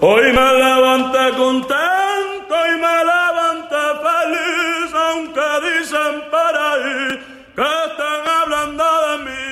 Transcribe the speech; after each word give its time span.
Hoy 0.00 0.32
me 0.32 0.40
contento 1.36 2.54
y 2.54 2.78
me 2.78 3.04
feliz, 4.00 4.94
aunque 4.94 5.40
dicen 5.66 6.22
por 6.30 6.56
ahí 6.56 7.18
que 7.56 7.62
están 7.62 8.28
hablando 8.28 8.84
de 9.08 9.18
mí. 9.24 9.42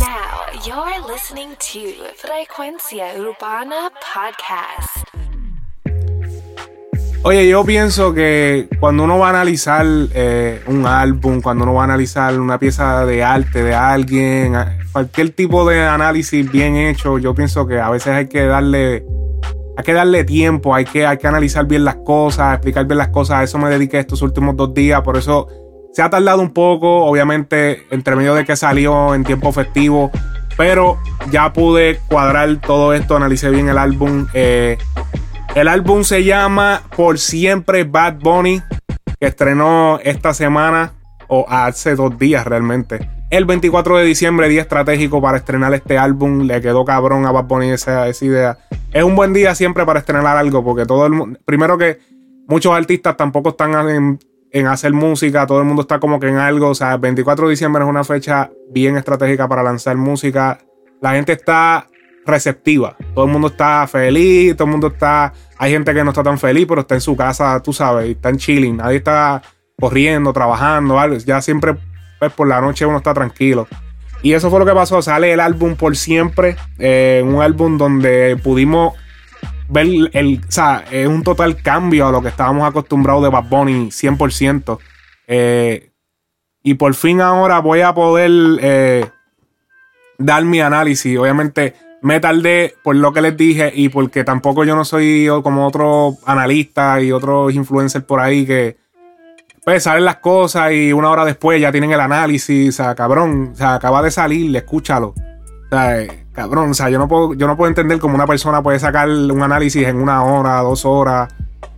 Now 0.00 0.46
you're 0.64 1.00
listening 1.06 1.54
to 1.56 1.82
Frecuencia 2.16 3.12
Urbana 3.18 3.90
Podcast. 4.00 4.93
Oye, 7.26 7.48
yo 7.48 7.64
pienso 7.64 8.12
que 8.12 8.68
cuando 8.78 9.02
uno 9.04 9.18
va 9.18 9.28
a 9.28 9.30
analizar 9.30 9.86
eh, 10.12 10.60
un 10.66 10.86
álbum, 10.86 11.40
cuando 11.40 11.64
uno 11.64 11.72
va 11.72 11.80
a 11.80 11.84
analizar 11.84 12.38
una 12.38 12.58
pieza 12.58 13.06
de 13.06 13.24
arte 13.24 13.62
de 13.62 13.74
alguien, 13.74 14.52
cualquier 14.92 15.30
tipo 15.30 15.66
de 15.66 15.80
análisis 15.80 16.52
bien 16.52 16.76
hecho, 16.76 17.18
yo 17.18 17.34
pienso 17.34 17.66
que 17.66 17.80
a 17.80 17.88
veces 17.88 18.08
hay 18.08 18.28
que 18.28 18.44
darle, 18.44 19.06
hay 19.74 19.84
que 19.84 19.94
darle 19.94 20.24
tiempo, 20.24 20.74
hay 20.74 20.84
que, 20.84 21.06
hay 21.06 21.16
que 21.16 21.26
analizar 21.26 21.64
bien 21.64 21.86
las 21.86 21.96
cosas, 22.04 22.52
explicar 22.56 22.84
bien 22.84 22.98
las 22.98 23.08
cosas. 23.08 23.38
A 23.38 23.42
eso 23.42 23.56
me 23.56 23.70
dediqué 23.70 24.00
estos 24.00 24.20
últimos 24.20 24.54
dos 24.54 24.74
días, 24.74 25.00
por 25.00 25.16
eso 25.16 25.48
se 25.94 26.02
ha 26.02 26.10
tardado 26.10 26.42
un 26.42 26.52
poco, 26.52 27.06
obviamente, 27.06 27.86
entre 27.90 28.16
medio 28.16 28.34
de 28.34 28.44
que 28.44 28.54
salió 28.54 29.14
en 29.14 29.24
tiempo 29.24 29.50
festivo, 29.50 30.10
pero 30.58 30.98
ya 31.30 31.54
pude 31.54 32.00
cuadrar 32.06 32.54
todo 32.60 32.92
esto, 32.92 33.16
analicé 33.16 33.48
bien 33.48 33.70
el 33.70 33.78
álbum. 33.78 34.26
eh, 34.34 34.76
el 35.54 35.68
álbum 35.68 36.02
se 36.02 36.24
llama 36.24 36.82
Por 36.96 37.18
Siempre 37.18 37.84
Bad 37.84 38.18
Bunny, 38.20 38.60
que 39.20 39.26
estrenó 39.26 40.00
esta 40.02 40.34
semana 40.34 40.94
o 41.28 41.46
hace 41.48 41.94
dos 41.94 42.18
días 42.18 42.44
realmente. 42.44 43.08
El 43.30 43.44
24 43.44 43.98
de 43.98 44.04
diciembre, 44.04 44.48
día 44.48 44.62
estratégico 44.62 45.22
para 45.22 45.38
estrenar 45.38 45.72
este 45.74 45.96
álbum. 45.96 46.42
Le 46.42 46.60
quedó 46.60 46.84
cabrón 46.84 47.24
a 47.24 47.32
Bad 47.32 47.44
Bunny 47.44 47.70
esa, 47.70 48.08
esa 48.08 48.24
idea. 48.24 48.58
Es 48.92 49.04
un 49.04 49.14
buen 49.14 49.32
día 49.32 49.54
siempre 49.54 49.86
para 49.86 50.00
estrenar 50.00 50.36
algo, 50.36 50.64
porque 50.64 50.86
todo 50.86 51.06
el 51.06 51.12
mundo. 51.12 51.38
Primero 51.44 51.78
que 51.78 51.98
muchos 52.48 52.72
artistas 52.72 53.16
tampoco 53.16 53.50
están 53.50 53.88
en, 53.88 54.18
en 54.50 54.66
hacer 54.66 54.92
música, 54.92 55.46
todo 55.46 55.60
el 55.60 55.66
mundo 55.66 55.82
está 55.82 56.00
como 56.00 56.18
que 56.18 56.28
en 56.28 56.36
algo. 56.36 56.68
O 56.68 56.74
sea, 56.74 56.94
el 56.94 57.00
24 57.00 57.46
de 57.46 57.50
diciembre 57.50 57.84
es 57.84 57.88
una 57.88 58.02
fecha 58.02 58.50
bien 58.70 58.96
estratégica 58.96 59.48
para 59.48 59.62
lanzar 59.62 59.96
música. 59.96 60.58
La 61.00 61.12
gente 61.12 61.32
está 61.32 61.86
receptiva. 62.26 62.96
Todo 63.14 63.24
el 63.24 63.30
mundo 63.30 63.48
está 63.48 63.86
feliz, 63.86 64.56
todo 64.56 64.66
el 64.66 64.70
mundo 64.72 64.88
está. 64.88 65.32
Hay 65.58 65.72
gente 65.72 65.94
que 65.94 66.04
no 66.04 66.10
está 66.10 66.22
tan 66.22 66.38
feliz, 66.38 66.66
pero 66.68 66.82
está 66.82 66.94
en 66.94 67.00
su 67.00 67.16
casa, 67.16 67.60
tú 67.62 67.72
sabes, 67.72 68.08
y 68.08 68.12
está 68.12 68.30
en 68.30 68.38
chilling. 68.38 68.76
Nadie 68.76 68.98
está 68.98 69.42
corriendo, 69.78 70.32
trabajando, 70.32 70.98
algo. 70.98 71.16
Ya 71.18 71.40
siempre, 71.40 71.76
pues 72.18 72.32
por 72.32 72.48
la 72.48 72.60
noche 72.60 72.86
uno 72.86 72.98
está 72.98 73.14
tranquilo. 73.14 73.68
Y 74.22 74.32
eso 74.32 74.50
fue 74.50 74.58
lo 74.58 74.66
que 74.66 74.72
pasó. 74.72 75.02
Sale 75.02 75.32
el 75.32 75.40
álbum 75.40 75.76
por 75.76 75.96
siempre. 75.96 76.56
eh, 76.78 77.22
un 77.24 77.42
álbum 77.42 77.76
donde 77.76 78.38
pudimos 78.42 78.94
ver 79.68 79.86
el. 80.12 80.40
O 80.48 80.50
sea, 80.50 80.84
es 80.90 81.06
un 81.06 81.22
total 81.22 81.60
cambio 81.60 82.08
a 82.08 82.12
lo 82.12 82.22
que 82.22 82.28
estábamos 82.28 82.66
acostumbrados 82.66 83.22
de 83.22 83.28
Bad 83.28 83.44
Bunny 83.44 83.88
100%. 83.88 84.78
Eh, 85.26 85.90
y 86.62 86.74
por 86.74 86.94
fin 86.94 87.20
ahora 87.20 87.58
voy 87.58 87.82
a 87.82 87.92
poder 87.92 88.30
eh, 88.62 89.06
dar 90.18 90.44
mi 90.44 90.60
análisis. 90.60 91.18
Obviamente 91.18 91.74
me 92.04 92.20
tardé 92.20 92.74
por 92.82 92.96
lo 92.96 93.14
que 93.14 93.22
les 93.22 93.34
dije 93.34 93.72
y 93.74 93.88
porque 93.88 94.24
tampoco 94.24 94.64
yo 94.64 94.76
no 94.76 94.84
soy 94.84 95.26
como 95.42 95.66
otro 95.66 96.18
analista 96.26 97.00
y 97.00 97.10
otros 97.10 97.54
influencers 97.54 98.04
por 98.04 98.20
ahí 98.20 98.44
que 98.44 98.76
pues 99.64 99.84
salen 99.84 100.04
las 100.04 100.16
cosas 100.16 100.72
y 100.72 100.92
una 100.92 101.08
hora 101.08 101.24
después 101.24 101.58
ya 101.58 101.72
tienen 101.72 101.92
el 101.92 102.00
análisis. 102.00 102.68
O 102.68 102.72
sea, 102.72 102.94
cabrón, 102.94 103.52
o 103.54 103.56
sea, 103.56 103.76
acaba 103.76 104.02
de 104.02 104.10
salir, 104.10 104.54
escúchalo. 104.54 105.14
O 105.16 105.68
sea, 105.70 106.02
eh, 106.02 106.26
cabrón, 106.32 106.72
o 106.72 106.74
sea, 106.74 106.90
yo 106.90 106.98
no 106.98 107.08
puedo, 107.08 107.32
yo 107.32 107.46
no 107.46 107.56
puedo 107.56 107.70
entender 107.70 107.98
cómo 107.98 108.16
una 108.16 108.26
persona 108.26 108.62
puede 108.62 108.78
sacar 108.78 109.08
un 109.08 109.42
análisis 109.42 109.86
en 109.86 109.96
una 109.96 110.22
hora, 110.24 110.60
dos 110.60 110.84
horas. 110.84 111.32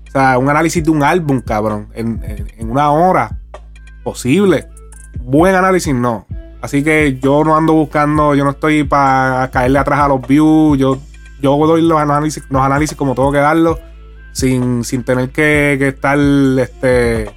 O 0.09 0.11
sea, 0.11 0.39
un 0.39 0.49
análisis 0.49 0.83
de 0.83 0.91
un 0.91 1.05
álbum, 1.05 1.41
cabrón, 1.41 1.89
en, 1.95 2.21
una 2.69 2.91
hora. 2.91 3.39
Posible. 4.03 4.67
Buen 5.21 5.55
análisis, 5.55 5.95
no. 5.95 6.27
Así 6.67 6.83
que 6.83 7.17
yo 7.23 7.45
no 7.45 7.57
ando 7.57 7.75
buscando, 7.75 8.35
yo 8.35 8.43
no 8.43 8.51
estoy 8.51 8.83
para 8.83 9.49
caerle 9.53 9.79
atrás 9.79 10.01
a 10.01 10.09
los 10.09 10.27
views. 10.27 10.77
Yo, 10.77 10.99
yo 11.41 11.57
doy 11.65 11.81
los 11.81 11.97
análisis, 11.97 12.43
los 12.51 12.61
análisis 12.61 12.97
como 12.97 13.15
tengo 13.15 13.31
que 13.31 13.39
darlos, 13.39 13.79
sin, 14.33 14.83
sin 14.83 15.05
tener 15.05 15.31
que, 15.31 15.77
que 15.79 15.87
estar 15.87 16.19
este, 16.19 17.31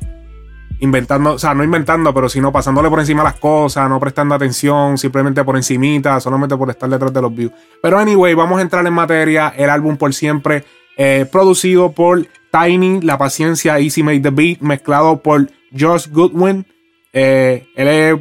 inventando, 0.79 1.33
o 1.33 1.37
sea, 1.37 1.53
no 1.53 1.63
inventando, 1.63 2.11
pero 2.11 2.27
sino 2.27 2.51
pasándole 2.51 2.89
por 2.89 2.99
encima 2.99 3.21
las 3.21 3.35
cosas, 3.35 3.87
no 3.87 3.99
prestando 3.99 4.33
atención, 4.33 4.97
simplemente 4.97 5.43
por 5.43 5.55
encimita, 5.57 6.19
solamente 6.19 6.57
por 6.57 6.71
estar 6.71 6.89
detrás 6.89 7.13
de 7.13 7.21
los 7.21 7.35
views. 7.35 7.51
Pero 7.83 7.99
anyway, 7.99 8.33
vamos 8.33 8.57
a 8.57 8.63
entrar 8.63 8.83
en 8.87 8.93
materia. 8.93 9.53
El 9.55 9.69
álbum 9.69 9.95
por 9.95 10.11
siempre, 10.11 10.63
eh, 10.97 11.27
producido 11.31 11.91
por 11.91 12.25
Tiny, 12.51 13.01
La 13.01 13.19
Paciencia, 13.19 13.77
Easy 13.77 14.01
Made 14.01 14.21
the 14.21 14.31
Beat, 14.31 14.61
mezclado 14.61 15.21
por 15.21 15.51
Josh 15.71 16.07
Goodwin. 16.09 16.65
Eh, 17.11 17.67
él 17.75 17.87
es 17.87 18.19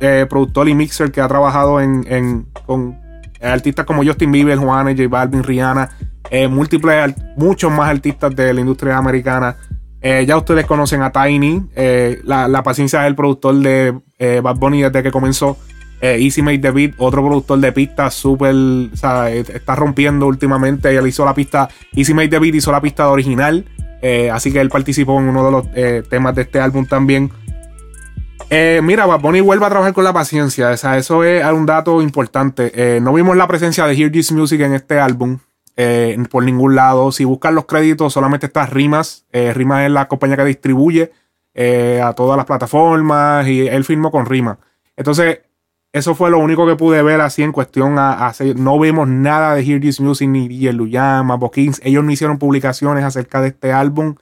eh, 0.00 0.26
productor 0.28 0.68
y 0.68 0.74
mixer 0.74 1.12
que 1.12 1.20
ha 1.20 1.28
trabajado 1.28 1.80
en, 1.80 2.46
con 2.66 2.98
artistas 3.42 3.84
como 3.84 4.04
Justin 4.04 4.32
Bieber, 4.32 4.56
Juanes, 4.58 4.96
J 4.96 5.08
Balvin, 5.08 5.42
Rihanna, 5.42 5.90
eh, 6.30 6.48
múltiples, 6.48 7.14
muchos 7.36 7.70
más 7.70 7.90
artistas 7.90 8.34
de 8.34 8.52
la 8.54 8.60
industria 8.60 8.96
americana. 8.96 9.56
Ya 10.02 10.34
ustedes 10.38 10.64
conocen 10.64 11.02
a 11.02 11.12
Tiny, 11.12 11.62
la, 12.24 12.48
la 12.48 12.62
paciencia 12.62 13.02
es 13.02 13.08
el 13.08 13.14
productor 13.14 13.54
de 13.56 13.92
Bad 14.40 14.56
Bunny 14.56 14.80
desde 14.80 15.02
que 15.02 15.10
comenzó. 15.10 15.58
Easy 16.00 16.40
Made 16.40 16.60
the 16.60 16.70
Beat, 16.70 16.94
otro 16.96 17.22
productor 17.22 17.58
de 17.58 17.70
pistas, 17.72 18.14
súper, 18.14 18.54
o 18.54 18.96
sea, 18.96 19.30
está 19.30 19.74
rompiendo 19.74 20.26
últimamente. 20.26 20.96
Él 20.96 21.06
hizo 21.06 21.22
la 21.26 21.34
pista, 21.34 21.68
Easy 21.94 22.14
Made 22.14 22.28
the 22.28 22.38
Beat 22.38 22.54
hizo 22.54 22.72
la 22.72 22.80
pista 22.80 23.10
original, 23.10 23.66
así 24.32 24.50
que 24.50 24.62
él 24.62 24.70
participó 24.70 25.20
en 25.20 25.28
uno 25.28 25.44
de 25.44 25.50
los 25.50 26.08
temas 26.08 26.34
de 26.34 26.42
este 26.42 26.60
álbum 26.60 26.86
también. 26.86 27.30
Eh, 28.52 28.80
mira, 28.82 29.06
Bad 29.06 29.20
Bunny 29.20 29.40
vuelve 29.40 29.64
a 29.64 29.68
trabajar 29.68 29.94
con 29.94 30.02
la 30.02 30.12
paciencia. 30.12 30.70
O 30.70 30.76
sea, 30.76 30.98
eso 30.98 31.22
es 31.22 31.44
un 31.44 31.66
dato 31.66 32.02
importante. 32.02 32.72
Eh, 32.74 33.00
no 33.00 33.12
vimos 33.12 33.36
la 33.36 33.46
presencia 33.46 33.86
de 33.86 33.94
Hear 33.94 34.10
This 34.10 34.32
Music 34.32 34.60
en 34.60 34.74
este 34.74 34.98
álbum. 34.98 35.38
eh, 35.76 36.18
por 36.30 36.44
ningún 36.44 36.74
lado. 36.74 37.12
Si 37.12 37.24
buscan 37.24 37.54
los 37.54 37.64
créditos, 37.64 38.12
solamente 38.12 38.46
está 38.46 38.66
Rimas. 38.66 39.24
Rimas 39.32 39.84
es 39.86 39.90
la 39.90 40.08
compañía 40.08 40.36
que 40.36 40.44
distribuye 40.44 41.12
a 42.02 42.12
todas 42.14 42.36
las 42.36 42.44
plataformas. 42.44 43.46
Y 43.46 43.68
él 43.68 43.84
firmó 43.84 44.10
con 44.10 44.26
Rimas. 44.26 44.58
Entonces, 44.96 45.40
eso 45.92 46.14
fue 46.14 46.30
lo 46.30 46.38
único 46.38 46.66
que 46.66 46.76
pude 46.76 47.02
ver 47.02 47.20
así 47.20 47.42
en 47.42 47.52
cuestión 47.52 47.94
No 47.94 48.78
vimos 48.80 49.08
nada 49.08 49.54
de 49.54 49.62
Hear 49.62 49.80
This 49.80 50.00
Music 50.00 50.28
ni 50.28 50.48
DJ 50.48 50.72
Luyama. 50.72 51.38
Ellos 51.82 52.04
no 52.04 52.10
hicieron 52.10 52.38
publicaciones 52.38 53.04
acerca 53.04 53.40
de 53.40 53.48
este 53.48 53.72
álbum. 53.72 54.16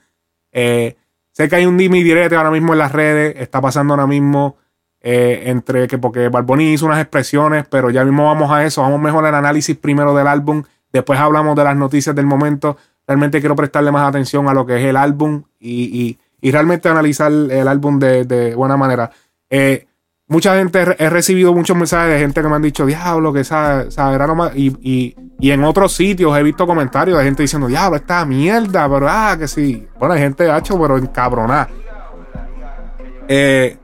Sé 1.43 1.49
que 1.49 1.55
hay 1.55 1.65
un 1.65 1.77
dime 1.77 1.97
y 1.99 2.03
direte 2.03 2.35
ahora 2.35 2.51
mismo 2.51 2.73
en 2.73 2.79
las 2.79 2.91
redes. 2.91 3.35
Está 3.37 3.61
pasando 3.61 3.93
ahora 3.93 4.07
mismo 4.07 4.57
eh, 5.01 5.43
entre 5.45 5.87
que 5.87 5.97
porque 5.97 6.27
Barboni 6.29 6.73
hizo 6.73 6.85
unas 6.85 6.99
expresiones, 7.01 7.65
pero 7.69 7.89
ya 7.89 8.03
mismo 8.03 8.25
vamos 8.25 8.51
a 8.51 8.65
eso. 8.65 8.81
Vamos 8.81 8.99
mejor 8.99 9.25
al 9.25 9.35
análisis 9.35 9.77
primero 9.77 10.13
del 10.13 10.27
álbum. 10.27 10.63
Después 10.91 11.19
hablamos 11.19 11.55
de 11.55 11.63
las 11.63 11.75
noticias 11.75 12.15
del 12.15 12.25
momento. 12.25 12.77
Realmente 13.07 13.39
quiero 13.39 13.55
prestarle 13.55 13.91
más 13.91 14.07
atención 14.07 14.47
a 14.49 14.53
lo 14.53 14.65
que 14.65 14.77
es 14.77 14.85
el 14.85 14.97
álbum 14.97 15.43
y, 15.59 15.83
y- 15.83 16.19
y 16.41 16.51
realmente 16.51 16.87
analizar 16.87 17.31
el 17.31 17.67
álbum 17.67 17.99
de, 17.99 18.23
de 18.23 18.55
buena 18.55 18.77
manera. 18.77 19.11
Eh, 19.49 19.87
mucha 20.29 20.55
gente, 20.55 20.95
he 20.97 21.09
recibido 21.09 21.53
muchos 21.53 21.75
mensajes 21.75 22.13
de 22.13 22.19
gente 22.19 22.41
que 22.41 22.47
me 22.47 22.55
han 22.55 22.61
dicho, 22.61 22.85
diablo, 22.85 23.33
que 23.33 23.41
esa, 23.41 23.85
nomás. 24.27 24.55
Y, 24.55 24.67
y, 24.81 25.15
y 25.39 25.51
en 25.51 25.63
otros 25.63 25.91
sitios 25.93 26.37
he 26.37 26.43
visto 26.43 26.65
comentarios 26.65 27.17
de 27.17 27.23
gente 27.25 27.43
diciendo, 27.43 27.67
diablo, 27.67 27.97
esta 27.97 28.23
mierda, 28.25 28.87
pero 28.87 29.07
ah, 29.09 29.35
que 29.37 29.47
sí. 29.47 29.87
Bueno, 29.97 30.13
hay 30.13 30.21
gente 30.21 30.49
hacho, 30.49 30.79
pero 30.79 30.97
encabronada. 30.97 31.67
Eh, 33.27 33.77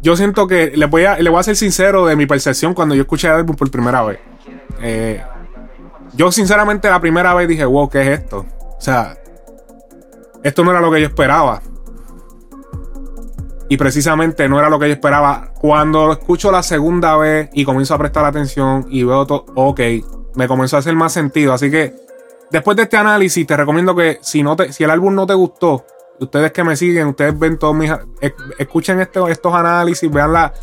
yo 0.00 0.16
siento 0.16 0.46
que 0.46 0.72
le 0.74 0.86
voy, 0.86 1.04
a, 1.04 1.18
le 1.18 1.28
voy 1.28 1.38
a 1.38 1.42
ser 1.42 1.56
sincero 1.56 2.06
de 2.06 2.16
mi 2.16 2.26
percepción 2.26 2.72
cuando 2.72 2.94
yo 2.94 3.02
escuché 3.02 3.28
el 3.28 3.34
álbum 3.34 3.54
por 3.54 3.70
primera 3.70 4.02
vez. 4.02 4.20
Eh, 4.80 5.22
yo, 6.14 6.32
sinceramente, 6.32 6.88
la 6.88 7.00
primera 7.00 7.34
vez 7.34 7.46
dije, 7.46 7.66
wow, 7.66 7.90
¿qué 7.90 8.02
es 8.02 8.20
esto? 8.20 8.46
O 8.58 8.80
sea, 8.80 9.18
esto 10.42 10.64
no 10.64 10.70
era 10.70 10.80
lo 10.80 10.90
que 10.90 11.00
yo 11.02 11.08
esperaba. 11.08 11.60
Y 13.68 13.76
precisamente 13.76 14.48
no 14.48 14.58
era 14.58 14.70
lo 14.70 14.78
que 14.78 14.86
yo 14.88 14.94
esperaba. 14.94 15.52
Cuando 15.60 16.06
lo 16.06 16.12
escucho 16.12 16.50
la 16.50 16.62
segunda 16.62 17.16
vez 17.16 17.50
y 17.52 17.64
comienzo 17.64 17.94
a 17.94 17.98
prestar 17.98 18.24
atención 18.24 18.86
y 18.88 19.02
veo 19.04 19.26
todo, 19.26 19.44
ok, 19.54 19.80
me 20.36 20.48
comenzó 20.48 20.76
a 20.76 20.78
hacer 20.78 20.94
más 20.94 21.12
sentido. 21.12 21.52
Así 21.52 21.70
que 21.70 21.94
después 22.50 22.76
de 22.76 22.84
este 22.84 22.96
análisis, 22.96 23.46
te 23.46 23.56
recomiendo 23.56 23.94
que 23.94 24.18
si, 24.22 24.42
no 24.42 24.56
te, 24.56 24.72
si 24.72 24.84
el 24.84 24.90
álbum 24.90 25.14
no 25.14 25.26
te 25.26 25.34
gustó, 25.34 25.84
ustedes 26.18 26.50
que 26.52 26.64
me 26.64 26.76
siguen, 26.76 27.08
ustedes 27.08 27.38
ven 27.38 27.58
todos 27.58 27.74
mis. 27.74 27.90
esc- 27.90 28.54
Escuchen 28.58 29.00
estos, 29.00 29.28
estos 29.30 29.54
análisis, 29.54 30.10
vean 30.10 30.32
la, 30.32 30.54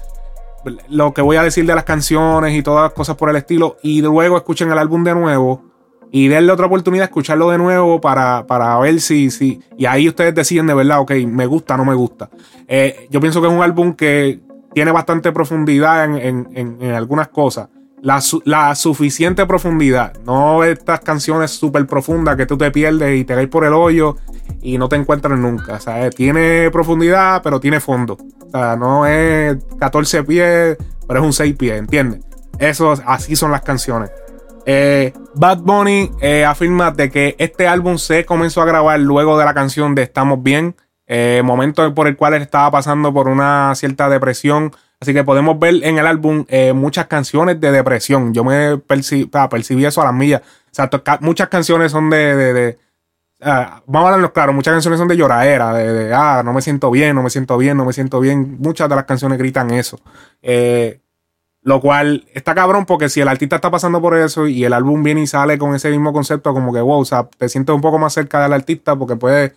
lo 0.89 1.13
que 1.13 1.21
voy 1.21 1.37
a 1.37 1.43
decir 1.43 1.65
de 1.65 1.75
las 1.75 1.83
canciones 1.83 2.55
y 2.55 2.63
todas 2.63 2.83
las 2.85 2.93
cosas 2.93 3.15
por 3.15 3.29
el 3.29 3.35
estilo. 3.35 3.77
Y 3.83 4.01
luego 4.01 4.35
escuchen 4.35 4.71
el 4.71 4.79
álbum 4.79 5.03
de 5.03 5.13
nuevo 5.13 5.63
y 6.11 6.29
darle 6.29 6.51
otra 6.51 6.67
oportunidad, 6.67 7.05
escucharlo 7.05 7.49
de 7.49 7.57
nuevo 7.57 7.99
para, 8.01 8.45
para 8.47 8.77
ver 8.79 9.01
si, 9.01 9.29
si. 9.31 9.61
Y 9.77 9.85
ahí 9.85 10.07
ustedes 10.07 10.33
deciden 10.33 10.67
de 10.67 10.73
verdad, 10.73 10.99
ok, 10.99 11.11
me 11.27 11.45
gusta, 11.45 11.77
no 11.77 11.85
me 11.85 11.93
gusta. 11.93 12.29
Eh, 12.67 13.07
yo 13.09 13.19
pienso 13.19 13.41
que 13.41 13.47
es 13.47 13.53
un 13.53 13.61
álbum 13.61 13.93
que 13.93 14.39
tiene 14.73 14.91
bastante 14.91 15.31
profundidad 15.31 16.03
en, 16.05 16.47
en, 16.53 16.77
en, 16.81 16.91
algunas 16.91 17.29
cosas. 17.29 17.69
La, 18.01 18.21
la, 18.43 18.75
suficiente 18.75 19.45
profundidad, 19.45 20.13
no 20.25 20.63
estas 20.63 20.99
canciones 20.99 21.51
súper 21.51 21.87
profundas 21.87 22.35
que 22.35 22.45
tú 22.45 22.57
te 22.57 22.69
pierdes 22.69 23.19
y 23.19 23.23
te 23.23 23.33
caes 23.33 23.47
por 23.47 23.65
el 23.65 23.73
hoyo 23.73 24.17
y 24.61 24.77
no 24.77 24.89
te 24.89 24.95
encuentras 24.95 25.39
nunca. 25.39 25.75
O 25.75 25.79
sea, 25.79 26.09
tiene 26.09 26.69
profundidad, 26.71 27.41
pero 27.41 27.59
tiene 27.59 27.79
fondo. 27.79 28.17
O 28.45 28.49
sea, 28.49 28.75
no 28.75 29.07
es 29.07 29.57
14 29.79 30.23
pies, 30.23 30.77
pero 31.07 31.19
es 31.19 31.25
un 31.25 31.33
6 31.33 31.55
pies, 31.55 31.79
¿entiendes? 31.79 32.21
Eso, 32.59 32.93
así 33.05 33.35
son 33.35 33.51
las 33.51 33.61
canciones. 33.61 34.11
Eh, 34.65 35.13
Bad 35.35 35.59
Bunny 35.59 36.11
eh, 36.21 36.43
afirma 36.43 36.91
de 36.91 37.11
que 37.11 37.35
este 37.37 37.67
álbum 37.67 37.97
se 37.97 38.25
comenzó 38.25 38.63
a 38.63 38.65
grabar 38.65 38.99
luego 38.99 39.37
de 39.37 39.45
la 39.45 39.53
canción 39.53 39.93
de 39.93 40.01
Estamos 40.01 40.41
Bien, 40.41 40.75
eh, 41.05 41.41
momento 41.45 41.93
por 41.93 42.07
el 42.07 42.17
cual 42.17 42.33
él 42.33 42.41
estaba 42.41 42.71
pasando 42.71 43.13
por 43.13 43.27
una 43.27 43.73
cierta 43.75 44.09
depresión. 44.09 44.73
Así 44.99 45.13
que 45.13 45.23
podemos 45.23 45.59
ver 45.59 45.75
en 45.83 45.99
el 45.99 46.07
álbum 46.07 46.45
muchas 46.73 47.05
canciones 47.07 47.59
de 47.59 47.71
depresión. 47.71 48.33
Yo 48.33 48.43
me 48.43 48.77
percibí 48.77 49.85
eso 49.85 50.01
a 50.01 50.05
las 50.05 50.13
millas. 50.13 50.41
O 50.41 50.73
sea, 50.73 50.89
muchas 51.19 51.49
canciones 51.49 51.91
son 51.91 52.09
de. 52.09 52.77
vamos 53.41 53.85
a 53.93 53.99
hablarnos 53.99 54.31
claro, 54.31 54.53
muchas 54.53 54.73
canciones 54.73 54.97
son 54.97 55.09
de 55.09 55.17
lloradera, 55.17 55.73
de, 55.73 55.93
de, 55.93 56.13
ah, 56.13 56.41
no 56.43 56.53
me 56.53 56.61
siento 56.61 56.89
bien, 56.89 57.13
no 57.13 57.23
me 57.23 57.29
siento 57.29 57.57
bien, 57.57 57.77
no 57.77 57.85
me 57.85 57.93
siento 57.93 58.19
bien. 58.19 58.57
Muchas 58.59 58.89
de 58.89 58.95
las 58.95 59.03
canciones 59.03 59.37
gritan 59.37 59.69
eso. 59.71 59.99
Eh, 60.41 61.01
lo 61.65 61.81
cual 61.81 62.25
está 62.35 62.53
cabrón 62.53 62.85
porque 62.85 63.09
si 63.09 63.21
el 63.21 63.27
artista 63.27 63.55
está 63.55 63.71
pasando 63.71 63.99
por 63.99 64.15
eso 64.15 64.45
y 64.45 64.63
el 64.63 64.71
álbum 64.71 65.01
viene 65.01 65.23
y 65.23 65.27
sale 65.27 65.57
con 65.57 65.73
ese 65.73 65.89
mismo 65.89 66.13
concepto, 66.13 66.53
como 66.53 66.71
que 66.71 66.79
wow, 66.79 66.99
o 66.99 67.05
sea, 67.05 67.27
te 67.39 67.49
sientes 67.49 67.73
un 67.73 67.81
poco 67.81 67.97
más 67.97 68.13
cerca 68.13 68.43
del 68.43 68.53
artista 68.53 68.95
porque 68.95 69.15
puedes 69.15 69.53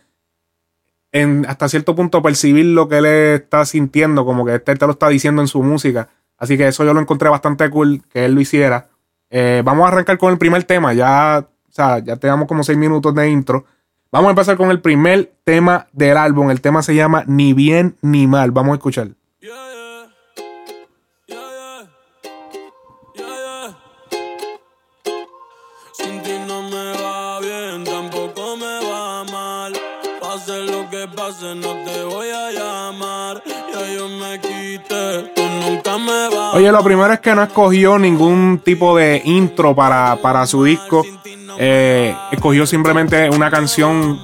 en, 1.13 1.45
hasta 1.47 1.69
cierto 1.69 1.95
punto 1.95 2.23
percibir 2.23 2.65
lo 2.65 2.89
que 2.89 2.97
él 2.99 3.05
está 3.05 3.67
sintiendo, 3.67 4.25
como 4.25 4.47
que 4.47 4.55
este 4.55 4.75
te 4.75 4.87
lo 4.87 4.93
está 4.93 5.11
diciendo 5.11 5.43
en 5.43 5.49
su 5.49 5.63
música. 5.63 6.09
Así 6.39 6.57
que 6.57 6.69
eso 6.69 6.83
yo 6.83 6.95
lo 6.95 7.01
encontré 7.01 7.29
bastante 7.29 7.69
cool 7.69 8.03
que 8.11 8.25
él 8.25 8.33
lo 8.33 8.41
hiciera. 8.41 8.89
Eh, 9.29 9.61
vamos 9.63 9.85
a 9.85 9.89
arrancar 9.89 10.17
con 10.17 10.33
el 10.33 10.39
primer 10.39 10.65
tema. 10.65 10.95
Ya, 10.95 11.47
o 11.47 11.73
sea, 11.73 11.99
ya 11.99 12.17
tenemos 12.17 12.49
como 12.49 12.65
seis 12.65 12.79
minutos 12.79 13.15
de 13.15 13.29
intro. 13.29 13.67
Vamos 14.11 14.29
a 14.29 14.31
empezar 14.31 14.57
con 14.57 14.71
el 14.71 14.81
primer 14.81 15.31
tema 15.45 15.89
del 15.93 16.17
álbum. 16.17 16.51
El 16.51 16.63
tema 16.63 16.81
se 16.81 16.95
llama 16.95 17.25
Ni 17.27 17.53
bien 17.53 17.97
ni 18.01 18.27
mal. 18.27 18.51
Vamos 18.51 18.73
a 18.73 18.77
escuchar. 18.77 19.09
No 31.55 31.75
te 31.85 32.05
voy 32.05 32.29
a 32.29 32.50
llamar. 32.50 33.43
yo 33.97 34.09
me 34.09 34.41
quité, 34.41 35.33
tú 35.35 35.43
nunca 35.43 35.99
me 35.99 36.29
vas. 36.35 36.55
Oye, 36.55 36.71
lo 36.71 36.83
primero 36.83 37.12
es 37.12 37.21
que 37.21 37.35
no 37.35 37.43
escogió 37.43 37.99
ningún 37.99 38.61
tipo 38.65 38.97
de 38.97 39.23
intro 39.25 39.75
para, 39.75 40.17
para 40.23 40.47
su 40.47 40.65
disco. 40.65 41.05
Eh, 41.59 42.15
escogió 42.31 42.67
simplemente 42.67 43.29
una 43.31 43.50
canción 43.50 44.21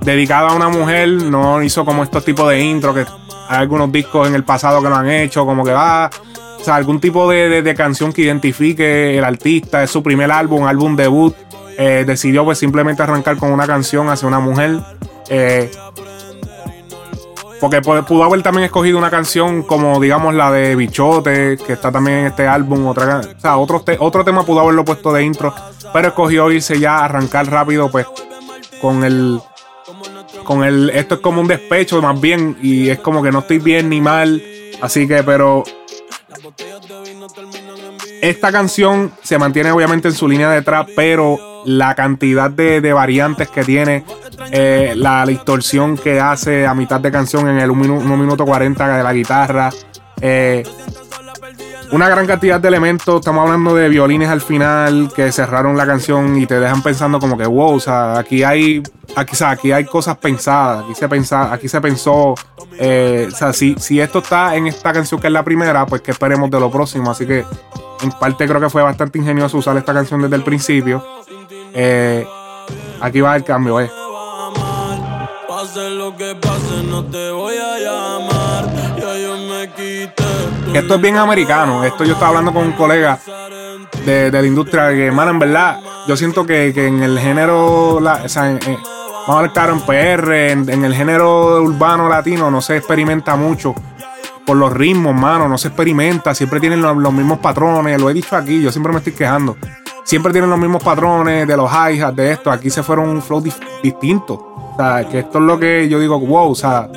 dedicada 0.00 0.50
a 0.50 0.54
una 0.54 0.68
mujer. 0.68 1.08
No 1.08 1.62
hizo 1.62 1.84
como 1.84 2.02
estos 2.02 2.24
tipos 2.24 2.48
de 2.48 2.60
intro 2.60 2.94
que 2.94 3.00
hay 3.48 3.58
algunos 3.58 3.90
discos 3.90 4.28
en 4.28 4.34
el 4.34 4.44
pasado 4.44 4.82
que 4.82 4.88
lo 4.88 4.96
han 4.96 5.10
hecho, 5.10 5.44
como 5.44 5.64
que 5.64 5.72
va. 5.72 6.10
O 6.60 6.64
sea, 6.64 6.74
algún 6.74 7.00
tipo 7.00 7.30
de, 7.30 7.62
de, 7.62 7.74
canción 7.74 8.12
que 8.12 8.22
identifique 8.22 9.16
el 9.16 9.24
artista, 9.24 9.82
es 9.82 9.90
su 9.90 10.02
primer 10.02 10.30
álbum, 10.30 10.66
álbum 10.66 10.96
debut. 10.96 11.34
Eh, 11.78 12.04
decidió 12.04 12.44
pues 12.44 12.58
simplemente 12.58 13.02
arrancar 13.02 13.36
con 13.36 13.52
una 13.52 13.66
canción 13.66 14.08
hacia 14.08 14.26
una 14.26 14.40
mujer. 14.40 14.80
Eh, 15.28 15.70
porque 17.60 17.80
pudo 17.82 18.24
haber 18.24 18.42
también 18.42 18.64
escogido 18.64 18.98
una 18.98 19.10
canción 19.10 19.62
como, 19.62 20.00
digamos, 20.00 20.34
la 20.34 20.50
de 20.50 20.76
Bichote, 20.76 21.56
que 21.56 21.72
está 21.72 21.90
también 21.90 22.18
en 22.18 22.26
este 22.26 22.46
álbum. 22.46 22.86
Otra, 22.86 23.20
o 23.20 23.40
sea, 23.40 23.56
otro, 23.56 23.82
otro 23.98 24.24
tema 24.24 24.44
pudo 24.44 24.60
haberlo 24.60 24.84
puesto 24.84 25.12
de 25.12 25.24
intro. 25.24 25.54
Pero 25.92 26.08
escogió 26.08 26.50
irse 26.50 26.78
ya 26.78 26.98
a 26.98 27.04
arrancar 27.06 27.50
rápido, 27.50 27.90
pues, 27.90 28.06
con 28.80 29.04
el. 29.04 29.40
Con 30.44 30.64
el. 30.64 30.90
Esto 30.90 31.16
es 31.16 31.20
como 31.20 31.40
un 31.40 31.48
despecho, 31.48 32.00
más 32.00 32.20
bien. 32.20 32.56
Y 32.62 32.88
es 32.88 33.00
como 33.00 33.22
que 33.22 33.32
no 33.32 33.40
estoy 33.40 33.58
bien 33.58 33.88
ni 33.88 34.00
mal. 34.00 34.42
Así 34.80 35.08
que, 35.08 35.22
pero. 35.22 35.64
Esta 38.20 38.50
canción 38.50 39.12
se 39.22 39.38
mantiene 39.38 39.70
obviamente 39.70 40.08
en 40.08 40.14
su 40.14 40.28
línea 40.28 40.50
de 40.50 40.62
trap, 40.62 40.88
pero 40.96 41.62
la 41.64 41.94
cantidad 41.94 42.50
de, 42.50 42.92
variantes 42.92 43.48
que 43.48 43.62
tiene, 43.62 44.04
eh, 44.50 44.94
la, 44.96 45.24
distorsión 45.26 45.96
que 45.96 46.20
hace 46.20 46.66
a 46.66 46.74
mitad 46.74 47.00
de 47.00 47.12
canción 47.12 47.48
en 47.48 47.58
el 47.58 47.70
1 47.70 48.16
minuto, 48.16 48.44
40 48.44 48.96
de 48.96 49.02
la 49.02 49.12
guitarra. 49.12 49.70
Eh, 50.20 50.62
una 51.92 52.08
gran 52.08 52.26
cantidad 52.26 52.60
de 52.60 52.68
elementos. 52.68 53.16
Estamos 53.16 53.44
hablando 53.44 53.74
de 53.74 53.88
violines 53.88 54.28
al 54.28 54.40
final 54.40 55.10
que 55.14 55.32
cerraron 55.32 55.76
la 55.76 55.86
canción 55.86 56.38
y 56.38 56.46
te 56.46 56.58
dejan 56.58 56.82
pensando 56.82 57.18
como 57.18 57.36
que 57.36 57.46
wow, 57.46 57.74
o 57.74 57.80
sea, 57.80 58.18
aquí 58.18 58.42
hay, 58.42 58.82
aquí, 59.16 59.36
aquí 59.44 59.72
hay 59.72 59.84
cosas 59.84 60.16
pensadas. 60.18 60.84
Aquí 60.84 60.94
se 60.94 61.08
pensa, 61.08 61.52
aquí 61.52 61.68
se 61.68 61.80
pensó, 61.80 62.34
eh, 62.78 63.28
o 63.32 63.34
sea, 63.34 63.52
si, 63.52 63.74
si 63.78 64.00
esto 64.00 64.18
está 64.18 64.56
en 64.56 64.66
esta 64.66 64.92
canción 64.92 65.20
que 65.20 65.26
es 65.28 65.32
la 65.32 65.44
primera, 65.44 65.86
pues 65.86 66.02
que 66.02 66.10
esperemos 66.10 66.50
de 66.50 66.60
lo 66.60 66.70
próximo. 66.70 67.10
Así 67.10 67.26
que 67.26 67.44
en 68.02 68.12
parte 68.12 68.46
creo 68.46 68.60
que 68.60 68.70
fue 68.70 68.82
bastante 68.82 69.18
ingenioso 69.18 69.58
usar 69.58 69.76
esta 69.76 69.94
canción 69.94 70.22
desde 70.22 70.36
el 70.36 70.44
principio. 70.44 71.04
Eh, 71.74 72.26
aquí 73.00 73.20
va 73.20 73.36
el 73.36 73.44
cambio, 73.44 73.80
eh. 73.80 73.90
Esto 80.74 80.94
es 80.94 81.00
bien 81.00 81.16
americano. 81.16 81.84
Esto 81.84 82.04
yo 82.04 82.12
estaba 82.12 82.28
hablando 82.28 82.52
con 82.52 82.66
un 82.66 82.72
colega 82.72 83.18
de, 84.04 84.30
la 84.30 84.42
industria 84.44 84.90
que, 84.90 85.06
hermano, 85.06 85.30
en 85.32 85.38
verdad, 85.38 85.80
yo 86.06 86.16
siento 86.16 86.46
que, 86.46 86.68
en 86.68 87.02
el 87.02 87.18
género, 87.18 87.96
o 87.96 88.28
sea, 88.28 88.58
vamos 89.26 89.38
a 89.38 89.42
ver 89.42 89.50
claro, 89.52 89.72
en 89.74 89.80
PR, 89.80 90.32
en, 90.50 90.84
el 90.84 90.94
género 90.94 91.62
urbano 91.62 92.08
latino 92.08 92.50
no 92.50 92.60
se 92.60 92.76
experimenta 92.76 93.36
mucho 93.36 93.74
por 94.46 94.56
los 94.56 94.72
ritmos, 94.72 95.14
mano, 95.14 95.48
no 95.48 95.58
se 95.58 95.68
experimenta, 95.68 96.34
siempre 96.34 96.58
tienen 96.58 96.80
los, 96.80 96.96
los 96.96 97.12
mismos 97.12 97.38
patrones, 97.38 98.00
lo 98.00 98.08
he 98.08 98.14
dicho 98.14 98.34
aquí, 98.34 98.62
yo 98.62 98.72
siempre 98.72 98.92
me 98.92 98.98
estoy 98.98 99.12
quejando 99.12 99.56
siempre 100.08 100.32
tienen 100.32 100.48
los 100.48 100.58
mismos 100.58 100.82
patrones 100.82 101.46
de 101.46 101.54
los 101.54 101.70
hi-hats, 101.70 102.16
de 102.16 102.32
esto. 102.32 102.50
Aquí 102.50 102.70
se 102.70 102.82
fueron 102.82 103.10
un 103.10 103.20
flow 103.20 103.42
distinto. 103.82 104.34
O 104.34 104.74
sea, 104.74 105.06
que 105.06 105.18
esto 105.18 105.36
es 105.36 105.44
lo 105.44 105.58
que 105.58 105.86
yo 105.86 106.00
digo, 106.00 106.18
wow, 106.18 106.50
o 106.50 106.54
sea. 106.54 106.88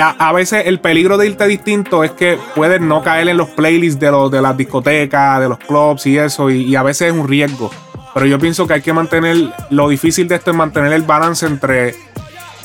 A 0.00 0.32
veces 0.32 0.64
el 0.66 0.80
peligro 0.80 1.18
de 1.18 1.26
irte 1.26 1.46
distinto 1.46 2.04
es 2.04 2.12
que 2.12 2.38
puedes 2.54 2.80
no 2.80 3.02
caer 3.02 3.28
en 3.28 3.36
los 3.36 3.50
playlists 3.50 4.00
de, 4.00 4.10
los, 4.10 4.30
de 4.30 4.40
las 4.40 4.56
discotecas, 4.56 5.40
de 5.40 5.48
los 5.48 5.58
clubs 5.58 6.06
y 6.06 6.18
eso, 6.18 6.50
y, 6.50 6.74
a 6.74 6.82
veces 6.82 7.12
es 7.12 7.18
un 7.18 7.28
riesgo. 7.28 7.70
Pero 8.14 8.26
yo 8.26 8.38
pienso 8.38 8.66
que 8.66 8.74
hay 8.74 8.82
que 8.82 8.92
mantener, 8.92 9.36
lo 9.70 9.88
difícil 9.88 10.28
de 10.28 10.36
esto 10.36 10.50
es 10.50 10.56
mantener 10.56 10.92
el 10.92 11.02
balance 11.02 11.46
entre 11.46 11.94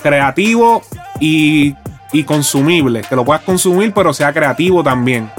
creativo 0.02 0.84
y, 1.20 1.76
consumible. 2.26 3.02
Que 3.08 3.16
lo 3.16 3.24
puedas 3.24 3.44
consumir, 3.44 3.94
pero 3.94 4.14
sea 4.14 4.34
creativo 4.34 4.84
también. 4.84 5.30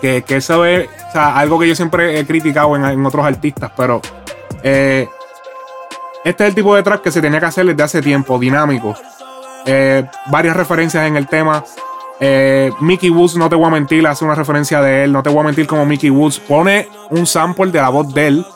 Que, 0.00 0.22
que 0.22 0.36
eso 0.36 0.64
es 0.64 0.88
algo 1.14 1.58
que 1.58 1.68
yo 1.68 1.74
siempre 1.74 2.18
he 2.18 2.24
criticado 2.24 2.76
en, 2.76 3.04
otros 3.04 3.26
artistas, 3.26 3.72
pero 3.76 4.00
eh, 4.62 5.08
este 6.24 6.44
es 6.44 6.48
el 6.48 6.54
tipo 6.54 6.76
de 6.76 6.82
track 6.82 7.02
que 7.02 7.10
se 7.10 7.20
tenía 7.20 7.40
que 7.40 7.46
hacer 7.46 7.66
desde 7.66 7.82
hace 7.82 8.02
tiempo, 8.02 8.38
dinámico. 8.38 8.94
Eh, 9.66 10.04
varias 10.26 10.56
referencias 10.56 11.06
en 11.06 11.16
el 11.16 11.26
tema. 11.26 11.64
Eh, 12.20 12.72
Mickey 12.80 13.10
Woods, 13.10 13.36
no 13.36 13.48
te 13.48 13.54
voy 13.54 13.66
a 13.66 13.70
mentir, 13.70 14.06
hace 14.06 14.24
una 14.24 14.34
referencia 14.34 14.80
de 14.80 15.04
él. 15.04 15.12
No 15.12 15.22
te 15.22 15.30
voy 15.30 15.40
a 15.40 15.44
mentir 15.44 15.66
como 15.66 15.84
Mickey 15.86 16.10
Woods. 16.10 16.40
Pone 16.40 16.88
un 17.10 17.26
sample 17.26 17.70
de 17.70 17.80
la 17.80 17.88
voz 17.88 18.12
de 18.12 18.26
él 18.26 18.46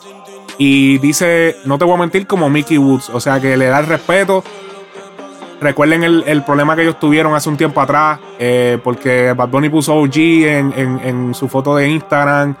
y 0.57 0.97
dice, 0.99 1.55
no 1.65 1.77
te 1.77 1.85
voy 1.85 1.95
a 1.95 1.97
mentir 1.97 2.27
como 2.27 2.49
Mickey 2.49 2.77
Woods. 2.77 3.09
O 3.09 3.19
sea 3.19 3.39
que 3.39 3.55
le 3.57 3.67
da 3.67 3.79
el 3.79 3.87
respeto 3.87 4.43
Recuerden 5.63 6.03
el, 6.03 6.43
problema 6.43 6.75
que 6.75 6.81
ellos 6.81 6.99
tuvieron 6.99 7.33
hace 7.35 7.47
un 7.47 7.55
tiempo 7.55 7.79
atrás, 7.79 8.19
eh, 8.37 8.77
porque 8.83 9.31
Bad 9.31 9.47
Bunny 9.47 9.69
puso 9.69 9.95
OG 9.95 10.17
en, 10.17 11.33
su 11.33 11.47
foto 11.47 11.73
de 11.77 11.87
Instagram. 11.87 12.53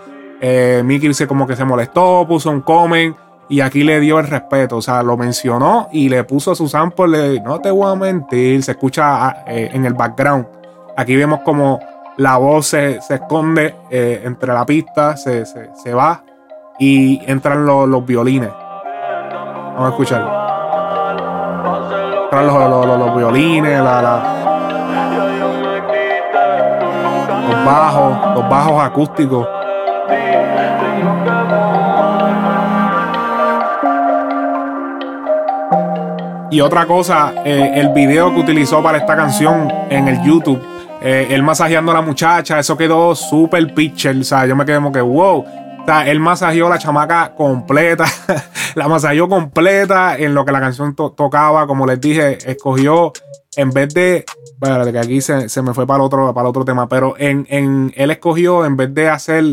Mickey 0.85 1.13
se 1.13 1.27
como 1.27 1.45
que 1.45 1.57
se 1.57 1.65
molestó, 1.65 2.25
puso 2.25 2.49
un 2.49 2.61
comment 2.61 3.13
y 3.49 3.61
aquí 3.61 3.83
le 3.83 3.99
dio 3.99 4.19
el 4.19 4.27
respeto. 4.27 4.77
O 4.77 4.81
sea, 4.81 5.03
lo 5.03 5.17
mencionó 5.17 5.89
y 5.91 6.09
le 6.09 6.23
puso 6.23 6.55
su 6.55 6.67
sample. 6.67 7.39
no 7.41 7.59
te 7.59 7.71
voy 7.71 7.91
a 7.91 7.95
mentir, 7.95 8.63
se 8.63 8.71
escucha 8.71 9.27
ah, 9.27 9.43
eh, 9.47 9.69
en 9.73 9.85
el 9.85 9.93
background. 9.93 10.47
Aquí 10.95 11.15
vemos 11.15 11.41
como 11.41 11.79
la 12.17 12.37
voz 12.37 12.67
se, 12.67 12.99
esconde 13.09 13.75
entre 13.89 14.53
la 14.53 14.65
pista, 14.65 15.17
se, 15.17 15.93
va 15.93 16.23
y 16.77 17.19
entran 17.25 17.65
los, 17.65 17.87
los 17.87 18.05
violines. 18.05 18.49
Vamos 18.49 19.85
a 19.85 19.89
escucharlo 19.89 20.43
los, 22.41 23.15
violines, 23.15 23.79
los 23.79 23.85
bajos, 27.65 28.35
los 28.35 28.49
bajos 28.49 28.83
acústicos. 28.83 29.47
Y 36.53 36.61
otra 36.61 36.85
cosa, 36.85 37.33
eh, 37.43 37.71
el 37.77 37.89
video 37.89 38.31
que 38.31 38.41
utilizó 38.41 38.83
para 38.83 38.99
esta 38.99 39.15
canción 39.15 39.73
en 39.89 40.07
el 40.07 40.21
YouTube, 40.21 40.61
eh, 41.01 41.25
él 41.31 41.41
masajeando 41.41 41.89
a 41.89 41.95
la 41.95 42.01
muchacha, 42.01 42.59
eso 42.59 42.77
quedó 42.77 43.15
súper 43.15 43.73
picture. 43.73 44.19
O 44.19 44.23
sea, 44.23 44.45
yo 44.45 44.55
me 44.55 44.63
quedé 44.63 44.75
como 44.75 44.91
que, 44.91 45.01
wow. 45.01 45.39
O 45.39 45.85
sea, 45.87 46.07
él 46.07 46.19
masajeó 46.19 46.69
la 46.69 46.77
chamaca 46.77 47.33
completa, 47.33 48.05
la 48.75 48.87
masajeó 48.87 49.27
completa 49.27 50.15
en 50.15 50.35
lo 50.35 50.45
que 50.45 50.51
la 50.51 50.59
canción 50.59 50.95
tocaba. 50.95 51.65
Como 51.65 51.87
les 51.87 51.99
dije, 51.99 52.37
escogió, 52.47 53.13
en 53.55 53.71
vez 53.71 53.91
de, 53.95 54.23
bueno, 54.59 54.91
que 54.91 54.99
aquí 54.99 55.21
se, 55.21 55.61
me 55.63 55.73
fue 55.73 55.87
para 55.87 56.01
el 56.01 56.05
otro, 56.05 56.35
para 56.35 56.49
otro 56.49 56.63
tema, 56.63 56.87
pero 56.87 57.15
en, 57.17 57.47
en, 57.49 57.91
él 57.95 58.11
escogió, 58.11 58.63
en 58.63 58.77
vez 58.77 58.93
de 58.93 59.09
hacer 59.09 59.43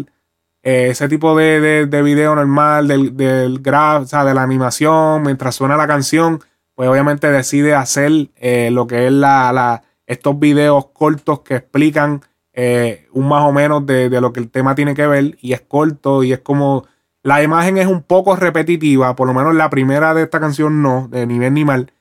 eh, 0.63 0.89
ese 0.91 1.09
tipo 1.09 1.35
de, 1.35 1.87
de, 1.87 2.03
video 2.03 2.35
normal, 2.35 2.89
del, 2.89 3.17
del 3.17 3.61
graph, 3.61 4.03
o 4.03 4.07
sea, 4.07 4.23
de 4.23 4.35
la 4.35 4.43
animación, 4.43 5.23
mientras 5.23 5.55
suena 5.55 5.79
la 5.79 5.87
canción, 5.87 6.41
pues 6.81 6.89
obviamente 6.89 7.31
decide 7.31 7.75
hacer 7.75 8.31
eh, 8.37 8.71
lo 8.71 8.87
que 8.87 9.05
es 9.05 9.13
la, 9.13 9.83
estos 10.07 10.39
videos 10.39 10.87
cortos 10.95 11.41
que 11.41 11.57
explican 11.57 12.23
eh, 12.55 13.07
un 13.13 13.29
más 13.29 13.45
o 13.45 13.53
menos 13.53 13.85
de, 13.85 14.09
lo 14.19 14.33
que 14.33 14.41
el 14.41 14.51
tema 14.51 14.75
tiene 14.75 14.95
que 14.95 15.07
ver 15.07 15.37
y 15.43 15.53
es 15.53 15.61
corto 15.61 16.25
y 16.25 16.33
es 16.33 16.39
como 16.39 16.87
la 17.23 17.43
imagen 17.43 17.77
es 17.77 17.87
un 17.87 18.03
poco 18.03 18.35
repetitiva, 18.35 19.15
por 19.15 19.27
lo 19.27 19.35
menos 19.35 19.55
la 19.55 19.69
primera 19.69 20.15
de 20.15 20.23
esta 20.23 20.41
canción 20.41 20.81
no, 20.83 21.07
de 21.09 21.27
ni 21.27 21.39
bien 21.39 21.53
ni 21.53 21.67
mal, 21.67 21.93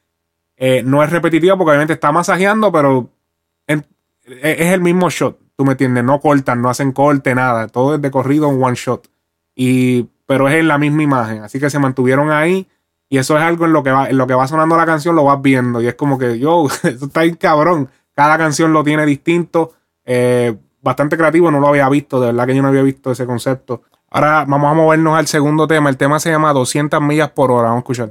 eh, 0.55 0.81
no 0.81 1.03
es 1.03 1.09
repetitiva 1.09 1.57
porque 1.57 1.71
obviamente 1.71 1.95
está 1.95 2.13
masajeando, 2.13 2.71
pero 2.71 3.09
es 3.67 4.71
el 4.71 4.79
mismo 4.79 5.09
shot, 5.09 5.37
tú 5.57 5.65
me 5.65 5.71
entiendes, 5.71 6.05
no 6.05 6.21
cortan, 6.21 6.61
no 6.61 6.69
hacen 6.69 6.93
corte, 6.93 7.35
nada, 7.35 7.67
todo 7.67 7.95
es 7.95 8.01
de 8.01 8.11
corrido 8.11 8.49
en 8.49 8.63
one 8.63 8.77
shot, 8.77 9.09
y, 9.55 10.03
pero 10.25 10.47
es 10.47 10.55
en 10.55 10.69
la 10.69 10.77
misma 10.77 11.03
imagen, 11.03 11.43
así 11.43 11.59
que 11.59 11.69
se 11.69 11.79
mantuvieron 11.79 12.31
ahí 12.31 12.65
y 13.09 13.17
eso 13.17 13.35
es 13.35 13.43
algo 13.43 13.65
en 13.65 13.73
lo 13.73 13.81
que 13.81 13.91
va, 13.91 14.07
en 14.09 14.17
lo 14.17 14.27
que 14.27 14.35
va 14.35 14.47
sonando 14.47 14.77
la 14.77 14.85
canción, 14.85 15.15
lo 15.15 15.23
vas 15.23 15.41
viendo. 15.41 15.81
Y 15.81 15.87
es 15.87 15.95
como 15.95 16.19
que, 16.19 16.37
yo, 16.37 16.67
eso 16.83 17.05
está 17.05 17.21
ahí 17.21 17.35
cabrón. 17.35 17.89
Cada 18.13 18.37
canción 18.37 18.71
lo 18.71 18.83
tiene 18.83 19.05
distinto. 19.05 19.73
Eh, 20.05 20.55
bastante 20.81 21.17
creativo, 21.17 21.49
no 21.49 21.59
lo 21.59 21.67
había 21.67 21.89
visto. 21.89 22.19
De 22.19 22.27
verdad 22.27 22.45
que 22.45 22.55
yo 22.55 22.61
no 22.61 22.67
había 22.67 22.83
visto 22.83 23.11
ese 23.11 23.25
concepto. 23.25 23.81
Ahora 24.11 24.45
vamos 24.47 24.71
a 24.71 24.73
movernos 24.75 25.17
al 25.17 25.25
segundo 25.25 25.67
tema. 25.67 25.89
El 25.89 25.97
tema 25.97 26.19
se 26.19 26.29
llama 26.29 26.53
200 26.53 27.01
millas 27.01 27.31
por 27.31 27.51
hora. 27.51 27.69
Vamos 27.69 27.77
a 27.77 27.79
escuchar. 27.79 28.09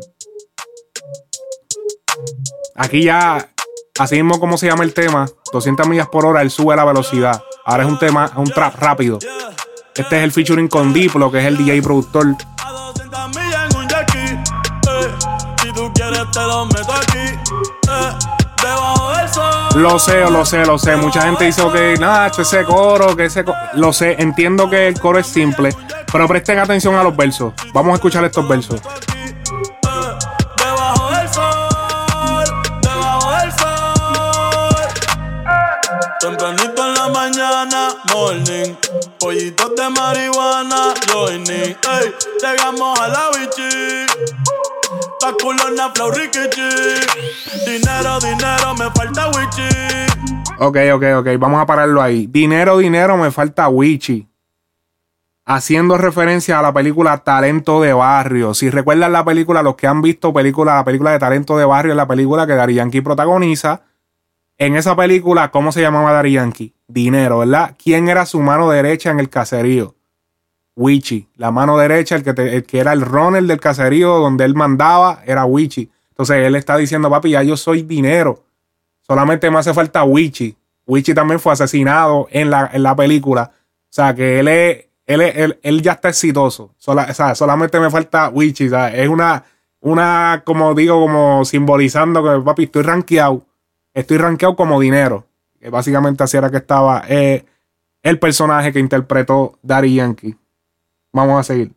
Aquí 2.74 3.04
ya, 3.04 3.50
así 3.98 4.16
mismo 4.16 4.38
como 4.38 4.56
se 4.56 4.66
llama 4.68 4.84
el 4.84 4.94
tema, 4.94 5.26
200 5.52 5.88
millas 5.88 6.06
por 6.08 6.24
hora, 6.24 6.42
él 6.42 6.50
sube 6.50 6.76
la 6.76 6.84
velocidad. 6.84 7.42
Ahora 7.64 7.82
es 7.82 7.88
un 7.88 7.98
tema, 7.98 8.30
un 8.36 8.44
trap 8.44 8.76
rápido. 8.76 9.18
Este 9.94 10.16
es 10.18 10.22
el 10.22 10.30
featuring 10.30 10.68
con 10.68 10.92
Diplo, 10.92 11.30
que 11.32 11.40
es 11.40 11.44
el 11.44 11.56
DJ 11.56 11.82
y 16.38 17.38
productor. 18.56 19.76
lo 19.76 19.98
sé, 19.98 20.30
lo 20.30 20.44
sé, 20.44 20.64
lo 20.64 20.78
sé. 20.78 20.96
Mucha 20.96 21.22
gente 21.22 21.44
dice 21.44 21.62
que 21.72 21.96
Nacho, 21.98 22.42
ese 22.42 22.64
coro, 22.64 23.16
que 23.16 23.24
ese 23.26 23.44
coro. 23.44 23.58
Lo 23.74 23.92
sé, 23.92 24.16
entiendo 24.18 24.70
que 24.70 24.88
el 24.88 24.98
coro 25.00 25.18
es 25.18 25.26
simple, 25.26 25.74
pero 26.10 26.28
presten 26.28 26.58
atención 26.58 26.94
a 26.94 27.02
los 27.02 27.16
versos. 27.16 27.52
Vamos 27.72 27.92
a 27.92 27.94
escuchar 27.96 28.24
estos 28.24 28.48
versos. 28.48 28.80
Debajo 30.56 31.10
del 31.10 31.28
sol, 31.28 32.44
debajo 32.82 33.32
del 33.32 33.52
sol. 33.52 33.68
Tempranito 36.20 36.86
en 36.86 36.94
la 36.94 37.08
mañana, 37.08 37.88
morning. 38.12 38.74
Pollitos 39.18 39.74
de 39.76 39.88
marihuana, 39.90 40.94
joining. 41.12 41.76
Ey, 41.76 42.14
llegamos 42.42 42.98
a 43.00 43.08
la 43.08 43.30
bichi. 43.30 44.06
Dinero, 47.66 48.18
dinero, 48.20 48.74
me 48.78 48.90
falta 48.90 49.28
Wichi. 49.28 49.68
Ok, 50.58 50.76
ok, 50.94 51.04
ok. 51.18 51.28
Vamos 51.38 51.60
a 51.60 51.66
pararlo 51.66 52.02
ahí. 52.02 52.26
Dinero, 52.26 52.78
dinero, 52.78 53.16
me 53.16 53.30
falta 53.30 53.68
Wichi. 53.68 54.26
Haciendo 55.44 55.96
referencia 55.96 56.58
a 56.58 56.62
la 56.62 56.72
película 56.72 57.18
Talento 57.18 57.80
de 57.80 57.92
Barrio. 57.92 58.54
Si 58.54 58.68
recuerdan 58.68 59.12
la 59.12 59.24
película, 59.24 59.62
los 59.62 59.76
que 59.76 59.86
han 59.86 60.02
visto 60.02 60.32
película, 60.32 60.76
la 60.76 60.84
película 60.84 61.12
de 61.12 61.18
Talento 61.18 61.56
de 61.56 61.64
Barrio 61.64 61.92
es 61.92 61.96
la 61.96 62.06
película 62.06 62.46
que 62.46 62.54
Dari 62.54 62.74
Yankee 62.74 63.00
protagoniza. 63.00 63.82
En 64.58 64.76
esa 64.76 64.96
película, 64.96 65.50
¿cómo 65.50 65.72
se 65.72 65.80
llamaba 65.80 66.12
Dari 66.12 66.32
Yankee? 66.32 66.74
Dinero, 66.86 67.38
¿verdad? 67.38 67.76
¿Quién 67.82 68.08
era 68.08 68.26
su 68.26 68.40
mano 68.40 68.68
derecha 68.68 69.10
en 69.10 69.20
el 69.20 69.28
caserío? 69.30 69.94
Wichi. 70.78 71.28
La 71.36 71.50
mano 71.50 71.76
derecha, 71.76 72.14
el 72.14 72.22
que, 72.22 72.62
que 72.62 72.78
era 72.78 72.92
el 72.92 73.02
runner 73.02 73.42
del 73.42 73.58
caserío 73.58 74.18
donde 74.18 74.44
él 74.44 74.54
mandaba, 74.54 75.22
era 75.26 75.44
Wichi. 75.44 75.90
Entonces 76.10 76.36
él 76.46 76.54
está 76.54 76.76
diciendo, 76.76 77.10
papi, 77.10 77.30
ya 77.30 77.42
yo 77.42 77.56
soy 77.56 77.82
dinero. 77.82 78.44
Solamente 79.02 79.50
me 79.50 79.58
hace 79.58 79.74
falta 79.74 80.04
Wichi. 80.04 80.56
Wichi 80.86 81.14
también 81.14 81.40
fue 81.40 81.52
asesinado 81.52 82.28
en 82.30 82.50
la, 82.50 82.70
en 82.72 82.84
la 82.84 82.94
película. 82.94 83.50
O 83.52 83.90
sea, 83.90 84.14
que 84.14 84.38
él 84.38 84.46
es, 84.46 84.86
él, 85.06 85.58
él, 85.60 85.82
ya 85.82 85.92
está 85.92 86.10
exitoso. 86.10 86.72
o 86.86 87.14
sea, 87.14 87.34
solamente 87.34 87.80
me 87.80 87.90
falta 87.90 88.28
Wichi. 88.28 88.68
O 88.68 88.70
sea, 88.70 88.94
es 88.94 89.08
una, 89.08 89.44
una, 89.80 90.42
como 90.46 90.74
digo, 90.74 91.00
como 91.00 91.44
simbolizando 91.44 92.22
que, 92.22 92.40
papi, 92.44 92.64
estoy 92.64 92.82
rankeado. 92.82 93.42
Estoy 93.94 94.18
rankeado 94.18 94.54
como 94.54 94.78
dinero. 94.78 95.26
Que 95.60 95.70
básicamente 95.70 96.22
así 96.22 96.36
era 96.36 96.50
que 96.50 96.58
estaba 96.58 97.02
eh, 97.08 97.44
el 98.04 98.20
personaje 98.20 98.72
que 98.72 98.78
interpretó 98.78 99.58
Daddy 99.62 99.94
Yankee. 99.96 100.36
Vamos 101.12 101.40
a 101.40 101.42
seguir. 101.42 101.72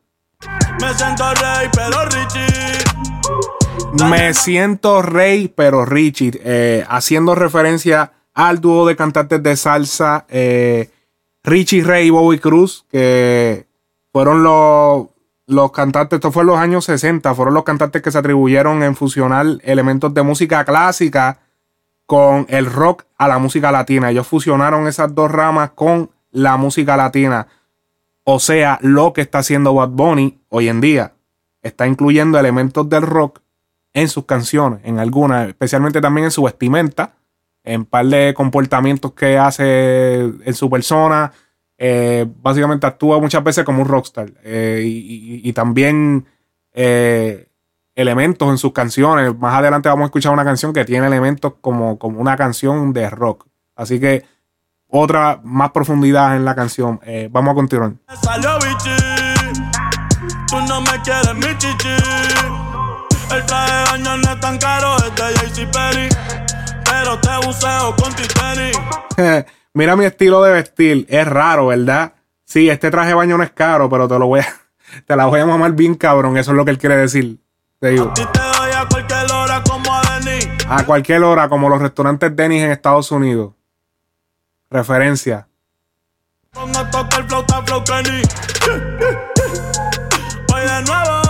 Me 0.80 0.94
siento 0.94 1.34
rey, 1.34 1.70
pero 1.74 2.06
Richie. 2.06 2.72
Me 4.10 4.34
siento 4.34 5.02
rey, 5.02 5.48
pero 5.48 5.86
Richie. 5.86 6.40
Eh, 6.44 6.86
haciendo 6.90 7.36
referencia 7.36 8.14
al 8.34 8.62
dúo 8.62 8.88
de 8.88 8.96
cantantes 8.96 9.44
de 9.44 9.56
salsa 9.58 10.26
eh, 10.30 10.90
Richie 11.44 11.84
Rey 11.84 12.08
y 12.08 12.10
Bobby 12.10 12.40
Cruz, 12.40 12.86
que 12.90 13.68
fueron 14.12 14.44
los, 14.44 15.08
los 15.48 15.72
cantantes, 15.72 16.18
esto 16.18 16.32
fue 16.32 16.44
en 16.44 16.48
los 16.48 16.58
años 16.58 16.86
60, 16.86 17.34
fueron 17.34 17.54
los 17.54 17.64
cantantes 17.64 18.02
que 18.02 18.12
se 18.12 18.18
atribuyeron 18.18 18.84
en 18.84 18.96
fusionar 18.96 19.46
elementos 19.64 20.14
de 20.14 20.24
música 20.24 20.64
clásica 20.64 21.40
con 22.06 22.46
el 22.50 22.66
rock 22.66 23.06
a 23.18 23.28
la 23.28 23.40
música 23.40 23.72
latina. 23.72 24.12
Ellos 24.12 24.28
fusionaron 24.28 24.88
esas 24.88 25.14
dos 25.16 25.32
ramas 25.32 25.72
con 25.72 26.12
la 26.32 26.58
música 26.58 26.96
latina. 26.96 27.48
O 28.24 28.40
sea, 28.40 28.80
lo 28.82 29.14
que 29.14 29.22
está 29.22 29.40
haciendo 29.40 29.74
Bad 29.74 29.90
Bunny 29.90 30.40
hoy 30.50 30.70
en 30.70 30.82
día. 30.82 31.14
Está 31.62 31.88
incluyendo 31.88 32.40
elementos 32.40 32.88
del 32.90 33.04
rock 33.04 33.42
en 33.94 34.08
sus 34.08 34.26
canciones, 34.26 34.82
en 34.84 35.00
algunas, 35.00 35.50
especialmente 35.50 36.02
también 36.02 36.26
en 36.26 36.32
su 36.32 36.44
vestimenta, 36.44 37.16
en 37.64 37.86
par 37.86 38.06
de 38.06 38.34
comportamientos 38.34 39.14
que 39.14 39.38
hace 39.38 40.22
en 40.22 40.54
su 40.54 40.70
persona. 40.70 41.32
Eh, 41.78 42.28
básicamente 42.42 42.88
actúa 42.88 43.20
muchas 43.20 43.44
veces 43.44 43.64
como 43.64 43.82
un 43.82 43.88
rockstar. 43.88 44.32
Eh, 44.44 44.84
y, 44.86 45.54
también 45.54 46.26
eh, 46.74 47.50
elementos 47.96 48.50
en 48.50 48.58
sus 48.58 48.72
canciones. 48.72 49.38
Más 49.38 49.56
adelante 49.56 49.90
vamos 49.90 50.04
a 50.04 50.06
escuchar 50.06 50.34
una 50.34 50.46
canción 50.46 50.74
que 50.74 50.86
tiene 50.86 51.08
elementos 51.08 51.54
como, 51.62 51.98
como 52.00 52.20
una 52.20 52.38
canción 52.38 52.94
de 52.94 53.10
rock. 53.10 53.48
Así 53.76 54.00
que 54.00 54.24
otra 54.92 55.40
más 55.44 55.72
profundidad 55.72 56.36
en 56.36 56.46
la 56.46 56.54
canción. 56.56 57.00
Eh, 57.04 57.30
vamos 57.32 57.52
a 57.52 57.56
continuar. 57.56 57.94
Salió 58.22 58.58
bichi, 58.60 59.62
tú 60.48 60.62
no 60.68 60.82
me 60.82 61.02
quieres 61.02 61.34
mi 61.36 61.58
chichi. 61.58 61.96
El 63.34 63.46
traje 63.46 63.74
de 63.74 63.84
baño 63.92 64.18
no 64.18 64.32
es 64.32 64.40
tan 64.42 64.58
caro, 64.58 64.96
es 64.98 65.16
de 65.16 65.66
JCPenney. 65.66 66.10
Pero 66.84 67.20
te 67.20 67.46
buceo 67.46 67.96
con. 67.96 68.12
Mira 69.74 69.96
mi 69.96 70.06
estilo 70.06 70.42
de 70.44 70.54
vestir, 70.54 71.06
es 71.10 71.28
raro, 71.28 71.68
¿verdad? 71.68 72.14
Sí, 72.44 72.70
este 72.70 72.92
traje 72.92 73.10
de 73.10 73.14
baño 73.16 73.38
no 73.38 73.44
es 73.44 73.52
caro, 73.52 73.90
pero 73.90 74.08
te 74.08 74.20
lo 74.20 74.28
voy 74.28 74.42
a, 74.42 74.48
te 75.08 75.16
la 75.16 75.26
voy 75.26 75.40
a 75.40 75.46
mamar 75.46 75.72
bien 75.74 75.96
cabrón, 75.96 76.38
eso 76.38 76.52
es 76.52 76.58
lo 76.58 76.66
que 76.66 76.72
él 76.72 76.78
quiere 76.78 76.98
decir. 76.98 77.40
Te 77.80 77.90
digo. 77.90 78.12
te 78.14 78.22
doy 78.24 78.72
a 78.76 78.86
cualquier 78.88 79.32
hora 79.32 79.64
como 79.64 79.94
a 79.94 80.02
Denis. 80.20 80.48
A 80.68 80.86
cualquier 80.86 81.24
hora, 81.24 81.50
como 81.50 81.70
los 81.70 81.82
restaurantes 81.82 82.36
Denis 82.36 82.64
en 82.64 82.72
Estados 82.72 83.12
Unidos. 83.12 83.54
Referencia. 84.72 85.48
Voy 90.48 90.62
de 90.62 90.82
nuevo. 90.84 91.22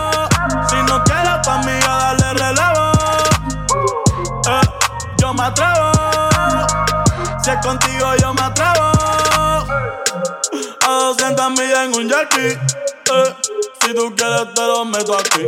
Si 0.69 0.75
no 0.83 1.03
quieres 1.03 1.39
pa' 1.43 1.57
mí, 1.65 1.71
a 1.87 2.13
darle 2.13 2.33
relevo. 2.33 2.91
Eh, 4.47 4.61
yo 5.17 5.33
me 5.33 5.41
atrevo. 5.41 5.91
Si 7.43 7.49
es 7.49 7.57
contigo, 7.65 8.15
yo 8.21 8.31
me 8.35 8.41
atrevo. 8.41 8.91
A 10.85 10.91
200 11.17 11.49
millas 11.49 11.85
en 11.85 11.95
un 11.95 12.09
jerky. 12.09 12.47
Eh, 12.47 13.35
si 13.81 13.93
tú 13.95 14.13
quieres, 14.15 14.53
te 14.53 14.61
lo 14.61 14.85
meto 14.85 15.17
aquí. 15.17 15.47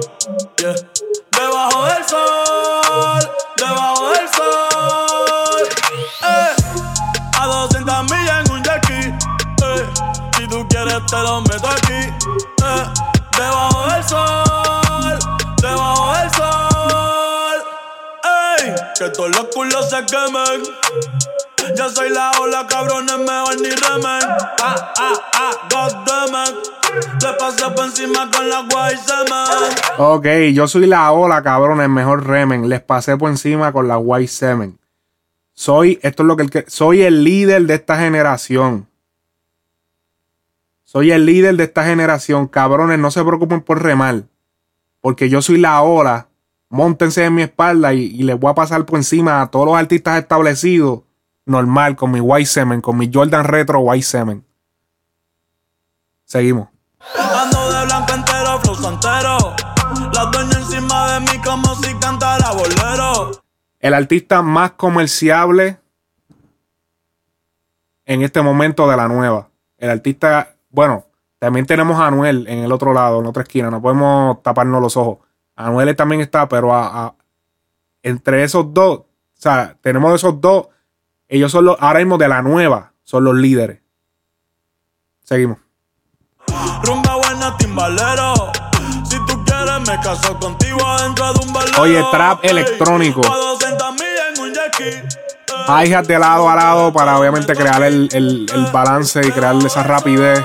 Debajo 1.32 1.86
del 1.86 2.04
sol. 2.06 3.32
Debajo 3.56 4.10
del 4.10 4.12
te 11.10 11.17
lo 11.17 11.41
meto 11.41 11.67
aquí. 11.67 12.01
Eh. 12.63 12.86
Debajo 13.38 13.91
del 13.91 14.03
sol. 14.03 15.19
Debajo 15.62 16.13
del 16.13 16.31
sol. 16.31 16.53
que 18.98 19.10
todos 19.10 19.29
los 19.36 19.45
culos 19.53 19.89
se 19.89 20.05
quemen. 20.05 20.63
Yo 21.77 21.89
soy 21.89 22.10
la 22.10 22.31
ola, 22.41 22.67
cabrones, 22.67 23.17
mejor 23.17 23.60
ni 23.62 23.69
remen. 23.69 24.22
Ah, 24.62 24.93
ah, 25.00 25.13
ah, 25.33 25.51
goddammit. 25.72 26.74
Te 27.19 27.27
pasé 27.39 27.69
por 27.72 27.86
encima 27.86 28.29
con 28.31 28.50
la 28.50 28.65
guay 28.69 28.95
semen. 28.98 29.75
Ok, 29.98 30.27
yo 30.53 30.67
soy 30.67 30.86
la 30.86 31.12
ola, 31.12 31.41
cabrones, 31.41 31.89
mejor 31.89 32.27
remen. 32.27 32.69
Les 32.69 32.81
pasé 32.81 33.17
por 33.17 33.29
encima 33.29 33.72
con 33.72 33.88
la 33.88 33.98
white 33.98 34.27
semen. 34.27 34.79
Soy, 35.53 36.00
esto 36.03 36.24
es 36.24 36.27
lo 36.27 36.36
que 36.36 36.65
soy 36.67 37.01
el 37.01 37.24
líder 37.24 37.63
de 37.63 37.75
esta 37.75 37.98
generación. 37.98 38.88
Soy 40.94 41.10
el 41.10 41.26
líder 41.26 41.56
de 41.58 41.64
esta 41.64 41.84
generación. 41.84 42.48
Cabrones, 42.48 43.00
no 43.00 43.10
se 43.10 43.24
preocupen 43.24 43.62
por 43.62 43.82
remar. 43.82 44.26
Porque 45.02 45.28
yo 45.28 45.42
soy 45.42 45.58
la 45.58 45.82
ola. 45.82 46.28
Móntense 46.70 47.26
en 47.26 47.34
mi 47.34 47.42
espalda 47.42 47.96
y, 47.96 48.02
y 48.04 48.22
les 48.22 48.40
voy 48.40 48.52
a 48.52 48.54
pasar 48.54 48.86
por 48.86 49.00
encima 49.00 49.42
a 49.42 49.48
todos 49.48 49.66
los 49.66 49.76
artistas 49.76 50.20
establecidos. 50.20 51.00
Normal, 51.46 51.96
con 51.96 52.12
mi 52.12 52.20
white 52.20 52.46
semen, 52.46 52.80
con 52.80 52.96
mi 52.96 53.10
Jordan 53.12 53.44
Retro 53.44 53.80
white 53.80 54.06
semen. 54.06 54.46
Seguimos. 56.26 56.70
Ando 57.18 57.72
de 57.72 57.86
blanco 57.86 58.14
entero, 58.14 58.60
flow 58.62 58.76
santero. 58.76 59.56
La 60.14 60.26
dueña 60.26 60.60
encima 60.60 61.14
de 61.14 61.20
mí 61.22 61.42
como 61.44 61.74
si 61.74 61.92
cantara 61.96 62.52
bolero. 62.52 63.42
El 63.80 63.96
artista 63.96 64.44
más 64.44 64.74
comerciable 64.74 65.80
en 68.06 68.22
este 68.22 68.44
momento 68.44 68.88
de 68.88 68.96
la 68.96 69.08
nueva. 69.08 69.50
El 69.80 69.90
artista, 69.90 70.52
bueno, 70.74 71.06
también 71.39 71.65
tenemos 71.65 71.98
a 72.00 72.08
Anuel 72.08 72.46
en 72.48 72.60
el 72.60 72.72
otro 72.72 72.94
lado, 72.94 73.20
en 73.20 73.24
la 73.24 73.30
otra 73.30 73.44
esquina. 73.44 73.70
No 73.70 73.82
podemos 73.82 74.42
taparnos 74.44 74.82
los 74.82 74.98
ojos. 74.98 75.20
Anuel 75.56 75.96
también 75.96 76.20
está, 76.20 76.50
pero 76.50 76.74
a- 76.74 77.06
a- 77.06 77.15
entre 78.01 78.44
esos 78.44 78.74
dos, 78.74 79.00
o 79.00 79.06
sea, 79.36 79.77
tenemos 79.82 80.13
esos 80.15 80.42
dos. 80.42 80.68
Ellos 81.30 81.51
son 81.51 81.65
los, 81.65 81.77
ahora 81.80 82.00
mismo 82.00 82.18
de 82.18 82.27
la 82.27 82.42
nueva, 82.42 82.92
son 83.03 83.24
los 83.24 83.36
líderes. 83.36 83.80
Seguimos. 85.24 85.58
Rumba 86.84 87.15
buena, 87.15 87.56
timbalero. 87.58 88.34
Si 89.10 89.18
tú 89.25 89.44
quieres, 89.46 89.80
me 89.88 90.00
caso 90.01 90.38
contigo 90.39 90.80
adentro 90.86 91.34
de 91.34 91.46
un 91.46 91.53
balero. 91.53 91.82
Oye, 91.82 92.03
trap 92.12 92.44
electrónico. 92.44 93.22
A 93.25 93.38
200 93.38 93.92
millas 93.94 94.38
en 94.38 94.44
un 94.44 94.53
jet 94.53 94.74
ski. 94.74 95.20
Hay 95.68 95.89
de 95.92 96.20
lado 96.20 96.50
a 96.50 96.56
lado 96.56 96.92
para 96.92 97.18
obviamente 97.18 97.56
crear 97.56 97.82
el, 97.84 98.10
el- 98.12 98.46
el 98.53 98.65
balance 98.72 99.22
y 99.25 99.32
crear 99.32 99.56
esa 99.58 99.84
rapidez. 99.84 100.44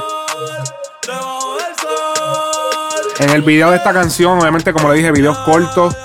En 3.20 3.30
el 3.30 3.42
video 3.42 3.70
de 3.70 3.76
esta 3.78 3.92
canción, 3.92 4.38
obviamente, 4.38 4.72
como 4.72 4.90
le 4.90 4.96
dije, 4.96 5.10
videos 5.10 5.38
cortos. 5.38 5.96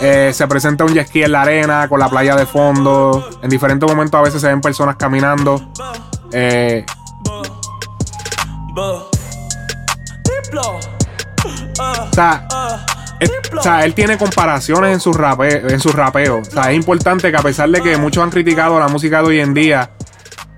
eh, 0.00 0.30
se 0.32 0.46
presenta 0.46 0.84
un 0.84 0.94
jet 0.94 1.08
en 1.16 1.32
la 1.32 1.42
arena 1.42 1.88
con 1.88 1.98
la 1.98 2.08
playa 2.08 2.36
de 2.36 2.46
fondo. 2.46 3.28
En 3.42 3.48
diferentes 3.48 3.88
momentos 3.88 4.18
a 4.18 4.22
veces 4.22 4.40
se 4.40 4.48
ven 4.48 4.60
personas 4.60 4.96
caminando. 4.96 5.72
Eh, 6.32 6.84
o, 8.76 9.10
sea, 12.12 12.46
o 13.56 13.62
sea, 13.62 13.84
él 13.84 13.94
tiene 13.94 14.18
comparaciones 14.18 14.92
en 14.92 15.00
su, 15.00 15.12
rape, 15.12 15.72
en 15.72 15.80
su 15.80 15.90
rapeo. 15.90 16.38
O 16.40 16.44
sea, 16.44 16.70
es 16.70 16.76
importante 16.76 17.30
que 17.30 17.36
a 17.36 17.42
pesar 17.42 17.70
de 17.70 17.80
que 17.80 17.96
muchos 17.96 18.22
han 18.22 18.30
criticado 18.30 18.78
la 18.78 18.88
música 18.88 19.22
de 19.22 19.28
hoy 19.28 19.40
en 19.40 19.54
día, 19.54 19.90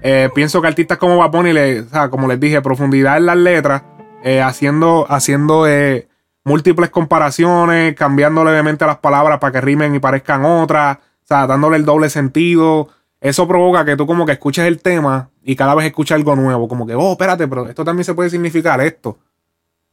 eh, 0.02 0.30
pienso 0.34 0.60
que 0.60 0.68
artistas 0.68 0.98
como 0.98 1.18
Bad 1.18 1.30
Bunny, 1.30 1.52
le, 1.52 1.80
o 1.80 1.88
sea, 1.88 2.08
como 2.08 2.26
les 2.28 2.40
dije, 2.40 2.60
profundidad 2.62 3.16
en 3.16 3.26
las 3.26 3.36
letras, 3.36 3.82
eh, 4.22 4.40
haciendo, 4.40 5.06
haciendo 5.08 5.66
eh, 5.66 6.08
múltiples 6.44 6.90
comparaciones, 6.90 7.94
cambiando 7.94 8.44
levemente 8.44 8.86
las 8.86 8.98
palabras 8.98 9.38
para 9.38 9.52
que 9.52 9.60
rimen 9.60 9.94
y 9.94 9.98
parezcan 9.98 10.44
otras, 10.44 10.98
o 10.98 11.26
sea, 11.26 11.46
dándole 11.46 11.76
el 11.76 11.84
doble 11.84 12.10
sentido. 12.10 12.88
Eso 13.20 13.46
provoca 13.46 13.84
que 13.84 13.96
tú 13.96 14.06
como 14.06 14.24
que 14.24 14.32
escuches 14.32 14.64
el 14.64 14.80
tema 14.80 15.30
y 15.42 15.56
cada 15.56 15.74
vez 15.74 15.86
escuchas 15.86 16.16
algo 16.16 16.36
nuevo, 16.36 16.68
como 16.68 16.86
que, 16.86 16.94
oh, 16.94 17.12
espérate, 17.12 17.46
pero 17.48 17.68
esto 17.68 17.84
también 17.84 18.04
se 18.04 18.14
puede 18.14 18.30
significar 18.30 18.80
esto. 18.80 19.18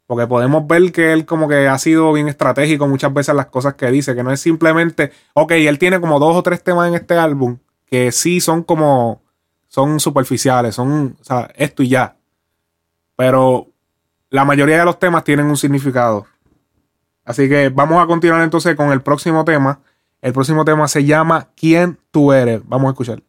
Porque 0.05 0.25
podemos 0.25 0.65
ver 0.67 0.93
que 0.93 1.11
él 1.11 1.25
como 1.25 1.49
que 1.49 1.67
ha 1.67 1.77
sido 1.77 2.13
bien 2.13 2.29
estratégico 2.29 2.87
muchas 2.87 3.13
veces 3.13 3.35
las 3.35 3.47
cosas 3.47 3.73
que 3.73 3.91
dice, 3.91 4.15
que 4.15 4.23
no 4.23 4.31
es 4.31 4.39
simplemente, 4.39 5.11
ok, 5.33 5.51
él 5.51 5.77
tiene 5.77 5.99
como 5.99 6.19
dos 6.19 6.37
o 6.37 6.43
tres 6.43 6.63
temas 6.63 6.87
en 6.87 6.95
este 6.95 7.15
álbum 7.15 7.57
que 7.87 8.11
sí 8.11 8.39
son 8.41 8.63
como, 8.63 9.21
son 9.77 9.99
superficiales, 9.99 10.73
son, 10.73 11.15
o 11.21 11.23
sea, 11.23 11.51
esto 11.53 11.83
y 11.83 11.89
ya. 11.89 12.15
Pero 13.15 13.67
la 14.31 14.43
mayoría 14.43 14.79
de 14.79 14.85
los 14.85 14.97
temas 14.97 15.23
tienen 15.23 15.45
un 15.45 15.55
significado. 15.55 16.25
Así 17.23 17.47
que 17.47 17.69
vamos 17.69 18.03
a 18.03 18.07
continuar 18.07 18.41
entonces 18.41 18.75
con 18.75 18.91
el 18.91 19.03
próximo 19.03 19.45
tema. 19.45 19.79
El 20.19 20.33
próximo 20.33 20.65
tema 20.65 20.87
se 20.87 21.05
llama 21.05 21.49
¿Quién 21.55 21.99
tú 22.09 22.33
eres? 22.33 22.67
Vamos 22.67 22.87
a 22.87 22.91
escuchar. 22.93 23.21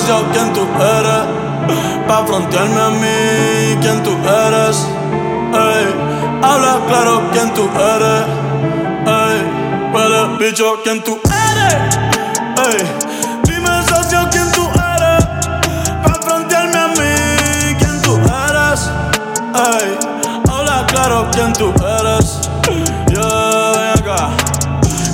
Dime, 0.00 0.06
socio, 0.06 0.26
¿quién 0.32 0.52
tú 0.52 0.66
eres? 0.80 1.24
Pa' 2.06 2.26
frontearme 2.26 2.80
a 2.80 2.90
mí, 2.90 3.78
¿quién 3.80 4.02
tú 4.02 4.10
eres? 4.10 4.86
Ey, 5.52 5.94
habla 6.42 6.80
claro, 6.86 7.22
¿quién 7.32 7.52
tú 7.54 7.68
eres? 7.78 8.24
Ey, 9.06 9.92
huele 9.92 10.38
bicho, 10.38 10.78
¿quién 10.82 11.02
tú 11.02 11.18
eres? 11.24 11.74
Ey, 12.66 12.86
dime, 13.44 13.82
socio, 13.88 14.28
¿quién 14.30 14.50
tú 14.52 14.62
eres? 14.96 15.24
Pa' 16.04 16.20
frontearme 16.22 16.78
a 16.78 16.88
mí, 16.88 17.74
¿quién 17.78 18.02
tú 18.02 18.16
eres? 18.16 18.90
Ey, 19.54 19.98
habla 20.50 20.86
claro, 20.86 21.28
¿quién 21.32 21.52
tú 21.52 21.72
eres? 22.00 22.40
Yeah, 23.08 23.72
ven 23.76 23.98
acá. 23.98 24.30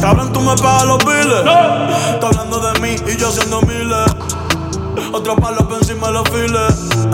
Cabrón, 0.00 0.32
tú 0.32 0.40
me 0.40 0.54
pagas 0.56 0.84
los 0.84 0.98
biles. 1.04 1.44
Está 2.14 2.26
hablando 2.28 2.60
de 2.60 2.80
mí 2.80 2.96
y 3.08 3.16
yo 3.16 3.30
siendo 3.32 3.60
miles. 3.62 4.05
Otro 5.28 5.42
palo 5.42 5.68
por 5.68 5.78
encima 5.78 6.08
los 6.12 6.30
files. 6.30 7.08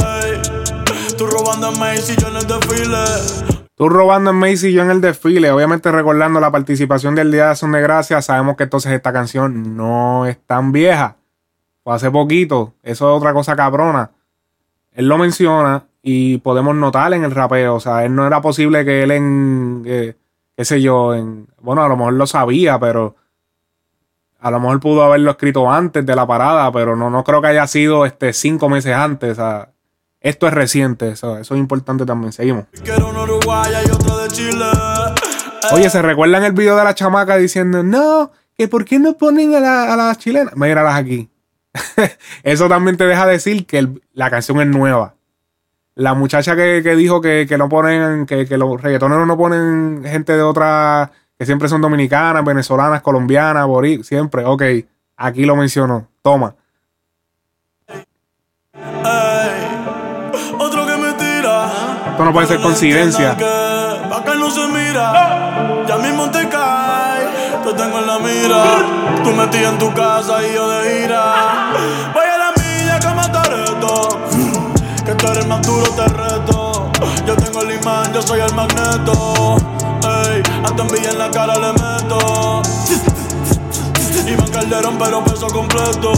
Tú 1.16 1.26
robando 1.26 1.70
en 1.70 1.78
Macy 1.80 2.14
yo 2.20 2.28
en 2.28 2.36
el 2.36 2.46
desfile. 2.46 3.64
Tú 3.74 3.88
robando 3.88 4.32
en 4.32 4.36
Macy 4.36 4.70
yo 4.70 4.82
en 4.82 4.90
el 4.90 5.00
desfile, 5.00 5.50
obviamente 5.50 5.90
recordando 5.90 6.38
la 6.38 6.50
participación 6.50 7.14
del 7.14 7.32
Día 7.32 7.44
de 7.44 7.50
Acción 7.52 7.72
de 7.72 7.80
Gracias, 7.80 8.26
sabemos 8.26 8.58
que 8.58 8.64
entonces 8.64 8.92
esta 8.92 9.14
canción 9.14 9.78
no 9.78 10.26
es 10.26 10.38
tan 10.44 10.72
vieja. 10.72 11.16
Fue 11.82 11.94
hace 11.94 12.10
poquito, 12.10 12.74
eso 12.82 13.10
es 13.10 13.16
otra 13.16 13.32
cosa 13.32 13.56
cabrona. 13.56 14.10
Él 14.92 15.08
lo 15.08 15.16
menciona 15.16 15.86
y 16.02 16.36
podemos 16.36 16.76
notar 16.76 17.14
en 17.14 17.24
el 17.24 17.30
rapeo, 17.30 17.76
o 17.76 17.80
sea, 17.80 18.04
él 18.04 18.14
no 18.14 18.26
era 18.26 18.42
posible 18.42 18.84
que 18.84 19.04
él 19.04 19.10
en, 19.12 19.84
eh, 19.86 20.16
qué 20.54 20.64
sé 20.66 20.82
yo, 20.82 21.14
en, 21.14 21.48
bueno, 21.62 21.82
a 21.82 21.88
lo 21.88 21.96
mejor 21.96 22.12
lo 22.12 22.26
sabía, 22.26 22.78
pero 22.78 23.16
a 24.42 24.50
lo 24.50 24.60
mejor 24.60 24.80
pudo 24.80 25.02
haberlo 25.04 25.30
escrito 25.30 25.70
antes 25.70 26.04
de 26.04 26.14
la 26.16 26.26
parada, 26.26 26.70
pero 26.72 26.96
no, 26.96 27.08
no 27.10 27.22
creo 27.24 27.40
que 27.40 27.48
haya 27.48 27.66
sido 27.66 28.04
este 28.04 28.32
cinco 28.32 28.68
meses 28.68 28.94
antes, 28.94 29.32
o 29.32 29.34
sea, 29.36 29.68
esto 30.20 30.46
es 30.46 30.52
reciente, 30.54 31.10
eso, 31.10 31.38
eso 31.38 31.54
es 31.54 31.60
importante 31.60 32.04
también, 32.04 32.32
seguimos. 32.32 32.64
Oye, 35.72 35.88
¿se 35.90 36.02
recuerdan 36.02 36.44
el 36.44 36.52
video 36.52 36.76
de 36.76 36.84
la 36.84 36.94
chamaca 36.94 37.36
diciendo, 37.36 37.82
no, 37.82 38.30
que 38.56 38.68
por 38.68 38.84
qué 38.84 38.98
no 38.98 39.14
ponen 39.16 39.54
a, 39.54 39.60
la- 39.60 39.92
a 39.92 39.96
las 39.96 40.18
chilenas? 40.18 40.56
Míralas 40.56 40.96
aquí. 40.96 41.28
Eso 42.42 42.68
también 42.68 42.96
te 42.96 43.06
deja 43.06 43.26
decir 43.26 43.66
que 43.66 43.78
el- 43.78 44.02
la 44.12 44.28
canción 44.30 44.60
es 44.60 44.66
nueva. 44.66 45.14
La 45.94 46.14
muchacha 46.14 46.54
que, 46.56 46.80
que 46.82 46.94
dijo 46.96 47.20
que, 47.20 47.46
que 47.48 47.58
no 47.58 47.68
ponen, 47.68 48.26
que, 48.26 48.46
que 48.46 48.56
los 48.58 48.80
reggaetoneros 48.80 49.26
no 49.26 49.36
ponen 49.36 50.02
gente 50.04 50.34
de 50.34 50.42
otra, 50.42 51.10
que 51.42 51.46
siempre 51.46 51.68
son 51.68 51.80
dominicanas, 51.80 52.44
venezolanas, 52.44 53.02
colombianas, 53.02 53.66
borí, 53.66 54.04
siempre. 54.04 54.44
Ok, 54.44 54.62
aquí 55.16 55.44
lo 55.44 55.56
mencionó. 55.56 56.06
Toma. 56.22 56.54
Ey, 58.76 59.66
otro 60.56 60.86
que 60.86 60.96
me 60.98 61.12
tira. 61.14 61.66
Esto 62.12 62.24
no 62.24 62.32
puede 62.32 62.46
ser 62.46 62.60
coincidencia. 62.60 63.36
Que 63.36 63.44
pa' 64.08 64.22
que 64.22 64.36
no 64.36 64.48
se 64.52 64.68
mira. 64.68 65.84
Ya 65.88 65.98
mismo 65.98 66.30
te 66.30 66.48
cae. 66.48 67.26
Te 67.64 67.72
tengo 67.72 67.98
en 67.98 68.06
la 68.06 68.20
mira. 68.20 68.62
Tú 69.24 69.32
metí 69.32 69.64
en 69.64 69.78
tu 69.80 69.92
casa 69.94 70.46
y 70.46 70.54
yo 70.54 70.70
de 70.70 71.06
ira. 71.06 71.72
Voy 72.14 72.24
a 72.24 72.38
la 72.38 72.52
milla 72.52 73.00
como 73.00 73.22
Toreto. 73.32 74.20
Que 75.04 75.12
tú 75.16 75.26
eres 75.26 75.48
más 75.48 75.66
duro, 75.66 75.90
te 75.90 76.06
reto. 76.06 76.92
Yo 77.26 77.34
tengo 77.34 77.62
el 77.62 77.80
imán, 77.80 78.12
yo 78.12 78.22
soy 78.22 78.38
el 78.38 78.54
magneto. 78.54 79.56
Hasta 80.64 80.82
envidia 80.82 81.10
en 81.10 81.18
la 81.18 81.30
cara 81.30 81.54
le 81.58 81.72
meto. 81.72 82.62
Iván 84.26 84.50
Calderón, 84.50 84.98
pero 84.98 85.24
peso 85.24 85.46
completo. 85.48 86.12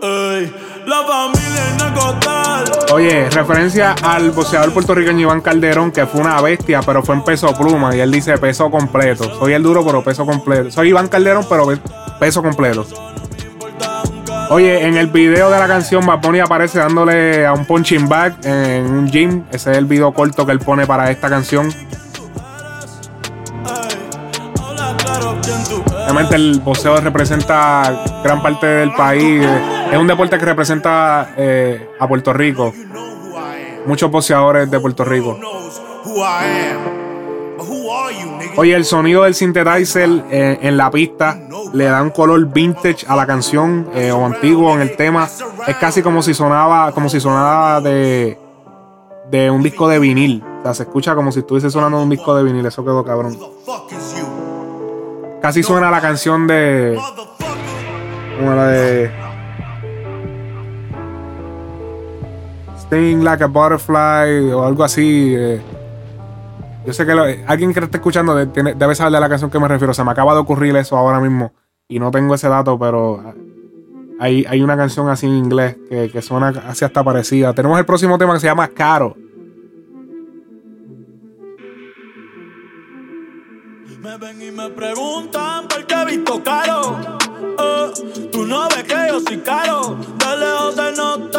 Ey, 0.00 0.52
la 0.86 1.02
familia 1.06 1.94
costal. 1.94 2.64
Oye, 2.92 3.28
referencia 3.30 3.94
al 4.02 4.30
boxeador 4.30 4.72
puertorriqueño 4.72 5.20
Iván 5.20 5.40
Calderón, 5.40 5.90
que 5.90 6.06
fue 6.06 6.20
una 6.20 6.40
bestia, 6.40 6.80
pero 6.84 7.02
fue 7.02 7.14
en 7.16 7.22
peso 7.24 7.52
pluma. 7.54 7.94
Y 7.96 8.00
él 8.00 8.10
dice 8.12 8.36
peso 8.38 8.70
completo. 8.70 9.24
Soy 9.38 9.54
el 9.54 9.62
duro, 9.62 9.84
pero 9.84 10.02
peso 10.04 10.24
completo. 10.26 10.70
Soy 10.70 10.88
Iván 10.90 11.08
Calderón, 11.08 11.46
pero 11.48 11.66
pe- 11.66 11.80
peso 12.20 12.42
completo. 12.42 12.86
Oye, 14.50 14.86
en 14.86 14.96
el 14.96 15.08
video 15.08 15.50
de 15.50 15.58
la 15.58 15.66
canción, 15.66 16.06
Bad 16.06 16.24
aparece 16.40 16.78
dándole 16.78 17.46
a 17.46 17.52
un 17.52 17.66
punching 17.66 18.08
bag 18.08 18.34
en 18.44 18.90
un 18.90 19.06
gym. 19.06 19.44
Ese 19.52 19.72
es 19.72 19.76
el 19.76 19.84
video 19.84 20.14
corto 20.14 20.46
que 20.46 20.52
él 20.52 20.58
pone 20.58 20.86
para 20.86 21.10
esta 21.10 21.28
canción. 21.28 21.68
Obviamente 26.04 26.36
el 26.36 26.60
boxeo 26.60 26.98
representa 27.00 28.04
gran 28.24 28.42
parte 28.42 28.66
del 28.66 28.92
país. 28.94 29.46
Es 29.92 29.98
un 29.98 30.06
deporte 30.06 30.38
que 30.38 30.44
representa 30.46 31.34
eh, 31.36 31.90
a 32.00 32.08
Puerto 32.08 32.32
Rico. 32.32 32.72
Muchos 33.84 34.10
boxeadores 34.10 34.70
de 34.70 34.80
Puerto 34.80 35.04
Rico. 35.04 35.38
Oye, 38.56 38.74
el 38.74 38.84
sonido 38.84 39.22
del 39.22 39.34
synthesizer 39.34 40.24
eh, 40.30 40.58
en 40.62 40.76
la 40.76 40.90
pista 40.90 41.38
le 41.72 41.84
da 41.84 42.02
un 42.02 42.10
color 42.10 42.44
vintage 42.46 43.06
a 43.06 43.14
la 43.14 43.26
canción 43.26 43.88
eh, 43.94 44.10
o 44.10 44.24
antiguo 44.24 44.74
en 44.74 44.80
el 44.80 44.96
tema. 44.96 45.28
Es 45.66 45.76
casi 45.76 46.02
como 46.02 46.22
si 46.22 46.34
sonaba, 46.34 46.90
como 46.92 47.08
si 47.08 47.20
sonaba 47.20 47.80
de, 47.80 48.38
de 49.30 49.50
un 49.50 49.62
disco 49.62 49.86
de 49.88 49.98
vinil. 49.98 50.42
O 50.60 50.62
sea, 50.62 50.74
se 50.74 50.82
escucha 50.84 51.14
como 51.14 51.30
si 51.30 51.40
estuviese 51.40 51.70
sonando 51.70 52.02
un 52.02 52.10
disco 52.10 52.34
de 52.34 52.42
vinil. 52.42 52.66
Eso 52.66 52.82
quedó 52.84 53.04
cabrón. 53.04 53.38
Casi 55.40 55.62
suena 55.62 55.90
la 55.90 56.00
canción 56.00 56.46
de. 56.48 56.98
Como 58.38 58.54
la 58.54 58.66
de. 58.66 59.10
Sting 62.80 63.22
like 63.22 63.44
a 63.44 63.46
butterfly 63.46 64.50
o 64.52 64.64
algo 64.64 64.82
así. 64.82 65.34
eh. 65.36 65.60
Yo 66.88 66.94
sé 66.94 67.04
que 67.04 67.12
alguien 67.46 67.74
que 67.74 67.80
esté 67.80 67.98
escuchando 67.98 68.34
debe 68.34 68.94
saber 68.94 69.12
de 69.12 69.20
la 69.20 69.28
canción 69.28 69.50
que 69.50 69.58
me 69.58 69.68
refiero. 69.68 69.92
Se 69.92 70.02
me 70.02 70.10
acaba 70.10 70.32
de 70.32 70.40
ocurrir 70.40 70.74
eso 70.74 70.96
ahora 70.96 71.20
mismo 71.20 71.52
y 71.86 71.98
no 71.98 72.10
tengo 72.10 72.34
ese 72.34 72.48
dato, 72.48 72.78
pero 72.78 73.34
hay, 74.18 74.46
hay 74.48 74.62
una 74.62 74.74
canción 74.74 75.06
así 75.10 75.26
en 75.26 75.34
inglés 75.34 75.76
que, 75.90 76.10
que 76.10 76.22
suena 76.22 76.48
así 76.66 76.86
hasta 76.86 77.04
parecida. 77.04 77.52
Tenemos 77.52 77.78
el 77.78 77.84
próximo 77.84 78.16
tema 78.16 78.32
que 78.32 78.40
se 78.40 78.46
llama 78.46 78.68
Caro. 78.68 79.14
Me 84.00 84.16
ven 84.16 84.40
y 84.40 84.50
me 84.50 84.70
preguntan 84.70 85.68
por 85.68 85.84
qué 85.84 85.94
he 85.94 86.06
visto 86.06 86.42
caro. 86.42 86.96
Eh, 87.58 88.28
tú 88.32 88.46
no 88.46 88.66
ves 88.70 88.84
que 88.84 88.96
yo 89.08 89.20
soy 89.20 89.36
caro. 89.40 89.94
De 89.94 90.36
lejos 90.38 90.74
se 90.74 90.92
nota 90.96 91.37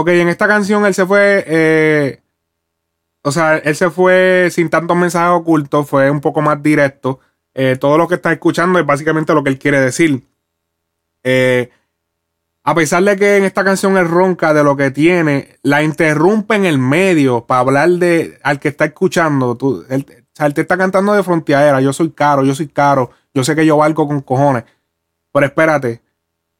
Ok, 0.00 0.08
en 0.08 0.28
esta 0.30 0.48
canción 0.48 0.86
él 0.86 0.94
se 0.94 1.04
fue. 1.04 1.44
eh, 1.46 2.22
o 3.22 3.30
sea, 3.30 3.58
él 3.58 3.76
se 3.76 3.90
fue 3.90 4.48
sin 4.50 4.70
tantos 4.70 4.96
mensajes 4.96 5.38
ocultos, 5.38 5.86
fue 5.86 6.10
un 6.10 6.22
poco 6.22 6.40
más 6.40 6.62
directo. 6.62 7.20
Eh, 7.52 7.76
todo 7.78 7.98
lo 7.98 8.08
que 8.08 8.14
está 8.14 8.32
escuchando 8.32 8.78
es 8.78 8.86
básicamente 8.86 9.34
lo 9.34 9.44
que 9.44 9.50
él 9.50 9.58
quiere 9.58 9.78
decir. 9.78 10.26
Eh, 11.22 11.68
a 12.62 12.74
pesar 12.74 13.02
de 13.02 13.14
que 13.14 13.36
en 13.36 13.44
esta 13.44 13.62
canción 13.62 13.98
él 13.98 14.08
ronca 14.08 14.54
de 14.54 14.64
lo 14.64 14.74
que 14.74 14.90
tiene, 14.90 15.58
la 15.62 15.82
interrumpe 15.82 16.54
en 16.54 16.64
el 16.64 16.78
medio 16.78 17.44
para 17.44 17.60
hablar 17.60 17.90
de 17.90 18.38
al 18.42 18.58
que 18.58 18.68
está 18.68 18.86
escuchando. 18.86 19.58
Él, 19.90 20.06
o 20.08 20.24
sea, 20.32 20.46
él 20.46 20.54
te 20.54 20.62
está 20.62 20.78
cantando 20.78 21.12
de 21.12 21.22
fronteadera. 21.22 21.82
Yo 21.82 21.92
soy 21.92 22.10
caro, 22.12 22.42
yo 22.42 22.54
soy 22.54 22.68
caro. 22.68 23.10
Yo 23.34 23.44
sé 23.44 23.54
que 23.54 23.66
yo 23.66 23.76
valgo 23.76 24.08
con 24.08 24.22
cojones. 24.22 24.64
Pero 25.30 25.44
espérate, 25.44 26.00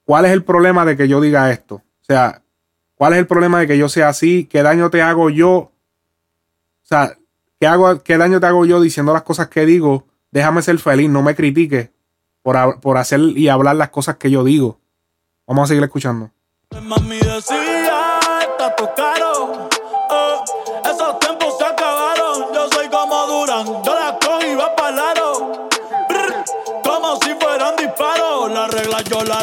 ¿cuál 0.04 0.26
es 0.26 0.32
el 0.32 0.44
problema 0.44 0.84
de 0.84 0.94
que 0.94 1.08
yo 1.08 1.22
diga 1.22 1.50
esto? 1.50 1.76
O 1.76 2.04
sea, 2.04 2.42
¿cuál 3.00 3.14
es 3.14 3.18
el 3.20 3.26
problema 3.26 3.60
de 3.60 3.66
que 3.66 3.78
yo 3.78 3.88
sea 3.88 4.10
así? 4.10 4.44
¿Qué 4.44 4.62
daño 4.62 4.90
te 4.90 5.00
hago 5.00 5.30
yo? 5.30 5.50
O 5.52 5.72
sea, 6.82 7.16
¿qué, 7.58 7.66
hago, 7.66 8.02
¿qué 8.02 8.18
daño 8.18 8.40
te 8.40 8.46
hago 8.46 8.66
yo 8.66 8.78
diciendo 8.78 9.14
las 9.14 9.22
cosas 9.22 9.48
que 9.48 9.64
digo? 9.64 10.04
Déjame 10.30 10.60
ser 10.60 10.78
feliz, 10.78 11.08
no 11.08 11.22
me 11.22 11.34
critiques 11.34 11.88
por, 12.42 12.78
por 12.80 12.98
hacer 12.98 13.20
y 13.20 13.48
hablar 13.48 13.76
las 13.76 13.88
cosas 13.88 14.16
que 14.16 14.30
yo 14.30 14.44
digo. 14.44 14.80
Vamos 15.46 15.64
a 15.64 15.68
seguir 15.68 15.82
escuchando. 15.82 16.30
Mami 16.78 17.20
decía, 17.20 18.18
está 18.42 18.76
caro. 18.94 19.70
Eh, 20.10 20.36
esos 20.84 21.18
tiempos 21.20 21.56
se 21.56 21.64
acabaron. 21.64 22.52
Yo 22.52 22.68
soy 22.68 22.86
como 22.90 23.26
Duran, 23.28 23.66
yo 23.82 23.98
la 23.98 24.18
cojo 24.18 24.44
y 24.44 24.54
va 24.56 24.76
para 24.76 25.14
Como 26.84 27.16
si 27.22 27.34
fueran 27.40 27.76
disparos. 27.76 28.52
La 28.52 28.66
regla 28.66 29.00
yo 29.04 29.24
la 29.24 29.42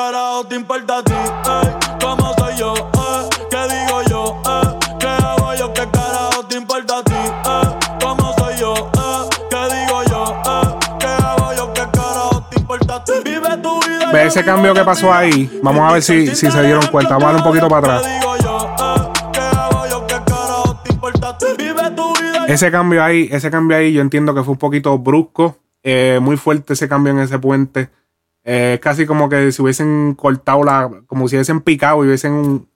carajo 0.00 0.44
te 0.44 0.54
importa 0.56 0.98
a 0.98 1.02
ti? 1.02 1.12
ey? 1.12 1.68
¿Cómo 2.00 2.34
soy 2.38 2.56
yo? 2.56 2.72
eh? 2.74 3.28
¿Qué 3.50 3.62
digo 3.74 4.02
yo? 4.08 4.42
eh? 4.46 4.78
¿Qué 4.98 5.06
hago 5.06 5.54
yo? 5.54 5.74
¿Qué 5.74 5.88
carajo 5.92 6.44
te 6.48 6.56
importa 6.56 6.98
a 6.98 7.04
ti? 7.04 7.20
¿Cómo 8.00 8.34
soy 8.38 8.56
yo? 8.56 8.74
¿Qué 9.50 9.62
digo 9.74 10.02
yo? 10.10 10.42
¿Qué 10.98 11.06
hago 11.06 11.52
yo? 11.54 11.72
¿Qué 11.74 11.82
carajo 11.92 12.46
te 12.50 12.58
importa 12.60 12.96
a 12.96 13.04
ti? 13.04 13.12
Vive 13.24 13.56
tu 13.62 13.80
vida. 13.82 14.10
Ve 14.12 14.26
ese 14.26 14.42
cambio 14.42 14.72
que 14.72 14.84
pasó 14.84 15.12
ahí. 15.12 15.60
Vamos 15.62 15.88
a 15.88 15.92
ver 15.92 16.02
si, 16.02 16.34
si 16.34 16.50
se 16.50 16.62
dieron 16.62 16.86
cuenta. 16.86 17.10
Vamos 17.18 17.24
a 17.24 17.32
darle 17.32 17.40
un 17.42 17.46
poquito 17.46 17.68
para 17.68 17.98
atrás. 17.98 18.10
Ese 22.48 22.70
cambio 22.72 23.04
ahí, 23.04 23.28
ese 23.30 23.50
cambio 23.50 23.76
ahí, 23.76 23.92
yo 23.92 24.00
entiendo 24.00 24.34
que 24.34 24.42
fue 24.42 24.52
un 24.52 24.58
poquito 24.58 24.98
brusco. 24.98 25.56
eh, 25.82 26.18
muy 26.20 26.36
fuerte 26.36 26.72
ese 26.72 26.88
cambio 26.88 27.12
en 27.12 27.20
ese 27.20 27.38
puente. 27.38 27.88
Eh, 28.52 28.80
casi 28.82 29.06
como 29.06 29.28
que 29.28 29.52
si 29.52 29.62
hubiesen 29.62 30.14
cortado 30.14 30.64
la. 30.64 30.90
como 31.06 31.28
si 31.28 31.36
hubiesen 31.36 31.60
picado 31.60 32.02
y 32.04 32.08
hubiesen 32.08 32.66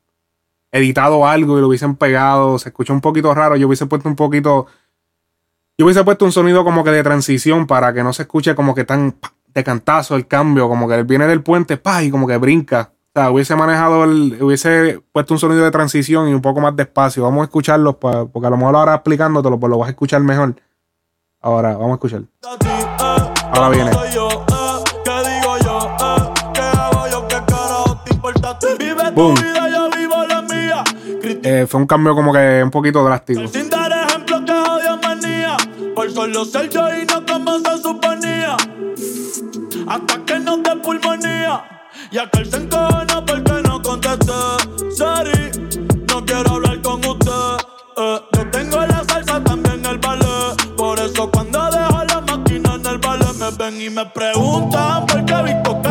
editado 0.71 1.27
algo 1.27 1.59
y 1.59 1.61
lo 1.63 1.67
hubiesen 1.67 1.97
pegado. 1.97 2.61
Se 2.61 2.69
escucha 2.69 2.93
un 2.93 3.01
poquito 3.01 3.35
raro. 3.35 3.57
Yo 3.57 3.67
hubiese 3.67 3.87
puesto 3.87 4.09
un 4.09 4.15
poquito. 4.15 4.67
Yo 5.77 5.85
hubiese 5.87 6.05
puesto 6.05 6.25
un 6.25 6.31
sonido 6.31 6.63
como 6.63 6.85
que 6.85 6.91
de 6.93 7.03
transición 7.03 7.67
para 7.67 7.93
que 7.93 8.05
no 8.05 8.13
se 8.13 8.23
escuche 8.23 8.55
como 8.55 8.73
que 8.77 8.85
tan 8.85 9.17
de 9.53 9.65
cantazo 9.65 10.15
el 10.15 10.29
cambio, 10.29 10.69
como 10.69 10.87
que 10.89 11.03
viene 11.03 11.27
del 11.27 11.43
puente, 11.43 11.77
pa, 11.77 12.05
y 12.05 12.11
como 12.13 12.29
que 12.29 12.37
brinca. 12.37 12.93
O 13.17 13.21
sea, 13.21 13.31
hubiese 13.33 13.57
manejado 13.57 14.05
el, 14.05 14.41
hubiese 14.41 15.01
puesto 15.11 15.35
un 15.35 15.41
sonido 15.41 15.65
de 15.65 15.71
transición 15.73 16.29
y 16.29 16.35
un 16.35 16.41
poco 16.43 16.61
más 16.61 16.77
despacio. 16.77 17.25
Vamos 17.25 17.41
a 17.41 17.45
escucharlo, 17.45 17.99
pa- 17.99 18.27
porque 18.27 18.47
a 18.47 18.51
lo 18.51 18.57
mejor 18.57 18.77
ahora 18.77 18.95
explicándotelo, 18.95 19.59
pues 19.59 19.71
lo 19.71 19.79
vas 19.79 19.89
a 19.89 19.91
escuchar 19.91 20.21
mejor. 20.23 20.55
Ahora, 21.41 21.73
vamos 21.73 21.91
a 21.91 21.95
escuchar. 21.95 22.23
Ahora 23.53 23.69
viene. 23.71 23.91
Boom. 29.15 29.35
Eh, 31.47 31.67
fue 31.69 31.81
un 31.81 31.87
cambio 31.87 32.15
como 32.15 32.33
que 32.33 32.63
un 32.63 32.71
poquito 32.71 33.05
drástico. 33.05 33.47
Sin 33.47 33.71
dar 33.71 33.93
ejemplo 33.93 34.45
que 34.45 34.53
odio 34.53 34.99
manía. 35.03 35.57
Por 35.95 36.11
solo 36.11 36.45
ser 36.45 36.69
yo 36.69 36.89
y 36.95 37.07
no 37.07 37.25
como 37.25 37.59
se 37.59 37.79
suponía. 37.83 38.57
Hasta 39.87 40.25
que 40.25 40.39
no 40.41 40.61
te 40.63 40.77
pulmonía. 40.77 41.65
Y 42.11 42.19
aquel 42.19 42.51
se 42.51 42.57
encojona 42.57 43.25
porque 43.25 43.53
no 43.63 43.81
contesté. 43.83 44.33
Sorry, 44.97 45.51
no 46.09 46.25
quiero 46.25 46.51
hablar 46.51 46.83
con 46.83 47.05
usted. 47.05 47.67
Eh, 47.97 48.21
yo 48.37 48.51
tengo 48.51 48.81
la 48.81 49.05
salsa 49.05 49.43
también 49.45 49.85
el 49.87 49.99
ballet. 49.99 50.75
Por 50.77 50.99
eso 50.99 51.31
cuando 51.31 51.71
dejo 51.71 52.05
la 52.05 52.21
máquina 52.21 52.75
en 52.75 52.87
el 52.87 52.99
ballet 52.99 53.35
me 53.39 53.51
ven 53.57 53.81
y 53.81 53.91
me 53.91 54.07
preguntan 54.07 55.07
por 55.07 55.25
qué 55.25 55.43
visto 55.43 55.84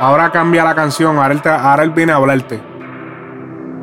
Ahora 0.00 0.30
cambia 0.30 0.62
la 0.62 0.74
canción, 0.76 1.16
ahora 1.16 1.34
él, 1.34 1.42
te, 1.42 1.48
ahora 1.48 1.82
él 1.82 1.90
viene 1.90 2.12
a 2.12 2.16
hablarte. 2.16 2.62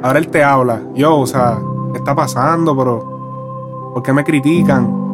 Ahora 0.01 0.19
él 0.19 0.29
te 0.29 0.43
habla. 0.43 0.81
Yo, 0.93 1.17
o 1.17 1.27
sea, 1.27 1.57
¿qué 1.91 1.97
está 1.97 2.15
pasando, 2.15 2.75
pero? 2.77 3.91
¿Por 3.93 4.01
qué 4.01 4.13
me 4.13 4.23
critican? 4.23 5.05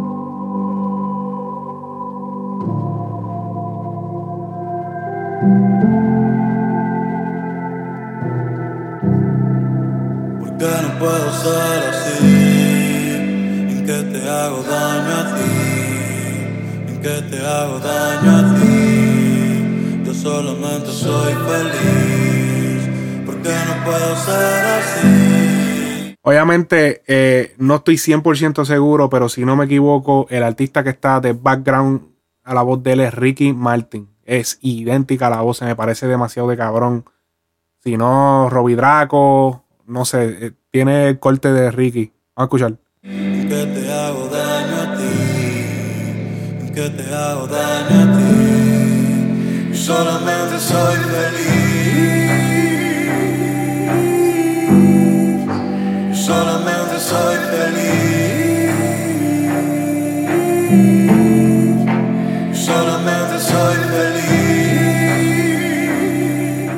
que 10.62 10.68
no 10.68 11.00
puedo 11.00 11.32
ser 11.32 11.90
así, 11.90 13.16
en 13.72 13.84
que 13.84 14.00
te 14.14 14.30
hago 14.30 14.62
daño 14.62 15.12
a 15.22 15.36
ti, 15.36 15.52
en 16.88 17.02
que 17.02 17.16
te 17.32 17.38
hago 17.48 17.80
daño 17.80 18.32
a 18.38 18.42
ti. 18.54 18.61
Solamente 20.22 20.92
soy 20.92 21.34
feliz. 21.34 22.90
Porque 23.26 23.50
no 23.50 23.84
puedo 23.84 24.16
ser 24.18 24.66
así. 24.66 26.16
Obviamente, 26.22 27.02
eh, 27.08 27.56
no 27.58 27.78
estoy 27.78 27.96
100% 27.98 28.64
seguro, 28.66 29.10
pero 29.10 29.30
si 29.30 29.44
no 29.44 29.56
me 29.56 29.66
equivoco, 29.66 30.28
el 30.30 30.44
artista 30.44 30.84
que 30.84 30.92
está 30.92 31.20
de 31.20 31.34
background 31.34 32.04
a 32.44 32.54
la 32.54 32.62
voz 32.62 32.84
de 32.84 32.94
él 32.94 33.00
es 33.00 33.14
Ricky 33.14 33.54
Martin. 33.54 34.10
Es 34.24 34.60
idéntica 34.62 35.26
a 35.28 35.32
la 35.32 35.42
voz, 35.42 35.58
se 35.58 35.66
me 35.66 35.76
parece 35.76 36.06
demasiado 36.06 36.48
de 36.50 36.58
cabrón. 36.58 37.06
Si 37.84 37.98
no, 37.98 38.48
Robbie 38.52 38.76
Draco, 38.76 39.66
no 39.88 40.06
sé, 40.06 40.46
eh, 40.46 40.52
tiene 40.70 41.10
el 41.10 41.20
corte 41.20 41.52
de 41.52 41.72
Ricky. 41.72 42.14
Vamos 42.36 42.38
a 42.38 42.44
escuchar. 42.44 42.78
Que 43.02 43.66
te 43.74 43.92
hago 43.92 44.28
daño 44.28 44.82
a 44.82 44.96
ti. 44.98 46.72
Que 46.74 46.90
te 46.92 47.14
hago 47.14 47.48
daño 47.48 48.14
a 48.14 48.18
ti. 48.18 48.21
Solamente 49.92 50.58
soy 50.60 50.98
feliz. 51.00 51.52
Solamente 56.14 57.00
soy 57.00 57.36
feliz. 57.52 58.72
Solamente 62.54 63.40
soy 63.40 63.76
feliz. 63.92 64.32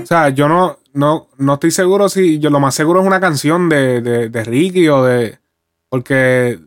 O 0.02 0.06
sea, 0.08 0.30
yo 0.30 0.48
no, 0.48 0.80
no, 0.94 1.28
no 1.38 1.54
estoy 1.54 1.70
seguro 1.70 2.10
si. 2.10 2.40
Yo 2.40 2.50
lo 2.50 2.60
más 2.60 2.74
seguro 2.74 3.02
es 3.02 3.06
una 3.06 3.20
canción 3.20 3.70
de, 3.70 4.02
de, 4.02 4.30
de 4.30 4.44
Ricky 4.44 4.88
o 4.88 5.04
de. 5.04 5.38
Porque 5.88 6.60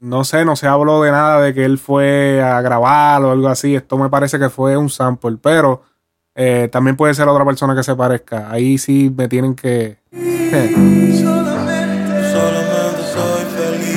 no 0.00 0.22
sé, 0.24 0.44
no 0.44 0.54
se 0.54 0.66
habló 0.66 1.00
de 1.00 1.12
nada 1.12 1.40
de 1.40 1.54
que 1.54 1.64
él 1.64 1.78
fue 1.78 2.42
a 2.42 2.60
grabar 2.60 3.24
o 3.24 3.30
algo 3.30 3.48
así. 3.48 3.74
Esto 3.74 3.96
me 3.96 4.10
parece 4.10 4.38
que 4.38 4.50
fue 4.50 4.76
un 4.76 4.90
sample, 4.90 5.38
pero 5.40 5.93
eh, 6.34 6.68
también 6.70 6.96
puede 6.96 7.14
ser 7.14 7.28
otra 7.28 7.44
persona 7.44 7.76
que 7.76 7.82
se 7.82 7.94
parezca. 7.94 8.50
Ahí 8.50 8.78
sí 8.78 9.12
me 9.16 9.28
tienen 9.28 9.54
que. 9.54 9.98
Solamente, 10.10 12.32
solamente 12.32 13.02
soy 13.12 13.44
feliz. 13.56 13.96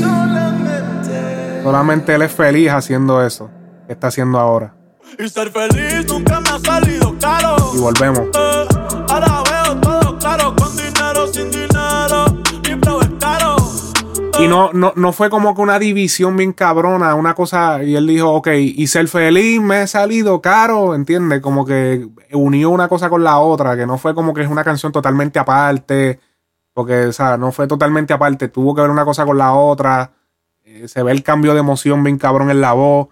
Solamente. 0.00 1.62
Solamente 1.62 2.14
él 2.14 2.22
es 2.22 2.32
feliz 2.32 2.70
haciendo 2.70 3.22
eso 3.24 3.50
que 3.86 3.92
está 3.92 4.08
haciendo 4.08 4.38
ahora. 4.38 4.74
Y 5.18 5.28
ser 5.28 5.50
feliz 5.50 6.06
nunca 6.08 6.40
me 6.40 6.48
ha 6.48 6.58
salido 6.58 7.14
caro. 7.20 7.56
Y 7.74 7.78
volvemos. 7.78 8.28
Y 14.36 14.48
no, 14.48 14.72
no, 14.72 14.92
no 14.96 15.12
fue 15.12 15.30
como 15.30 15.54
que 15.54 15.62
una 15.62 15.78
división 15.78 16.36
bien 16.36 16.52
cabrona, 16.52 17.14
una 17.14 17.34
cosa, 17.34 17.84
y 17.84 17.94
él 17.94 18.06
dijo, 18.08 18.32
ok, 18.32 18.48
y 18.56 18.86
ser 18.88 19.06
feliz 19.06 19.60
me 19.60 19.76
ha 19.76 19.86
salido 19.86 20.42
caro, 20.42 20.94
¿entiendes? 20.96 21.40
Como 21.40 21.64
que 21.64 22.08
unió 22.32 22.70
una 22.70 22.88
cosa 22.88 23.08
con 23.08 23.22
la 23.22 23.38
otra, 23.38 23.76
que 23.76 23.86
no 23.86 23.96
fue 23.96 24.12
como 24.12 24.34
que 24.34 24.42
es 24.42 24.48
una 24.48 24.64
canción 24.64 24.90
totalmente 24.90 25.38
aparte, 25.38 26.18
porque, 26.72 27.06
o 27.06 27.12
sea, 27.12 27.36
no 27.36 27.52
fue 27.52 27.68
totalmente 27.68 28.12
aparte, 28.12 28.48
tuvo 28.48 28.74
que 28.74 28.80
ver 28.82 28.90
una 28.90 29.04
cosa 29.04 29.24
con 29.24 29.38
la 29.38 29.52
otra, 29.52 30.10
eh, 30.64 30.88
se 30.88 31.04
ve 31.04 31.12
el 31.12 31.22
cambio 31.22 31.54
de 31.54 31.60
emoción 31.60 32.02
bien 32.02 32.18
cabrón 32.18 32.50
en 32.50 32.60
la 32.60 32.72
voz, 32.72 33.08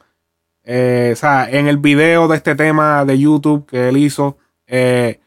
eh, 0.65 1.11
o 1.13 1.17
sea, 1.17 1.49
en 1.49 1.69
el 1.69 1.77
video 1.77 2.27
de 2.27 2.37
este 2.37 2.57
tema 2.57 3.05
de 3.05 3.19
YouTube 3.19 3.65
que 3.67 3.89
él 3.91 3.97
hizo, 3.97 4.39
eh, 4.67 5.21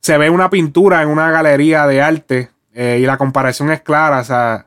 se 0.00 0.18
ve 0.18 0.28
una 0.28 0.50
pintura 0.50 1.02
en 1.02 1.08
una 1.08 1.30
galería 1.30 1.86
de 1.86 2.02
arte, 2.02 2.50
y 2.74 3.04
la 3.04 3.18
comparación 3.18 3.70
es 3.70 3.82
clara, 3.82 4.20
o 4.20 4.24
sea, 4.24 4.66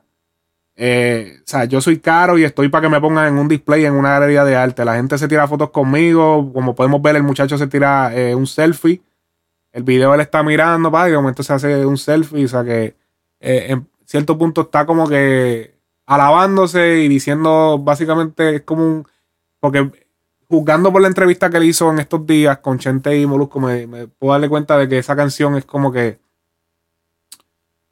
eh, 0.78 1.38
o 1.38 1.42
sea, 1.46 1.64
yo 1.64 1.80
soy 1.80 1.98
caro 2.00 2.36
y 2.36 2.44
estoy 2.44 2.68
para 2.68 2.82
que 2.82 2.88
me 2.90 3.00
pongan 3.00 3.28
en 3.28 3.38
un 3.38 3.48
display 3.48 3.86
en 3.86 3.94
una 3.94 4.10
galería 4.10 4.44
de 4.44 4.56
arte. 4.56 4.84
La 4.84 4.96
gente 4.96 5.16
se 5.16 5.26
tira 5.26 5.48
fotos 5.48 5.70
conmigo. 5.70 6.52
Como 6.52 6.74
podemos 6.74 7.00
ver, 7.00 7.16
el 7.16 7.22
muchacho 7.22 7.56
se 7.56 7.66
tira 7.66 8.14
eh, 8.14 8.34
un 8.34 8.46
selfie. 8.46 9.02
El 9.72 9.82
video 9.84 10.14
él 10.14 10.20
está 10.20 10.42
mirando, 10.42 10.90
pa, 10.90 11.08
y 11.08 11.12
de 11.12 11.16
momento 11.16 11.42
se 11.42 11.52
hace 11.54 11.86
un 11.86 11.96
selfie. 11.96 12.44
O 12.44 12.48
sea 12.48 12.62
que 12.64 12.94
eh, 13.40 13.66
en 13.70 13.88
cierto 14.04 14.36
punto 14.36 14.62
está 14.62 14.86
como 14.86 15.08
que 15.08 15.74
alabándose 16.06 16.98
y 16.98 17.08
diciendo 17.08 17.78
básicamente 17.78 18.56
es 18.56 18.62
como 18.62 18.84
un. 18.84 19.08
Porque 19.60 19.90
juzgando 20.48 20.92
por 20.92 21.00
la 21.00 21.08
entrevista 21.08 21.48
que 21.50 21.56
él 21.56 21.64
hizo 21.64 21.90
en 21.90 22.00
estos 22.00 22.26
días 22.26 22.58
con 22.58 22.78
Chente 22.78 23.18
y 23.18 23.26
Molusco, 23.26 23.60
me 23.60 24.08
puedo 24.08 24.32
darle 24.32 24.48
cuenta 24.48 24.76
de 24.78 24.88
que 24.88 24.98
esa 24.98 25.16
canción 25.16 25.56
es 25.56 25.64
como 25.64 25.90
que. 25.90 26.18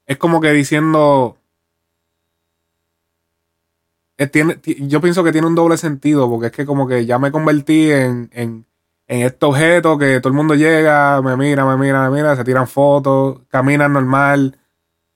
Es 0.05 0.17
como 0.17 0.39
que 0.39 0.51
diciendo. 0.51 1.37
Eh, 4.17 4.27
tiene, 4.27 4.55
ti- 4.55 4.77
yo 4.87 5.01
pienso 5.01 5.23
que 5.23 5.31
tiene 5.31 5.47
un 5.47 5.55
doble 5.55 5.77
sentido, 5.77 6.29
porque 6.29 6.47
es 6.47 6.51
que 6.53 6.65
como 6.65 6.87
que 6.87 7.05
ya 7.05 7.19
me 7.19 7.31
convertí 7.31 7.91
en, 7.91 8.29
en, 8.33 8.65
en 9.07 9.21
este 9.23 9.45
objeto 9.45 9.97
que 9.97 10.19
todo 10.21 10.29
el 10.29 10.35
mundo 10.37 10.55
llega, 10.55 11.21
me 11.21 11.35
mira, 11.35 11.65
me 11.65 11.75
mira, 11.77 12.09
me 12.09 12.15
mira, 12.17 12.35
se 12.35 12.43
tiran 12.45 12.67
fotos, 12.67 13.41
caminan 13.49 13.91
normal. 13.93 14.57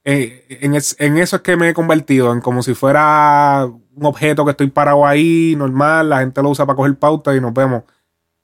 Eh, 0.05 0.45
en, 0.61 0.75
es- 0.75 0.95
en 0.99 1.17
eso 1.17 1.37
es 1.37 1.41
que 1.43 1.57
me 1.57 1.69
he 1.69 1.73
convertido, 1.73 2.33
en 2.33 2.41
como 2.41 2.63
si 2.63 2.73
fuera 2.73 3.65
un 3.67 4.05
objeto 4.05 4.45
que 4.45 4.51
estoy 4.51 4.69
parado 4.69 5.05
ahí, 5.05 5.55
normal, 5.57 6.09
la 6.09 6.19
gente 6.19 6.41
lo 6.43 6.49
usa 6.49 6.65
para 6.65 6.75
coger 6.77 6.95
pauta 6.97 7.35
y 7.35 7.41
nos 7.41 7.53
vemos. 7.53 7.83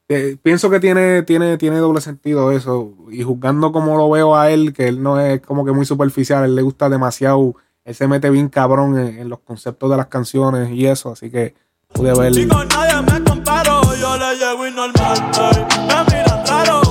Eh, 0.10 0.38
pienso 0.44 0.70
que 0.70 0.80
tiene, 0.80 1.24
tiene, 1.24 1.58
tiene 1.58 1.78
doble 1.78 2.02
sentido 2.02 2.52
eso. 2.52 2.94
Y 3.12 3.24
juzgando 3.24 3.72
como 3.72 3.98
lo 3.98 4.10
veo 4.10 4.36
a 4.36 4.52
él, 4.52 4.74
que 4.74 4.88
él 4.88 5.02
no 5.04 5.20
es 5.20 5.42
como 5.42 5.66
que 5.66 5.72
muy 5.72 5.86
superficial, 5.86 6.46
él 6.46 6.56
le 6.56 6.62
gusta 6.62 6.90
demasiado, 6.90 7.56
él 7.86 7.94
se 7.96 8.08
mete 8.08 8.30
bien 8.32 8.50
cabrón 8.50 8.98
en, 8.98 9.20
en 9.20 9.30
los 9.30 9.40
conceptos 9.40 9.90
de 9.92 9.98
las 9.98 10.08
canciones 10.08 10.72
y 10.72 10.88
eso, 10.88 11.12
así 11.12 11.30
que 11.30 11.54
pude 11.94 12.14
ver. 12.20 12.34
Si 12.34 12.48
con 12.48 12.68
nadie 12.68 13.02
me 13.04 13.24
comparo, 13.24 13.82
yo 13.96 14.18
le 14.18 14.36
llego 14.36 14.68
y 14.68 14.72
normal. 14.72 15.32
ey. 15.56 15.66
Me 15.88 16.16
miran 16.18 16.46
raro, 16.48 16.82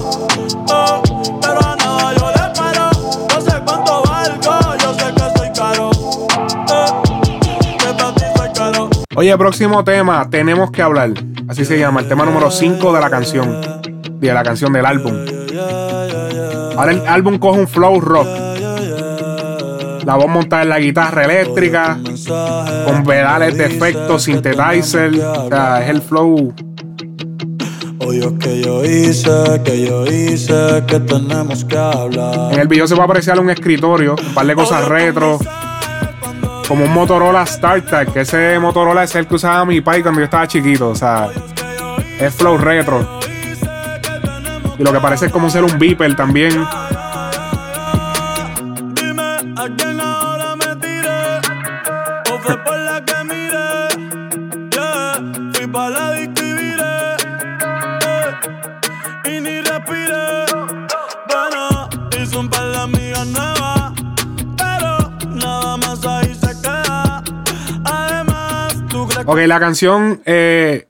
oh, 0.71 1.03
pero 1.43 1.61
a 1.67 1.77
nada 1.77 2.15
yo 2.15 2.31
le 2.31 2.55
paro. 2.55 2.91
No 3.29 3.41
sé 3.41 3.63
cuánto 3.67 4.03
valgo, 4.05 4.77
yo 4.81 4.95
sé 4.95 5.15
que 5.15 5.39
soy 5.39 5.49
caro. 5.53 5.91
eh, 6.71 7.77
que 7.79 7.93
para 7.95 8.15
ti 8.15 8.23
soy 8.37 8.49
caro. 8.55 8.89
Oye, 9.17 9.37
próximo 9.37 9.83
tema, 9.85 10.31
tenemos 10.31 10.71
que 10.71 10.81
hablar. 10.81 11.11
Así 11.49 11.65
se 11.65 11.77
llama, 11.79 12.01
el 12.01 12.09
tema 12.09 12.25
número 12.25 12.51
5 12.53 12.93
de 12.93 13.01
la 13.01 13.11
canción. 13.11 13.61
De 14.21 14.33
la 14.33 14.43
canción 14.45 14.73
del 14.73 14.87
álbum. 14.87 15.13
Ahora 16.77 16.93
el 16.93 17.07
álbum 17.07 17.39
coge 17.39 17.61
un 17.61 17.69
flow 17.69 18.01
rock. 18.01 18.29
La 20.05 20.17
voz 20.17 20.29
montada 20.29 20.63
en 20.63 20.69
la 20.69 20.79
guitarra 20.79 21.25
eléctrica. 21.25 21.99
Con 22.87 23.05
pedales 23.05 23.57
de 23.57 23.67
efecto, 23.67 24.19
synthesizer. 24.19 25.13
O 25.19 25.49
sea, 25.49 25.83
es 25.83 25.91
el 25.91 26.03
flow. 26.03 26.55
Que 28.39 28.63
yo 28.63 28.85
hice, 28.85 29.63
que 29.65 29.87
yo 29.87 30.05
hice, 30.07 30.85
que 30.87 31.01
tenemos 31.01 31.65
que 31.65 31.77
hablar. 31.77 32.53
En 32.53 32.61
el 32.61 32.69
video 32.69 32.87
se 32.87 32.95
va 32.95 33.05
a 33.05 33.07
apreciar 33.07 33.41
un 33.41 33.49
escritorio, 33.49 34.15
un 34.15 34.35
par 34.35 34.47
de 34.47 34.55
cosas 34.55 34.87
retro. 34.87 35.39
Como 36.69 36.85
un 36.85 36.93
Motorola 36.93 37.47
StarTAC, 37.47 38.13
que 38.13 38.21
ese 38.21 38.59
Motorola 38.59 39.05
es 39.05 39.15
el 39.15 39.27
que 39.27 39.37
usaba 39.37 39.65
mi 39.65 39.81
pai 39.81 40.03
cuando 40.03 40.21
yo 40.21 40.25
estaba 40.25 40.47
chiquito. 40.47 40.91
O 40.91 40.95
sea, 40.95 41.31
es 42.21 42.35
flow 42.35 42.59
retro. 42.59 43.21
Y 44.79 44.83
lo 44.83 44.93
que 44.93 45.01
parece 45.01 45.27
es 45.27 45.33
como 45.33 45.49
ser 45.49 45.65
un 45.65 45.79
beeper 45.79 46.15
también. 46.15 46.63
Crees 69.25 69.45
Ok, 69.45 69.49
la 69.49 69.61
canción. 69.61 70.23
eh, 70.25 70.89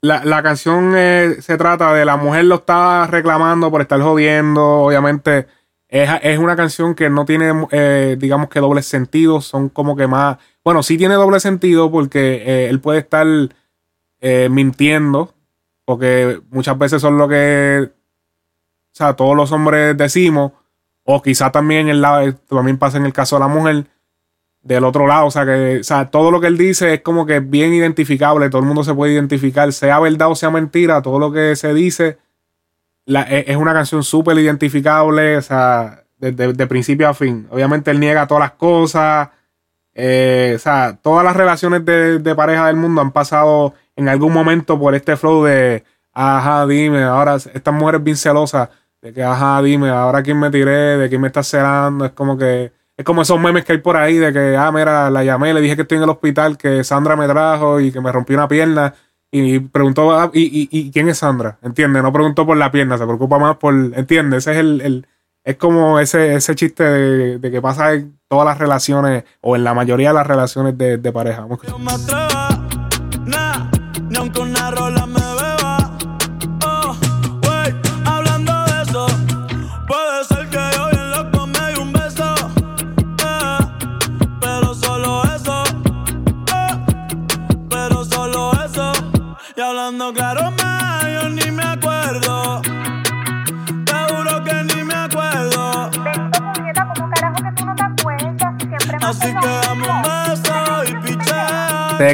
la, 0.00 0.24
la 0.24 0.42
canción 0.42 0.92
eh, 0.96 1.36
se 1.40 1.56
trata 1.56 1.94
de 1.94 2.04
la 2.04 2.16
mujer 2.16 2.44
lo 2.44 2.56
está 2.56 3.06
reclamando 3.06 3.70
por 3.70 3.80
estar 3.80 4.00
jodiendo. 4.00 4.62
Obviamente, 4.82 5.46
es, 5.88 6.10
es 6.22 6.38
una 6.38 6.56
canción 6.56 6.94
que 6.94 7.08
no 7.08 7.24
tiene, 7.24 7.52
eh, 7.70 8.16
digamos 8.18 8.48
que 8.48 8.60
doble 8.60 8.82
sentido. 8.82 9.40
Son 9.40 9.68
como 9.68 9.96
que 9.96 10.06
más. 10.06 10.36
Bueno, 10.62 10.82
sí 10.82 10.98
tiene 10.98 11.14
doble 11.14 11.40
sentido 11.40 11.90
porque 11.90 12.68
él 12.68 12.80
puede 12.80 13.00
estar 13.00 13.26
mintiendo. 14.50 15.34
Porque 15.86 16.40
muchas 16.50 16.78
veces 16.78 17.00
son 17.02 17.18
lo 17.18 17.28
que. 17.28 17.90
O 17.90 18.96
sea, 18.96 19.14
todos 19.14 19.36
los 19.36 19.52
hombres 19.52 19.96
decimos. 19.96 20.52
O 21.04 21.20
quizá 21.22 21.50
también, 21.52 21.88
el 21.88 22.00
lado, 22.00 22.34
también 22.48 22.78
pasa 22.78 22.96
en 22.96 23.06
el 23.06 23.12
caso 23.12 23.36
de 23.36 23.40
la 23.40 23.48
mujer 23.48 23.86
del 24.64 24.84
otro 24.84 25.06
lado. 25.06 25.26
O 25.26 25.30
sea, 25.30 25.46
que 25.46 25.78
o 25.80 25.84
sea, 25.84 26.10
todo 26.10 26.32
lo 26.32 26.40
que 26.40 26.48
él 26.48 26.58
dice 26.58 26.94
es 26.94 27.00
como 27.02 27.26
que 27.26 27.38
bien 27.38 27.72
identificable. 27.72 28.50
Todo 28.50 28.62
el 28.62 28.66
mundo 28.66 28.82
se 28.82 28.94
puede 28.94 29.12
identificar, 29.12 29.72
sea 29.72 30.00
verdad 30.00 30.30
o 30.30 30.34
sea 30.34 30.50
mentira. 30.50 31.00
Todo 31.02 31.20
lo 31.20 31.30
que 31.30 31.54
se 31.54 31.72
dice 31.72 32.18
e, 33.06 33.44
es 33.46 33.56
una 33.56 33.72
canción 33.72 34.02
súper 34.02 34.38
identificable, 34.38 35.36
o 35.36 35.42
sea, 35.42 36.04
de, 36.18 36.66
principio 36.66 37.08
a 37.08 37.14
fin. 37.14 37.46
Obviamente 37.50 37.90
él 37.90 38.00
niega 38.00 38.26
todas 38.26 38.40
las 38.40 38.52
cosas, 38.52 39.28
eh, 39.94 40.54
o 40.56 40.58
sea, 40.58 40.98
todas 41.00 41.24
las 41.24 41.36
relaciones 41.36 41.84
de, 41.84 42.34
pareja 42.34 42.66
del 42.66 42.76
mundo 42.76 43.00
han 43.00 43.12
pasado 43.12 43.74
en 43.96 44.08
algún 44.08 44.32
momento 44.32 44.78
por 44.78 44.94
este 44.94 45.16
flow 45.16 45.44
de, 45.44 45.84
ajá, 46.12 46.66
dime, 46.66 47.02
ahora 47.02 47.36
esta 47.36 47.70
mujer 47.70 47.96
es 47.96 48.04
bien 48.04 48.16
celosa, 48.16 48.70
de 49.02 49.12
que, 49.12 49.22
ajá, 49.22 49.62
dime, 49.62 49.90
ahora 49.90 50.22
quién 50.22 50.40
me 50.40 50.50
tiré, 50.50 50.96
de 50.98 51.08
quién 51.08 51.20
me 51.20 51.28
está 51.28 51.42
cerrando, 51.42 52.06
es 52.06 52.12
como 52.12 52.38
que, 52.38 52.72
es 52.96 53.04
como 53.04 53.22
esos 53.22 53.40
memes 53.40 53.64
que 53.64 53.72
hay 53.72 53.78
por 53.78 53.96
ahí 53.96 54.16
de 54.16 54.32
que, 54.32 54.56
ah, 54.56 54.70
mira, 54.72 55.10
la 55.10 55.24
llamé, 55.24 55.52
le 55.52 55.60
dije 55.60 55.76
que 55.76 55.82
estoy 55.82 55.98
en 55.98 56.04
el 56.04 56.10
hospital, 56.10 56.56
que 56.56 56.84
Sandra 56.84 57.16
me 57.16 57.26
trajo 57.26 57.80
y 57.80 57.90
que 57.90 58.00
me 58.00 58.12
rompió 58.12 58.36
una 58.36 58.48
pierna 58.48 58.94
y 59.32 59.58
preguntó, 59.58 60.12
ah, 60.12 60.30
¿y, 60.32 60.68
y, 60.70 60.90
quién 60.92 61.08
es 61.08 61.18
Sandra? 61.18 61.58
¿Entiendes? 61.62 62.02
No 62.02 62.12
preguntó 62.12 62.46
por 62.46 62.56
la 62.56 62.70
pierna, 62.70 62.96
se 62.96 63.04
preocupa 63.04 63.38
más 63.38 63.56
por, 63.56 63.74
¿entiendes? 63.74 64.46
Ese 64.46 64.52
es 64.52 64.58
el, 64.58 65.06
es 65.42 65.56
como 65.56 65.98
ese, 65.98 66.34
ese 66.34 66.54
chiste 66.54 66.84
de, 66.84 67.50
que 67.50 67.60
pasa 67.60 67.94
en 67.94 68.16
todas 68.28 68.46
las 68.46 68.58
relaciones 68.58 69.24
o 69.40 69.56
en 69.56 69.64
la 69.64 69.74
mayoría 69.74 70.08
de 70.08 70.14
las 70.14 70.26
relaciones 70.26 70.78
de, 70.78 70.98
de 70.98 71.12
pareja. 71.12 71.46
claro 74.44 74.73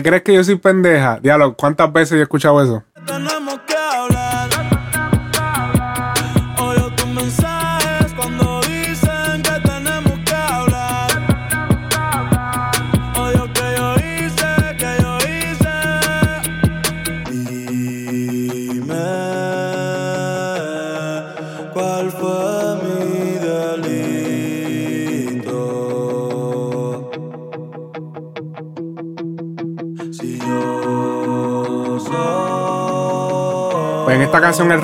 ¿Te 0.01 0.09
crees 0.09 0.23
que 0.23 0.33
yo 0.33 0.43
soy 0.43 0.57
pendeja? 0.57 1.21
Diablo, 1.21 1.55
¿cuántas 1.55 1.93
veces 1.93 2.13
he 2.19 2.23
escuchado 2.23 2.63
eso? 2.63 2.83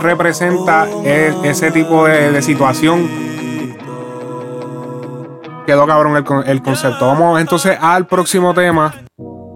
Representa 0.06 0.86
ese 1.04 1.70
tipo 1.70 2.06
de, 2.06 2.40
situación. 2.40 3.08
Quedó 5.66 5.86
cabrón 5.86 6.16
el, 6.16 6.24
el 6.48 6.62
concepto. 6.62 7.06
Vamos 7.06 7.40
entonces 7.40 7.76
al 7.80 8.06
próximo 8.06 8.54
tema. 8.54 8.94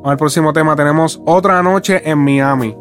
Al 0.04 0.16
próximo 0.16 0.52
tema. 0.52 0.74
Tenemos 0.74 1.20
Otra 1.24 1.62
Noche 1.62 2.02
en 2.08 2.18
Miami. 2.18 2.76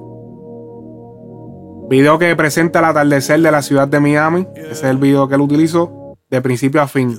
Video 1.89 2.19
que 2.19 2.35
presenta 2.35 2.79
el 2.79 2.85
atardecer 2.85 3.39
de 3.41 3.51
la 3.51 3.61
ciudad 3.61 3.87
de 3.87 3.99
Miami. 3.99 4.47
Ese 4.55 4.71
es 4.71 4.83
el 4.83 4.97
video 4.97 5.27
que 5.27 5.35
él 5.35 5.41
utilizó 5.41 6.15
de 6.29 6.41
principio 6.41 6.81
a 6.81 6.87
fin. 6.87 7.17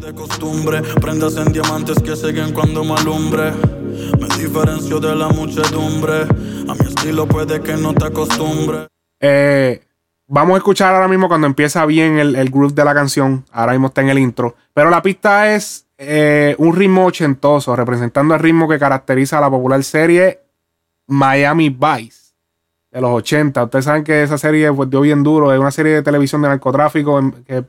De 0.00 0.14
costumbre. 0.14 0.82
Prendas 1.00 1.36
en 1.36 1.52
diamantes 1.52 1.98
que 2.02 2.16
siguen 2.16 2.52
cuando 2.52 2.82
me 2.82 2.94
alumbre. 2.94 3.52
Me 4.18 4.26
diferencio 4.38 4.98
de 4.98 5.14
la 5.14 5.28
muchedumbre. 5.28 6.26
Estilo 7.02 7.26
puede 7.26 7.60
que 7.60 7.76
no 7.76 7.94
te 7.94 8.06
acostumbre. 8.06 8.86
Eh, 9.18 9.82
vamos 10.28 10.54
a 10.54 10.58
escuchar 10.58 10.94
ahora 10.94 11.08
mismo 11.08 11.26
cuando 11.26 11.48
empieza 11.48 11.84
bien 11.84 12.20
el, 12.20 12.36
el 12.36 12.48
groove 12.48 12.74
de 12.74 12.84
la 12.84 12.94
canción. 12.94 13.44
Ahora 13.50 13.72
mismo 13.72 13.88
está 13.88 14.02
en 14.02 14.10
el 14.10 14.20
intro. 14.20 14.54
Pero 14.72 14.88
la 14.88 15.02
pista 15.02 15.52
es 15.52 15.84
eh, 15.98 16.54
un 16.58 16.76
ritmo 16.76 17.04
ochentoso, 17.04 17.74
representando 17.74 18.34
el 18.34 18.40
ritmo 18.40 18.68
que 18.68 18.78
caracteriza 18.78 19.38
a 19.38 19.40
la 19.40 19.50
popular 19.50 19.82
serie 19.82 20.42
Miami 21.08 21.70
Vice 21.70 22.34
de 22.92 23.00
los 23.00 23.10
80. 23.10 23.64
Ustedes 23.64 23.84
saben 23.84 24.04
que 24.04 24.22
esa 24.22 24.38
serie 24.38 24.72
pues, 24.72 24.88
dio 24.88 25.00
bien 25.00 25.24
duro. 25.24 25.52
Es 25.52 25.58
una 25.58 25.72
serie 25.72 25.94
de 25.94 26.02
televisión 26.04 26.40
de 26.42 26.50
narcotráfico 26.50 27.20
que 27.44 27.64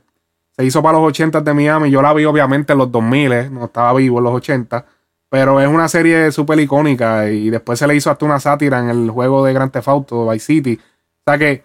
se 0.51 0.63
hizo 0.63 0.83
para 0.83 0.99
los 0.99 1.07
80 1.07 1.41
de 1.41 1.53
Miami. 1.55 1.89
Yo 1.89 2.03
la 2.03 2.13
vi 2.13 2.25
obviamente 2.25 2.73
en 2.73 2.77
los 2.77 2.91
2000, 2.91 3.31
eh, 3.31 3.49
no 3.49 3.65
estaba 3.65 3.93
vivo 3.93 4.19
en 4.19 4.25
los 4.25 4.33
80. 4.35 4.85
Pero 5.33 5.59
es 5.59 5.67
una 5.67 5.87
serie 5.87 6.31
súper 6.31 6.59
icónica 6.59 7.27
y 7.27 7.49
después 7.49 7.79
se 7.79 7.87
le 7.87 7.95
hizo 7.95 8.11
hasta 8.11 8.23
una 8.23 8.39
sátira 8.39 8.77
en 8.77 8.89
el 8.89 9.09
juego 9.09 9.43
de 9.43 9.51
Grand 9.51 9.71
Theft 9.71 9.87
Auto, 9.87 10.29
Vice 10.29 10.45
City. 10.45 10.79
O 10.79 11.23
sea 11.25 11.39
que 11.39 11.63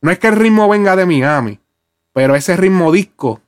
no 0.00 0.10
es 0.10 0.18
que 0.18 0.28
el 0.28 0.36
ritmo 0.36 0.66
venga 0.70 0.96
de 0.96 1.04
Miami, 1.04 1.60
pero 2.14 2.34
ese 2.34 2.56
ritmo 2.56 2.90
disco 2.90 3.42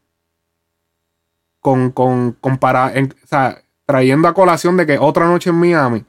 con, 1.61 1.91
con, 1.91 2.33
compara- 2.39 2.93
en- 2.95 3.15
o 3.25 3.27
sea, 3.27 3.63
trayendo 3.87 4.29
a 4.29 4.35
colación 4.35 4.77
de 4.77 4.85
que 4.85 4.99
otra 4.99 5.25
noche 5.27 5.49
en 5.49 5.57
Miami, 5.57 6.05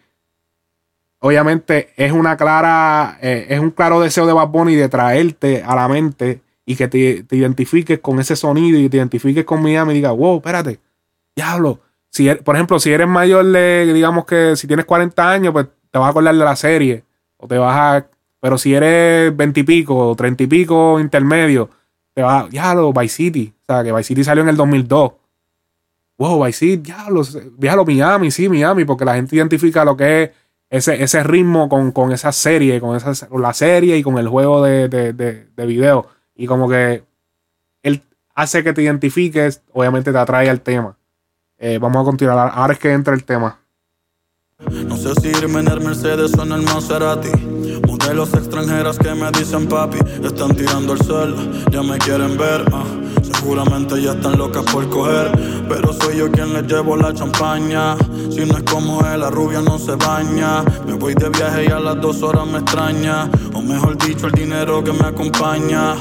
obviamente 1.19 1.93
es 1.95 2.11
una 2.11 2.35
clara, 2.35 3.17
eh, 3.21 3.45
es 3.47 3.61
un 3.61 3.71
claro 3.71 4.01
deseo 4.01 4.25
de 4.25 4.33
Bad 4.33 4.49
Bunny 4.49 4.75
de 4.75 4.89
traerte 4.89 5.63
a 5.65 5.73
la 5.73 5.87
mente 5.87 6.41
y 6.65 6.75
que 6.75 6.89
te, 6.89 7.23
te 7.23 7.35
identifiques 7.37 7.99
con 7.99 8.19
ese 8.19 8.35
sonido 8.35 8.77
y 8.77 8.89
te 8.89 8.97
identifiques 8.97 9.45
con 9.45 9.63
Miami 9.63 9.93
y 9.93 9.95
digas, 9.95 10.11
wow, 10.17 10.35
espérate, 10.35 10.81
diablo. 11.33 11.79
Si 12.13 12.27
er- 12.29 12.43
por 12.43 12.55
ejemplo, 12.55 12.79
si 12.79 12.91
eres 12.93 13.07
mayor 13.07 13.43
de, 13.45 13.91
digamos 13.91 14.25
que 14.25 14.55
si 14.55 14.67
tienes 14.67 14.85
40 14.85 15.31
años, 15.31 15.51
pues 15.51 15.65
te 15.89 15.97
vas 15.97 16.05
a 16.07 16.09
acordar 16.11 16.35
de 16.35 16.45
la 16.45 16.55
serie. 16.55 17.03
O 17.37 17.47
te 17.47 17.57
vas 17.57 17.75
a. 17.75 18.07
Pero 18.39 18.57
si 18.59 18.75
eres 18.75 19.35
20 19.35 19.59
y 19.61 19.63
pico, 19.63 20.09
o 20.11 20.15
30 20.15 20.43
y 20.43 20.47
pico 20.47 20.99
intermedio, 20.99 21.69
te 22.13 22.21
vas 22.21 22.45
a. 22.45 22.47
Diablo, 22.49 22.93
Vice 22.93 23.15
City. 23.15 23.51
O 23.63 23.65
sea, 23.65 23.83
que 23.83 23.91
Vice 23.91 24.03
City 24.09 24.23
salió 24.23 24.43
en 24.43 24.49
el 24.49 24.55
2002. 24.57 25.11
Wow, 26.19 26.45
Vice 26.45 26.59
City, 26.59 26.77
diablo. 26.77 27.23
Diablo, 27.57 27.83
Miami, 27.85 28.29
sí, 28.29 28.47
Miami, 28.47 28.85
porque 28.85 29.05
la 29.05 29.15
gente 29.15 29.35
identifica 29.35 29.83
lo 29.83 29.97
que 29.97 30.23
es 30.23 30.31
ese, 30.69 31.03
ese 31.03 31.23
ritmo 31.23 31.67
con, 31.67 31.91
con 31.91 32.11
esa 32.11 32.31
serie, 32.31 32.79
con, 32.79 32.95
esa, 32.95 33.27
con 33.27 33.41
la 33.41 33.53
serie 33.53 33.97
y 33.97 34.03
con 34.03 34.17
el 34.19 34.27
juego 34.27 34.63
de, 34.63 34.87
de, 34.87 35.13
de, 35.13 35.47
de 35.55 35.65
video. 35.65 36.07
Y 36.35 36.45
como 36.45 36.69
que 36.69 37.03
él 37.81 38.03
hace 38.35 38.63
que 38.63 38.73
te 38.73 38.83
identifiques, 38.83 39.63
obviamente 39.71 40.11
te 40.11 40.17
atrae 40.19 40.49
al 40.49 40.61
tema. 40.61 40.95
Eh, 41.65 41.79
vamos 41.79 42.01
a 42.01 42.03
continuar. 42.03 42.51
Ahora 42.53 42.73
es 42.73 42.79
que 42.79 42.91
entra 42.91 43.13
el 43.13 43.23
tema. 43.23 43.57
No 44.85 44.97
sé 44.97 45.13
si 45.21 45.29
irme 45.29 45.61
en 45.61 45.69
el 45.69 45.79
Mercedes 45.79 46.33
o 46.37 46.43
en 46.43 46.51
el 46.51 46.61
Maserati. 46.61 47.29
Modelos 47.87 48.33
extranjeras 48.33 48.99
que 48.99 49.15
me 49.15 49.31
dicen 49.31 49.69
papi, 49.69 49.97
están 50.25 50.53
tirando 50.57 50.91
el 50.91 50.99
cel, 50.99 51.63
ya 51.71 51.81
me 51.81 51.97
quieren 51.99 52.37
ver. 52.37 52.65
ah. 52.73 52.83
Seguramente 53.21 54.01
ya 54.01 54.11
están 54.11 54.37
locas 54.37 54.63
por 54.73 54.89
coger, 54.89 55.31
pero 55.69 55.93
soy 55.93 56.17
yo 56.17 56.29
quien 56.29 56.53
les 56.53 56.63
llevo 56.63 56.97
la 56.97 57.13
champaña. 57.13 57.95
Si 58.29 58.45
no 58.45 58.57
es 58.57 58.63
como 58.63 58.99
él, 59.07 59.21
la 59.21 59.29
rubia 59.29 59.61
no 59.61 59.79
se 59.79 59.95
baña. 59.95 60.65
Me 60.85 60.95
voy 60.95 61.13
de 61.13 61.29
viaje 61.29 61.63
y 61.63 61.67
a 61.67 61.79
las 61.79 61.95
dos 62.01 62.23
horas 62.23 62.45
me 62.45 62.57
extraña, 62.57 63.29
o 63.53 63.61
mejor 63.61 63.97
dicho, 63.97 64.27
el 64.27 64.33
dinero 64.33 64.83
que 64.83 64.91
me 64.91 65.07
acompaña. 65.07 65.95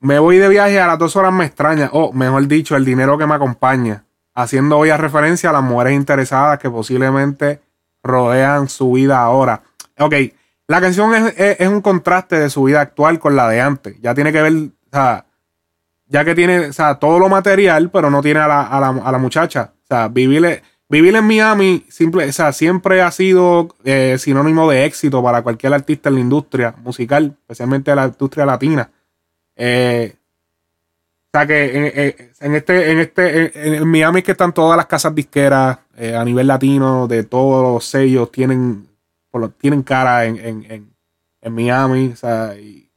Me 0.00 0.18
voy 0.18 0.38
de 0.38 0.48
viaje 0.48 0.80
a 0.80 0.88
las 0.88 0.98
dos 0.98 1.14
horas 1.14 1.32
me 1.32 1.44
extraña. 1.44 1.90
O, 1.92 2.12
mejor 2.12 2.48
dicho, 2.48 2.74
el 2.74 2.84
dinero 2.84 3.16
que 3.16 3.26
me 3.26 3.36
acompaña. 3.36 4.04
Haciendo 4.34 4.78
hoy 4.78 4.90
a 4.90 4.96
referencia 4.96 5.50
a 5.50 5.52
las 5.52 5.62
mujeres 5.62 5.94
interesadas 5.94 6.58
que 6.58 6.70
posiblemente 6.70 7.60
rodean 8.02 8.68
su 8.68 8.92
vida 8.92 9.20
ahora. 9.20 9.62
Ok, 9.98 10.14
la 10.66 10.80
canción 10.80 11.14
es, 11.14 11.34
es- 11.38 11.68
un 11.68 11.80
contraste 11.82 12.36
de 12.38 12.48
su 12.50 12.64
vida 12.64 12.80
actual 12.80 13.18
con 13.18 13.36
la 13.36 13.48
de 13.48 13.60
antes. 13.60 14.00
Ya 14.00 14.14
tiene 14.14 14.32
que 14.32 14.40
ver, 14.42 14.52
o 14.52 14.70
sea, 14.90 15.26
ya 16.06 16.24
que 16.24 16.34
tiene, 16.34 16.70
todo 17.00 17.18
lo 17.18 17.28
material, 17.28 17.90
pero 17.90 18.10
no 18.10 18.22
tiene 18.22 18.40
a 18.40 18.48
la, 18.48 18.62
a 18.62 18.80
la, 18.80 18.88
a 18.88 19.12
la 19.12 19.18
muchacha. 19.18 19.72
O 19.84 19.86
sea, 19.86 20.08
vivir, 20.08 20.62
vivir 20.88 21.14
en 21.16 21.24
Miami 21.26 21.84
simple, 21.88 22.26
o 22.28 22.32
sea, 22.32 22.52
siempre 22.52 23.02
ha 23.02 23.10
sido 23.10 23.74
eh, 23.84 24.16
sinónimo 24.18 24.70
de 24.70 24.84
éxito 24.86 25.22
para 25.22 25.42
cualquier 25.42 25.74
artista 25.74 26.08
en 26.08 26.14
la 26.16 26.20
industria 26.22 26.74
musical, 26.82 27.36
especialmente 27.42 27.94
la 27.94 28.06
industria 28.06 28.46
latina. 28.46 28.90
Eh, 29.56 30.16
o 31.34 31.38
sea 31.38 31.46
que 31.46 31.64
en, 31.64 31.84
en- 32.40 32.54
este, 32.54 32.92
en 32.92 32.98
este, 32.98 33.76
en, 33.76 33.88
Miami 33.88 34.22
que 34.22 34.32
están 34.32 34.52
todas 34.52 34.76
las 34.76 34.84
casas 34.84 35.14
disqueras 35.14 35.78
eh, 35.96 36.14
a 36.14 36.22
nivel 36.26 36.46
latino, 36.46 37.08
de 37.08 37.24
todos 37.24 37.62
los 37.62 37.86
sellos, 37.86 38.30
tienen, 38.30 38.86
tienen 39.58 39.82
cara 39.82 40.26
en, 40.26 40.36
en, 40.36 40.94
en, 41.40 41.54
Miami. 41.54 42.08
O 42.08 42.16
sea, 42.16 42.54
y 42.54 42.90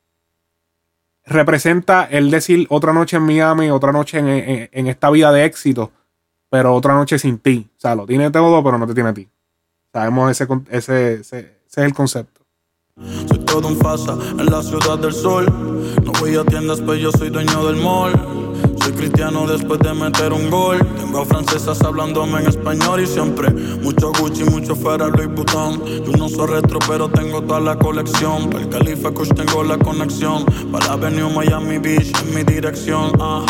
representa 1.23 2.09
el 2.11 2.29
decir 2.29 2.67
otra 2.69 2.91
noche 2.91 3.15
en 3.15 3.23
Miami, 3.23 3.69
otra 3.69 3.93
noche 3.93 4.19
en, 4.19 4.88
esta 4.88 5.09
vida 5.11 5.31
de 5.31 5.45
éxito, 5.45 5.93
pero 6.49 6.73
otra 6.75 6.93
noche 6.93 7.17
sin 7.17 7.39
ti. 7.39 7.69
O 7.77 7.79
sea, 7.79 7.95
lo 7.95 8.05
tiene 8.05 8.31
todo, 8.31 8.61
pero 8.61 8.77
no 8.77 8.86
te 8.86 8.93
tiene 8.93 9.11
a 9.11 9.13
ti. 9.13 9.29
Sabemos 9.93 10.29
ese, 10.29 10.45
ese, 10.71 11.13
ese, 11.13 11.39
ese 11.39 11.51
es 11.67 11.77
el 11.77 11.93
concepto. 11.93 12.45
Soy 13.28 13.39
todo 13.39 13.68
un 13.68 13.76
fasa 13.76 14.18
en 14.39 14.46
la 14.46 14.64
ciudad 14.64 14.98
del 14.98 15.14
sol. 15.14 15.46
No 16.06 16.14
voy 16.18 16.38
a 16.38 16.46
tiendas, 16.46 16.80
pues 16.80 17.02
yo 17.02 17.12
soy 17.12 17.30
dueño 17.30 17.66
del 17.66 17.76
mall. 17.76 18.14
Soy 18.82 18.93
cristiano 18.93 19.46
después 19.46 19.82
de 19.82 19.93
meter 19.93 20.32
un 20.32 20.50
gol. 20.50 20.80
Tengo 20.96 21.20
a 21.20 21.26
francesas 21.26 21.82
hablándome 21.82 22.39
en 22.39 22.48
español 22.48 23.02
y 23.02 23.06
siempre 23.06 23.50
mucho 23.52 24.14
Gucci, 24.18 24.46
mucho 24.46 24.78
fuera 24.78 25.10
Louis 25.10 25.28
Vuitton. 25.28 25.84
Yo 25.86 26.12
no 26.18 26.30
soy 26.30 26.48
retro, 26.48 26.80
pero 26.88 27.10
tengo 27.10 27.41
toda 27.41 27.60
la 27.60 27.78
colección. 27.78 28.50
Para 28.50 28.64
el 28.64 28.70
Califa 28.70 29.12
Kush 29.12 29.34
tengo 29.34 29.62
la 29.66 29.78
conexión. 29.78 30.46
Para 30.72 30.93
Avenue 30.93 31.30
Miami 31.30 31.80
Beach 31.80 32.14
en 32.22 32.34
mi 32.34 32.43
dirección. 32.43 33.12
Ah. 33.20 33.46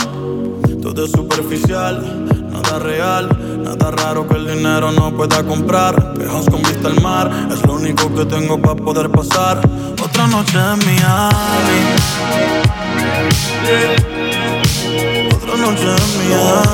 Todo 0.86 1.03
es 1.05 1.11
superficial, 1.13 2.27
nada 2.51 2.77
real, 2.77 3.27
nada 3.63 3.89
raro 3.89 4.27
que 4.27 4.36
el 4.36 4.45
dinero 4.45 4.91
no 4.91 5.11
pueda 5.17 5.43
comprar. 5.43 6.13
Pejos 6.13 6.45
con 6.45 6.61
vista 6.61 6.89
al 6.89 7.01
mar, 7.01 7.31
es 7.51 7.65
lo 7.65 7.73
único 7.73 8.13
que 8.13 8.23
tengo 8.25 8.61
para 8.61 8.75
poder 8.75 9.09
pasar. 9.09 9.67
Otra 9.99 10.27
noche 10.27 10.59
en 10.59 10.77
Miami. 10.86 11.79
Otra 15.33 15.57
noche 15.57 15.88
en 15.88 16.29
Miami. 16.29 16.67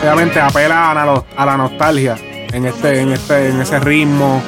Obviamente 0.00 0.40
apela 0.40 0.92
a 0.92 0.94
la, 0.94 1.24
a 1.36 1.46
la 1.46 1.56
nostalgia 1.56 2.16
en 2.52 2.66
este, 2.66 3.00
en 3.00 3.10
este, 3.10 3.48
en 3.48 3.60
ese 3.62 3.80
ritmo. 3.80 4.44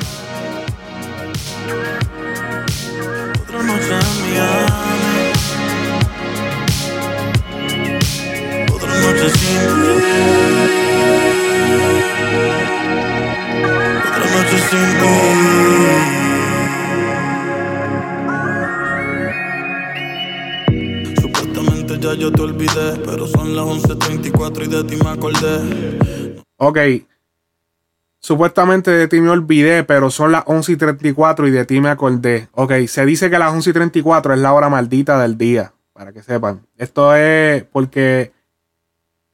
Ti. 9.22 9.56
Otra 14.08 14.26
noche 14.30 14.58
sin 14.68 14.88
ti. 14.98 15.12
Ya 22.02 22.14
yo 22.14 22.32
te 22.32 22.42
olvidé, 22.42 22.96
pero 23.06 23.28
son 23.28 23.54
las 23.54 23.64
11.34 23.64 24.64
y 24.64 24.68
de 24.68 24.82
ti 24.82 24.96
me 24.96 25.10
acordé. 25.10 26.42
Ok. 26.56 26.78
Supuestamente 28.18 28.90
de 28.90 29.06
ti 29.06 29.20
me 29.20 29.30
olvidé, 29.30 29.84
pero 29.84 30.10
son 30.10 30.32
las 30.32 30.42
11 30.46 30.72
y 30.72 30.76
34 30.76 31.46
y 31.46 31.52
de 31.52 31.64
ti 31.64 31.80
me 31.80 31.90
acordé. 31.90 32.48
Ok, 32.52 32.72
se 32.88 33.06
dice 33.06 33.30
que 33.30 33.38
las 33.38 33.52
11 33.52 33.70
y 33.70 33.72
34 33.72 34.34
es 34.34 34.40
la 34.40 34.52
hora 34.52 34.68
maldita 34.68 35.20
del 35.22 35.38
día, 35.38 35.74
para 35.92 36.12
que 36.12 36.24
sepan. 36.24 36.66
Esto 36.76 37.14
es 37.14 37.62
porque 37.64 38.32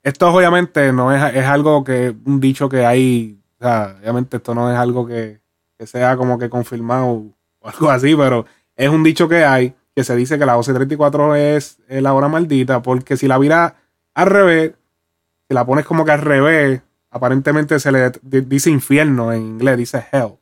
esto 0.09 0.29
obviamente 0.29 0.93
no 0.93 1.13
es, 1.13 1.35
es 1.35 1.45
algo 1.45 1.85
que, 1.85 2.15
un 2.25 2.41
dicho 2.41 2.69
que 2.69 2.85
hay, 2.85 3.39
o 3.61 3.63
sea, 3.63 3.97
obviamente 4.01 4.39
esto 4.39 4.55
no 4.55 4.71
es 4.71 4.79
algo 4.79 5.07
que, 5.07 5.41
que 5.79 5.87
sea 5.87 6.17
como 6.17 6.39
que 6.39 6.51
confirmado 6.51 7.27
o 7.61 7.69
algo 7.69 7.91
así, 7.91 8.15
pero 8.17 8.47
es 8.77 8.89
un 8.89 9.03
dicho 9.03 9.29
que 9.29 9.45
hay, 9.45 9.75
que 9.95 10.05
se 10.05 10.17
dice 10.17 10.39
que 10.39 10.47
las 10.47 10.57
11 10.57 10.71
y 10.71 10.75
34 10.75 11.35
es, 11.37 11.79
la 11.89 12.15
hora 12.15 12.29
maldita, 12.29 12.83
porque 12.83 13.17
si 13.17 13.29
la 13.29 13.39
vira 13.39 13.77
al 14.15 14.27
revés, 14.27 14.73
si 15.49 15.55
la 15.55 15.67
pones 15.67 15.85
como 15.85 16.05
que 16.05 16.13
al 16.13 16.21
revés, 16.21 16.81
aparentemente 17.11 17.79
se 17.81 17.93
le 17.93 18.13
dice 18.23 18.71
infierno 18.71 19.33
en 19.33 19.43
inglés, 19.43 19.77
dice 19.77 20.05
hell. 20.13 20.39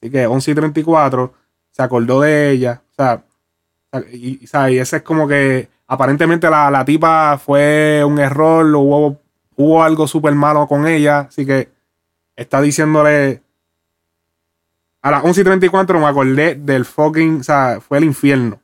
Así 0.00 0.10
que 0.10 0.26
11 0.26 0.50
y 0.50 0.54
34 0.54 1.34
se 1.70 1.82
acordó 1.82 2.20
de 2.20 2.50
ella. 2.50 2.82
O 2.90 2.94
sea, 2.94 3.24
y, 4.12 4.44
y, 4.44 4.48
y 4.70 4.78
ese 4.78 4.96
es 4.96 5.02
como 5.02 5.28
que 5.28 5.68
aparentemente 5.86 6.48
la, 6.50 6.70
la 6.70 6.84
tipa 6.84 7.38
fue 7.38 8.02
un 8.06 8.18
error, 8.18 8.66
hubo, 8.74 9.20
hubo 9.56 9.82
algo 9.82 10.06
súper 10.06 10.34
malo 10.34 10.66
con 10.66 10.86
ella. 10.86 11.20
Así 11.20 11.44
que 11.46 11.68
está 12.36 12.60
diciéndole. 12.60 13.42
A 15.02 15.10
las 15.10 15.24
11 15.24 15.40
y 15.40 15.44
34 15.44 16.00
me 16.00 16.06
acordé 16.06 16.54
del 16.56 16.84
fucking. 16.84 17.40
O 17.40 17.42
sea, 17.44 17.78
fue 17.80 17.98
el 17.98 18.04
infierno. 18.04 18.60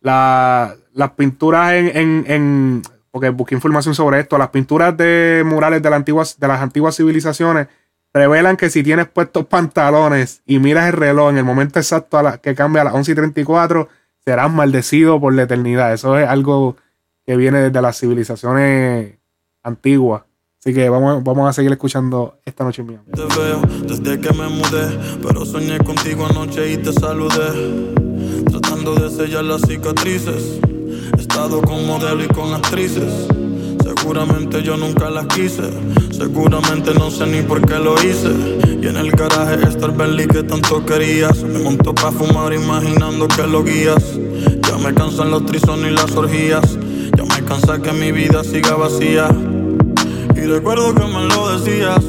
La- 0.00 0.74
las 0.94 1.10
pinturas 1.12 1.72
en, 1.72 1.96
en, 1.96 2.24
en- 2.28 2.82
porque 3.10 3.30
busqué 3.30 3.54
información 3.54 3.94
sobre 3.94 4.20
esto, 4.20 4.36
las 4.38 4.48
pinturas 4.48 4.96
de 4.96 5.42
murales 5.44 5.82
de, 5.82 5.90
la 5.90 5.96
antigua, 5.96 6.24
de 6.38 6.48
las 6.48 6.60
antiguas 6.60 6.96
civilizaciones 6.96 7.68
revelan 8.12 8.56
que 8.58 8.68
si 8.70 8.82
tienes 8.82 9.06
puestos 9.08 9.46
pantalones 9.46 10.42
y 10.46 10.58
miras 10.58 10.86
el 10.88 10.92
reloj 10.94 11.30
en 11.30 11.38
el 11.38 11.44
momento 11.44 11.78
exacto 11.78 12.18
a 12.18 12.22
la, 12.22 12.38
que 12.38 12.54
cambia 12.54 12.82
a 12.82 12.84
las 12.86 12.94
11 12.94 13.12
y 13.12 13.14
34, 13.14 13.88
serás 14.24 14.52
maldecido 14.52 15.20
por 15.20 15.34
la 15.34 15.42
eternidad. 15.42 15.92
Eso 15.92 16.18
es 16.18 16.28
algo 16.28 16.76
que 17.26 17.36
viene 17.36 17.60
desde 17.60 17.82
las 17.82 17.98
civilizaciones 17.98 19.18
antiguas. 19.62 20.22
Así 20.60 20.72
que 20.72 20.88
vamos, 20.88 21.24
vamos 21.24 21.48
a 21.48 21.52
seguir 21.52 21.72
escuchando 21.72 22.38
esta 22.44 22.62
noche 22.62 22.84
mía. 22.84 23.02
Te 23.12 23.22
veo 23.22 23.62
desde 23.84 24.20
que 24.20 24.32
me 24.32 24.48
mudé, 24.48 25.18
pero 25.20 25.44
soñé 25.44 25.78
contigo 25.78 26.26
anoche 26.26 26.72
y 26.72 26.76
te 26.76 26.92
saludé. 26.92 27.82
Tratando 28.48 28.94
de 28.94 29.10
sellar 29.10 29.44
las 29.44 29.62
cicatrices. 29.62 30.60
He 31.16 31.20
estado 31.20 31.60
con 31.62 31.84
modelo 31.86 32.22
y 32.24 32.28
con 32.28 32.54
actrices. 32.54 33.26
Seguramente 33.82 34.62
yo 34.62 34.76
nunca 34.76 35.10
las 35.10 35.26
quise. 35.26 35.70
Seguramente 36.10 36.94
no 36.94 37.10
sé 37.10 37.26
ni 37.26 37.42
por 37.42 37.64
qué 37.66 37.78
lo 37.78 37.94
hice. 38.02 38.30
Y 38.80 38.86
en 38.86 38.96
el 38.96 39.10
garaje 39.12 39.68
está 39.68 39.86
el 39.86 39.92
Bentley 39.92 40.26
que 40.26 40.42
tanto 40.42 40.84
querías. 40.84 41.42
Me 41.42 41.58
montó 41.60 41.94
pa' 41.94 42.12
fumar 42.12 42.52
imaginando 42.52 43.28
que 43.28 43.46
lo 43.46 43.62
guías. 43.64 44.18
Ya 44.68 44.78
me 44.78 44.94
cansan 44.94 45.30
los 45.30 45.46
trisones 45.46 45.92
y 45.92 45.94
las 45.94 46.16
orgías. 46.16 46.78
Ya 47.16 47.24
me 47.24 47.44
cansa 47.44 47.80
que 47.80 47.92
mi 47.92 48.12
vida 48.12 48.44
siga 48.44 48.74
vacía. 48.74 49.28
Y 50.42 50.46
recuerdo 50.46 50.92
que 50.94 51.04
me 51.04 51.24
lo 51.26 51.56
decías 51.56 52.02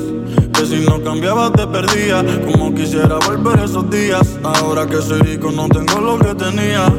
Que 0.54 0.66
si 0.66 0.84
no 0.84 1.04
cambiabas 1.04 1.52
te 1.54 1.68
perdía 1.68 2.24
Como 2.46 2.74
quisiera 2.74 3.20
volver 3.20 3.60
esos 3.60 3.88
días 3.92 4.40
Ahora 4.44 4.88
que 4.88 4.98
soy 5.04 5.22
rico 5.22 5.52
no 5.52 5.68
tengo 5.70 6.02
lo 6.02 6.18
que 6.18 6.34
tenía 6.34 6.92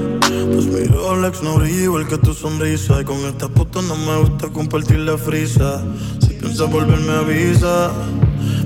Pues 0.55 0.67
mi 0.67 0.85
Rolex 0.85 1.43
no 1.43 1.57
brilla 1.57 1.83
igual 1.83 2.07
que 2.07 2.17
tu 2.17 2.33
sonrisa 2.33 3.01
Y 3.01 3.05
con 3.05 3.17
esta 3.27 3.49
puta 3.49 3.83
no 3.83 3.97
me 3.97 4.19
gusta 4.19 4.47
compartir 4.51 5.01
la 5.01 5.19
frisa 5.19 5.83
Si 6.21 6.29
piensas 6.35 6.71
volverme 6.71 7.13
avisa 7.13 7.91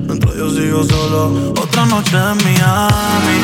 Mientras 0.06 0.36
yo 0.36 0.50
sigo 0.50 0.84
solo 0.84 1.52
Otra 1.52 1.86
noche 1.86 2.14
en 2.14 2.36
Miami. 2.44 3.38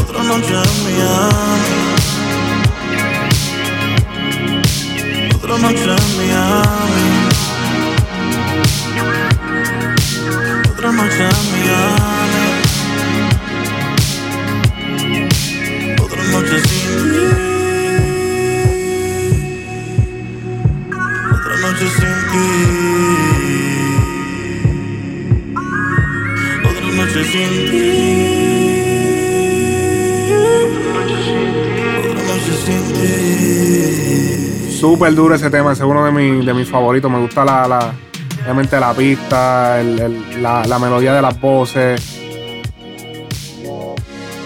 Otra 0.00 0.22
noche 0.22 0.54
en 0.54 0.84
Miami 0.84 1.76
Otra 5.34 5.58
noche 5.58 5.84
en 5.84 6.16
Miami. 6.16 7.04
Otra 10.70 10.92
noche 10.92 11.22
en 11.22 11.52
Miami. 11.52 12.05
Súper 35.06 35.22
duro 35.22 35.34
ese 35.36 35.50
tema, 35.50 35.72
es 35.72 35.78
uno 35.78 36.04
de, 36.04 36.10
mis 36.10 36.44
de 36.44 36.52
mis 36.52 36.68
favoritos. 36.68 37.08
Me 37.08 37.20
gusta 37.20 37.44
la, 37.44 37.68
la, 37.68 37.92
obviamente 38.42 38.80
la 38.80 38.92
pista, 38.92 39.80
la, 39.80 40.64
la 40.66 40.78
melodía 40.80 41.12
de 41.14 41.22
las 41.22 41.40
voces. 41.40 42.20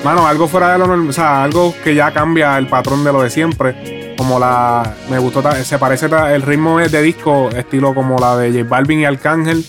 Mano, 0.04 0.26
algo 0.26 0.46
fuera 0.48 0.72
de 0.72 0.78
lo 0.78 0.86
normal, 0.86 1.08
o 1.08 1.12
sea, 1.14 1.42
algo 1.42 1.74
que 1.82 1.94
ya 1.94 2.12
cambia 2.12 2.58
el 2.58 2.66
patrón 2.66 3.02
de 3.04 3.11
lo 3.11 3.22
de 3.22 3.30
siempre. 3.30 4.14
Como 4.18 4.38
la. 4.38 4.96
Me 5.08 5.18
gustó, 5.18 5.42
se 5.64 5.78
parece, 5.78 6.11
el 6.34 6.42
ritmo 6.42 6.78
es 6.78 6.92
de 6.92 7.00
disco, 7.00 7.48
estilo 7.56 7.94
como 7.94 8.18
la 8.18 8.36
de 8.36 8.52
J 8.52 8.68
Balvin 8.68 9.00
y 9.00 9.06
Arcángel, 9.06 9.64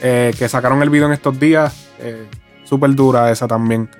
eh, 0.00 0.32
que 0.38 0.48
sacaron 0.48 0.82
el 0.82 0.88
video 0.88 1.08
en 1.08 1.12
estos 1.12 1.38
días. 1.38 1.90
eh, 1.98 2.26
Súper 2.64 2.94
dura 2.94 3.30
esa 3.30 3.46
también. 3.46 3.90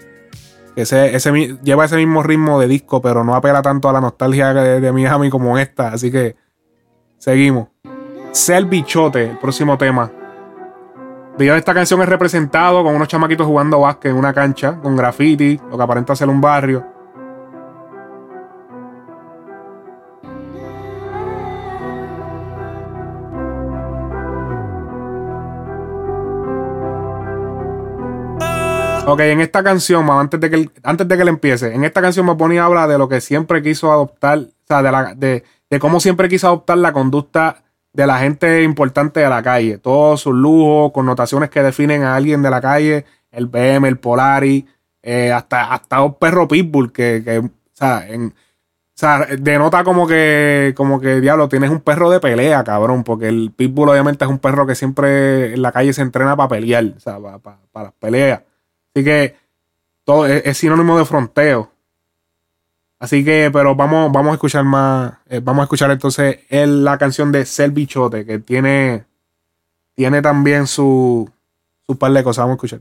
Ese, 0.79 1.17
ese, 1.17 1.59
lleva 1.65 1.87
ese 1.87 1.97
mismo 1.97 2.23
ritmo 2.23 2.61
de 2.61 2.69
disco, 2.69 3.03
pero 3.03 3.25
no 3.25 3.35
apela 3.35 3.63
tanto 3.63 3.89
a 3.89 3.93
la 3.93 4.01
nostalgia 4.01 4.55
de, 4.55 4.81
de 4.81 4.93
Miami 4.93 5.29
como 5.29 5.59
esta. 5.59 5.89
Así 5.89 6.13
que 6.13 6.37
seguimos. 7.19 7.67
Ser 8.31 8.65
bichote, 8.67 9.31
el 9.31 9.39
próximo 9.39 9.77
tema. 9.77 10.09
Video 11.37 11.55
de 11.55 11.59
esta 11.59 11.75
canción 11.75 12.01
es 12.03 12.09
representado 12.09 12.85
con 12.85 12.95
unos 12.95 13.09
chamaquitos 13.09 13.45
jugando 13.45 13.81
básquet 13.81 14.13
en 14.13 14.19
una 14.19 14.33
cancha, 14.33 14.79
con 14.81 14.95
graffiti, 14.95 15.61
lo 15.69 15.77
que 15.77 15.83
aparenta 15.83 16.15
ser 16.15 16.29
un 16.29 16.41
barrio. 16.41 16.98
Ok, 29.09 29.21
en 29.21 29.41
esta 29.41 29.63
canción, 29.63 30.09
antes 30.11 30.39
de 30.41 30.51
que 30.51 30.57
el- 30.57 30.71
antes 30.83 31.09
de 31.09 31.17
que 31.17 31.25
le 31.25 31.31
empiece, 31.31 31.75
en 31.75 31.85
esta 31.85 32.01
canción 32.03 32.27
me 32.27 32.35
ponía 32.35 32.63
a 32.63 32.67
hablar 32.67 32.89
de 32.89 32.99
lo 32.99 33.09
que 33.09 33.21
siempre 33.21 33.63
quiso 33.63 33.91
adoptar, 33.93 34.39
o 34.39 34.67
sea, 34.67 34.83
de, 34.83 34.93
la, 34.93 35.15
de, 35.15 35.45
de 35.71 35.79
cómo 35.79 36.01
siempre 36.01 36.29
quiso 36.29 36.47
adoptar 36.49 36.79
la 36.79 36.93
conducta 36.93 37.63
de 37.93 38.07
la 38.07 38.19
gente 38.19 38.63
importante 38.63 39.21
de 39.21 39.29
la 39.29 39.43
calle. 39.43 39.79
Todos 39.79 40.21
sus 40.21 40.35
lujos, 40.35 40.93
connotaciones 40.93 41.51
que 41.51 41.63
definen 41.63 42.03
a 42.05 42.17
alguien 42.17 42.43
de 42.43 42.51
la 42.51 42.61
calle 42.61 43.05
el 43.31 43.47
BM, 43.47 43.89
el 43.89 43.99
Polari, 43.99 44.67
eh, 45.03 45.33
hasta, 45.33 45.73
hasta 45.73 46.03
un 46.03 46.15
perro 46.15 46.49
Pitbull 46.49 46.93
que, 46.93 47.23
que 47.25 47.39
o 47.39 47.51
sea, 47.73 48.07
o 48.11 48.31
sea, 48.95 49.27
denota 49.39 49.85
como 49.85 50.07
que, 50.09 50.75
como 50.77 51.01
que, 51.01 51.21
diablo, 51.21 51.49
tienes 51.49 51.71
un 51.71 51.81
perro 51.81 52.11
de 52.11 52.21
pelea, 52.21 52.65
cabrón, 52.65 53.05
porque 53.05 53.29
el 53.29 53.53
Pitbull 53.55 53.91
obviamente 53.91 54.25
es 54.25 54.31
un 54.31 54.39
perro 54.39 54.67
que 54.67 54.75
siempre 54.75 55.55
en 55.55 55.63
la 55.63 55.73
calle 55.73 55.93
se 55.93 56.03
entrena 56.03 56.37
para 56.37 56.49
pelear, 56.49 56.85
o 56.97 57.01
sea, 57.01 57.19
para, 57.73 57.85
las 57.85 57.93
peleas. 57.95 58.43
Así 58.95 59.05
que 59.05 59.37
todo 60.05 60.27
es, 60.27 60.57
sinónimo 60.57 60.99
de 60.99 61.05
fronteo. 61.05 61.71
Así 62.99 63.25
que, 63.25 63.51
pero 63.53 63.75
vamos, 63.77 64.11
vamos 64.11 64.33
a 64.33 64.35
escuchar 64.35 64.65
más, 64.65 65.15
eh, 65.29 65.41
vamos 65.43 65.61
a 65.61 65.65
escuchar 65.65 65.91
entonces 65.91 66.39
la 66.51 66.99
canción 66.99 67.31
de 67.31 67.47
Ser 67.47 67.71
Bichote, 67.71 68.27
que 68.27 68.39
tiene, 68.39 69.05
tiene 69.95 70.21
también 70.21 70.67
su, 70.67 71.31
su 71.87 71.97
par 71.97 72.13
de 72.13 72.25
cosas, 72.25 72.45
vamos 72.45 72.55
a 72.55 72.67
escuchar. 72.67 72.81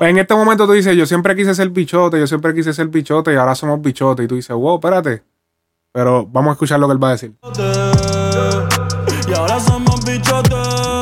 En 0.00 0.18
este 0.18 0.34
momento 0.34 0.66
tú 0.66 0.72
dices, 0.72 0.96
yo 0.96 1.06
siempre 1.06 1.34
quise 1.36 1.54
ser 1.54 1.70
bichote, 1.70 2.18
yo 2.18 2.26
siempre 2.26 2.54
quise 2.54 2.72
ser 2.72 2.88
bichote 2.88 3.32
y 3.32 3.36
ahora 3.36 3.54
somos 3.54 3.80
bichote. 3.80 4.24
Y 4.24 4.26
tú 4.26 4.36
dices, 4.36 4.54
wow, 4.54 4.76
espérate. 4.76 5.22
Pero 5.92 6.26
vamos 6.26 6.50
a 6.50 6.52
escuchar 6.52 6.80
lo 6.80 6.88
que 6.88 6.92
él 6.94 7.02
va 7.02 7.08
a 7.08 7.12
decir. 7.12 7.34
Y 9.28 9.34
ahora 9.34 9.60
somos 9.60 10.04
bichote. 10.04 10.93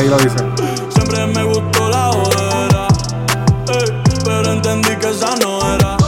Ahí 0.00 0.08
lo 0.08 0.16
dice. 0.16 0.38
Siempre 0.88 1.26
me 1.26 1.44
gustó 1.44 1.90
la 1.90 2.06
jodera. 2.06 2.88
pero 4.24 4.52
entendí 4.52 4.96
que 4.96 5.10
esa 5.10 5.36
no 5.36 5.74
era. 5.74 5.98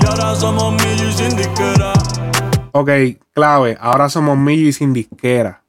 Y 0.00 0.06
ahora 0.06 0.36
somos 0.36 0.72
Millo 0.72 1.08
y 1.08 1.12
sin 1.12 1.36
disquera. 1.36 1.92
Ok, 2.70 2.90
clave. 3.32 3.76
Ahora 3.80 4.08
somos 4.08 4.38
Millo 4.38 4.68
y 4.68 4.72
sin 4.72 4.92
disquera. 4.92 5.64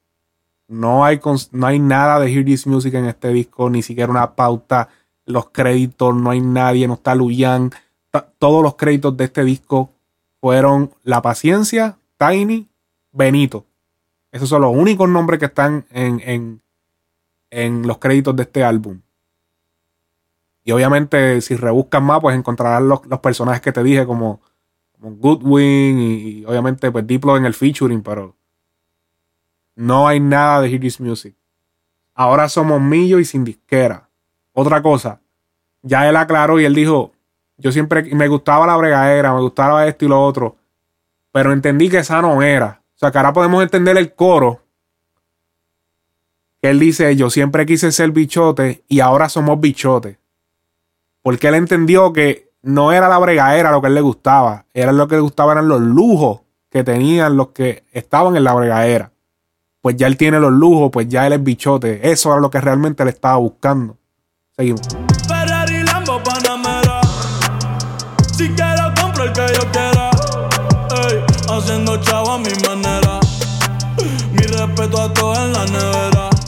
No 0.68 1.04
hay, 1.04 1.20
no 1.50 1.66
hay 1.66 1.80
nada 1.80 2.20
de 2.20 2.32
Hear 2.32 2.44
This 2.44 2.68
Music 2.68 2.94
en 2.94 3.06
este 3.06 3.30
disco, 3.30 3.68
ni 3.68 3.82
siquiera 3.82 4.12
una 4.12 4.36
pauta. 4.36 4.88
Los 5.26 5.48
créditos, 5.50 6.14
no 6.14 6.30
hay 6.30 6.40
nadie, 6.40 6.86
no 6.86 6.94
está 6.94 7.16
Luyan. 7.16 7.72
Todos 8.38 8.62
los 8.62 8.76
créditos 8.76 9.16
de 9.16 9.24
este 9.24 9.42
disco 9.42 9.90
fueron 10.40 10.92
La 11.02 11.20
Paciencia, 11.20 11.98
Tiny 12.16 12.68
Benito. 13.10 13.64
Esos 14.30 14.48
son 14.48 14.62
los 14.62 14.72
únicos 14.72 15.08
nombres 15.08 15.40
que 15.40 15.46
están 15.46 15.84
en, 15.90 16.20
en, 16.24 16.62
los 17.50 17.98
créditos 17.98 18.36
de 18.36 18.42
este 18.42 18.64
álbum. 18.64 19.00
Y 20.64 20.72
obviamente, 20.72 21.40
si 21.40 21.56
rebuscas 21.56 22.02
más, 22.02 22.20
pues 22.20 22.36
encontrarás 22.36 22.82
los, 22.82 23.00
personajes 23.20 23.62
que 23.62 23.72
te 23.72 23.82
dije, 23.82 24.04
como, 24.04 24.42
como 24.92 25.16
Goodwin 25.16 25.98
y, 25.98 26.44
obviamente, 26.44 26.90
pues 26.90 27.06
Diplo 27.06 27.36
en 27.36 27.46
el 27.46 27.54
featuring, 27.54 28.02
pero 28.02 28.36
no 29.74 30.06
hay 30.08 30.20
nada 30.20 30.60
de 30.60 30.68
Hear 30.68 30.82
Music. 31.00 31.34
Ahora 32.14 32.48
somos 32.48 32.80
Millo 32.80 33.18
y 33.18 33.24
sin 33.24 33.44
disquera. 33.44 34.08
Otra 34.52 34.82
cosa, 34.82 35.20
ya 35.82 36.08
él 36.08 36.16
aclaró 36.16 36.58
y 36.60 36.64
él 36.64 36.74
dijo: 36.74 37.12
Yo 37.56 37.72
siempre 37.72 38.02
me 38.14 38.28
gustaba 38.28 38.66
la 38.66 38.76
bregadera, 38.76 39.32
me 39.32 39.40
gustaba 39.40 39.86
esto 39.86 40.04
y 40.04 40.08
lo 40.08 40.22
otro, 40.22 40.56
pero 41.32 41.52
entendí 41.52 41.88
que 41.88 41.98
esa 41.98 42.20
no 42.20 42.42
era. 42.42 42.82
O 42.96 42.98
sea, 42.98 43.12
que 43.12 43.18
ahora 43.18 43.32
podemos 43.32 43.62
entender 43.62 43.96
el 43.96 44.14
coro. 44.14 44.60
Él 46.62 46.80
dice, 46.80 47.14
yo 47.16 47.30
siempre 47.30 47.66
quise 47.66 47.92
ser 47.92 48.10
bichote 48.10 48.84
y 48.88 49.00
ahora 49.00 49.28
somos 49.28 49.60
bichotes. 49.60 50.18
Porque 51.22 51.48
él 51.48 51.54
entendió 51.54 52.12
que 52.12 52.50
no 52.62 52.92
era 52.92 53.08
la 53.08 53.18
bregadera 53.18 53.70
lo 53.70 53.80
que 53.80 53.86
él 53.88 53.94
le 53.94 54.00
gustaba. 54.00 54.66
Era 54.74 54.92
lo 54.92 55.06
que 55.06 55.16
le 55.16 55.20
gustaba 55.20 55.52
eran 55.52 55.68
los 55.68 55.80
lujos 55.80 56.40
que 56.70 56.84
tenían 56.84 57.36
los 57.36 57.48
que 57.48 57.84
estaban 57.92 58.36
en 58.36 58.44
la 58.44 58.54
bregadera. 58.54 59.12
Pues 59.80 59.96
ya 59.96 60.06
él 60.06 60.16
tiene 60.16 60.40
los 60.40 60.52
lujos, 60.52 60.90
pues 60.92 61.08
ya 61.08 61.26
él 61.26 61.32
es 61.32 61.42
bichote. 61.42 62.10
Eso 62.10 62.32
era 62.32 62.40
lo 62.40 62.50
que 62.50 62.60
realmente 62.60 63.04
le 63.04 63.10
estaba 63.10 63.36
buscando. 63.36 63.96
Seguimos. 64.56 64.80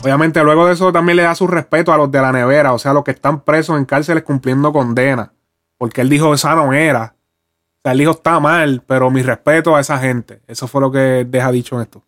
Obviamente, 0.03 0.43
luego 0.43 0.67
de 0.67 0.73
eso 0.73 0.93
también 0.93 1.17
le 1.17 1.25
da 1.25 1.35
su 1.35 1.47
respeto 1.47 1.93
a 1.93 1.97
los 1.99 2.11
de 2.11 2.21
la 2.21 2.33
nevera, 2.33 2.73
o 2.73 2.79
sea, 2.79 2.95
los 2.95 3.05
que 3.05 3.11
están 3.11 3.41
presos 3.41 3.77
en 3.77 3.85
cárceles 3.85 4.23
cumpliendo 4.23 4.73
condena. 4.73 5.33
Porque 5.77 6.01
él 6.01 6.09
dijo, 6.09 6.33
esa 6.33 6.55
no 6.55 6.73
era. 6.73 7.15
O 7.15 7.81
sea, 7.83 7.93
él 7.93 7.99
dijo, 7.99 8.13
está 8.13 8.41
mal, 8.41 8.83
pero 8.87 9.11
mi 9.11 9.23
respeto 9.23 9.77
a 9.77 9.81
esa 9.81 9.99
gente. 9.99 10.41
Eso 10.47 10.67
fue 10.69 10.81
lo 10.81 10.91
que 10.91 11.27
deja 11.29 11.53
dicho 11.53 11.77
en 11.77 11.83
esto. 11.83 12.03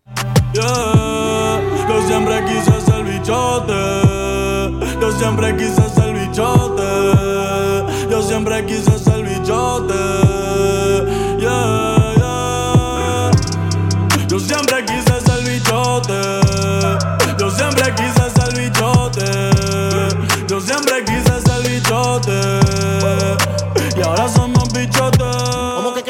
yo 0.55 2.03
siempre 2.07 2.43
quise 2.45 2.81
ser 2.81 3.05
bichote. 3.05 3.73
Yo 5.01 5.13
siempre 5.13 5.57
quise 5.57 5.89
ser 5.91 6.15
bichote. 6.15 6.83
Yo 8.11 8.23
siempre 8.23 8.65
quise 8.67 8.99
ser 8.99 9.02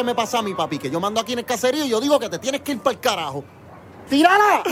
me 0.04 0.14
pasa 0.14 0.38
a 0.38 0.42
mi 0.42 0.54
papi? 0.54 0.78
Que 0.78 0.90
yo 0.90 1.00
mando 1.00 1.20
aquí 1.20 1.32
en 1.32 1.40
el 1.40 1.44
caserío 1.44 1.84
y 1.84 1.88
yo 1.88 2.00
digo 2.00 2.18
que 2.18 2.28
te 2.28 2.38
tienes 2.38 2.60
que 2.62 2.72
ir 2.72 2.80
para 2.80 2.94
el 2.94 3.00
carajo. 3.00 3.44
¡Tírala! 4.08 4.62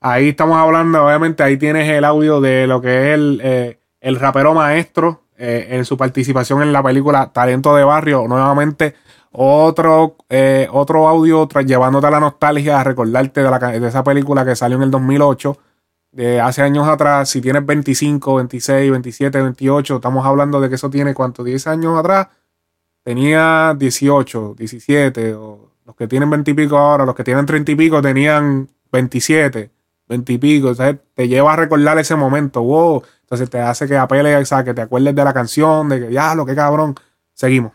Ahí 0.00 0.30
estamos 0.30 0.56
hablando, 0.56 1.04
obviamente, 1.04 1.42
ahí 1.42 1.56
tienes 1.56 1.88
el 1.88 2.04
audio 2.04 2.40
de 2.40 2.66
lo 2.66 2.80
que 2.80 2.88
es 2.88 3.14
el, 3.14 3.40
eh, 3.44 3.80
el 4.00 4.16
rapero 4.16 4.54
maestro 4.54 5.24
eh, 5.36 5.68
en 5.70 5.84
su 5.84 5.96
participación 5.96 6.62
en 6.62 6.72
la 6.72 6.82
película 6.82 7.30
Talento 7.32 7.76
de 7.76 7.84
Barrio. 7.84 8.26
Nuevamente, 8.26 8.94
otro, 9.32 10.16
eh, 10.28 10.68
otro 10.72 11.06
audio 11.06 11.46
llevándote 11.48 12.06
a 12.06 12.10
la 12.10 12.20
nostalgia, 12.20 12.80
a 12.80 12.84
recordarte 12.84 13.42
de, 13.42 13.50
la, 13.50 13.58
de 13.58 13.86
esa 13.86 14.02
película 14.02 14.44
que 14.44 14.56
salió 14.56 14.78
en 14.78 14.84
el 14.84 14.90
2008 14.90 15.56
de 16.12 16.40
hace 16.40 16.62
años 16.62 16.88
atrás, 16.88 17.28
si 17.28 17.40
tienes 17.40 17.64
25, 17.64 18.36
26, 18.36 18.90
27, 18.90 19.42
28, 19.42 19.96
estamos 19.96 20.26
hablando 20.26 20.60
de 20.60 20.68
que 20.68 20.74
eso 20.74 20.90
tiene 20.90 21.14
cuánto, 21.14 21.44
10 21.44 21.66
años 21.68 21.98
atrás, 21.98 22.28
tenía 23.02 23.74
18, 23.78 24.54
17, 24.56 25.34
o 25.34 25.70
los 25.86 25.96
que 25.96 26.08
tienen 26.08 26.30
20 26.30 26.50
y 26.50 26.54
pico 26.54 26.78
ahora, 26.78 27.04
los 27.04 27.14
que 27.14 27.24
tienen 27.24 27.46
30 27.46 27.72
y 27.72 27.74
pico 27.76 28.02
tenían 28.02 28.68
27, 28.92 29.70
20 30.08 30.32
y 30.32 30.38
pico, 30.38 30.68
entonces 30.70 30.96
te 31.14 31.28
lleva 31.28 31.52
a 31.52 31.56
recordar 31.56 31.98
ese 31.98 32.16
momento, 32.16 32.62
wow, 32.62 33.02
entonces 33.22 33.48
te 33.48 33.60
hace 33.60 33.86
que 33.86 33.96
apele, 33.96 34.36
o 34.36 34.44
sea, 34.44 34.64
que 34.64 34.74
te 34.74 34.82
acuerdes 34.82 35.14
de 35.14 35.24
la 35.24 35.32
canción, 35.32 35.88
de 35.88 36.00
que 36.00 36.12
ya, 36.12 36.34
lo 36.34 36.44
que 36.44 36.54
cabrón, 36.54 36.94
seguimos. 37.32 37.72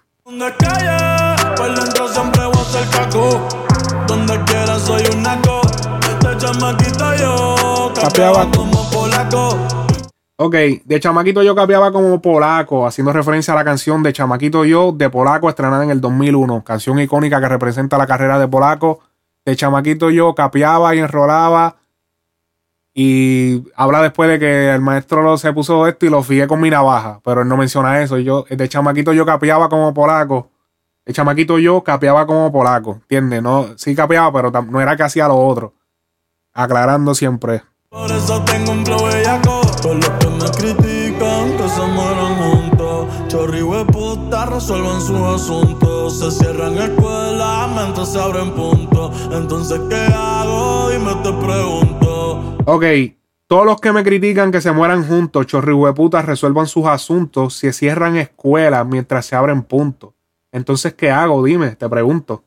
Como 8.16 8.90
polaco. 8.92 9.50
Ok, 10.38 10.56
de 10.86 11.00
Chamaquito 11.02 11.44
Yo 11.44 11.54
capeaba 11.54 11.92
como 11.92 12.22
polaco, 12.22 12.88
haciendo 12.88 13.12
referencia 13.12 13.54
a 13.54 13.58
la 13.58 13.66
canción 13.66 14.04
de 14.04 14.14
Chamaquito 14.14 14.64
Yo 14.64 14.94
de 14.94 15.10
Polaco, 15.10 15.50
estrenada 15.50 15.84
en 15.84 15.90
el 15.90 16.00
2001. 16.00 16.64
Canción 16.64 17.00
icónica 17.00 17.42
que 17.42 17.50
representa 17.50 17.98
la 17.98 18.08
carrera 18.08 18.40
de 18.40 18.48
Polaco. 18.48 19.00
De 19.44 19.56
Chamaquito 19.58 20.10
Yo 20.12 20.34
capeaba 20.34 20.96
y 20.96 21.00
enrolaba. 21.00 21.76
Y 22.94 23.64
habla 23.76 24.02
después 24.02 24.30
de 24.30 24.40
que 24.40 24.74
el 24.74 24.80
maestro 24.80 25.38
se 25.38 25.52
puso 25.52 25.86
esto 25.86 26.06
y 26.06 26.10
lo 26.10 26.24
fijé 26.24 26.48
con 26.48 26.62
mi 26.62 26.70
navaja. 26.70 27.20
Pero 27.22 27.42
él 27.42 27.50
no 27.50 27.58
menciona 27.58 28.02
eso. 28.02 28.18
Yo, 28.18 28.46
de 28.50 28.70
Chamaquito 28.70 29.12
Yo 29.12 29.26
capeaba 29.26 29.68
como 29.68 29.94
polaco. 29.94 30.52
De 31.06 31.12
Chamaquito 31.12 31.60
Yo 31.60 31.84
capeaba 31.84 32.26
como 32.26 32.50
polaco. 32.50 32.94
¿Entiendes? 33.02 33.44
No, 33.44 33.78
sí 33.78 33.94
capeaba, 33.94 34.32
pero 34.32 34.52
no 34.72 34.80
era 34.80 34.96
que 34.96 35.04
hacía 35.04 35.28
lo 35.28 35.36
otro. 35.38 35.74
aclarando 36.54 37.14
siempre. 37.14 37.64
Por 37.96 38.12
eso 38.12 38.44
tengo 38.44 38.74
un 38.74 38.86
flow 38.86 39.06
bellaco. 39.06 39.62
Todos 39.82 39.96
los 39.96 40.10
que 40.10 40.28
me 40.28 40.52
critican, 40.52 41.56
que 41.56 41.70
se 41.70 41.82
mueran 41.82 42.36
juntos. 42.36 43.08
Chorri 43.30 43.62
puta, 43.90 44.46
resuelvan 44.48 45.00
sus 45.00 45.22
asuntos. 45.22 46.20
Se 46.20 46.30
cierran 46.30 46.78
escuelas, 46.78 47.70
mientras 47.74 48.12
se 48.12 48.20
abren 48.20 48.52
puntos. 48.52 49.32
Entonces, 49.32 49.80
¿qué 49.90 50.14
hago? 50.14 50.90
Dime, 50.90 51.16
te 51.24 51.32
pregunto. 51.32 52.58
Ok, 52.66 52.84
todos 53.48 53.66
los 53.66 53.80
que 53.80 53.94
me 53.94 54.04
critican 54.04 54.52
que 54.52 54.60
se 54.60 54.74
mueran 54.74 55.08
juntos, 55.08 55.48
chorri 55.48 55.74
resuelvan 56.22 56.68
sus 56.68 56.88
asuntos. 56.88 57.54
Se 57.54 57.72
cierran 57.72 58.18
escuelas 58.18 58.86
mientras 58.86 59.26
se 59.26 59.38
abren 59.38 59.64
puntos. 59.64 60.12
Entonces, 60.52 60.96
¿qué 60.96 61.12
hago? 61.12 61.46
Dime, 61.46 61.78
te 61.78 61.88
pregunto. 61.88 62.44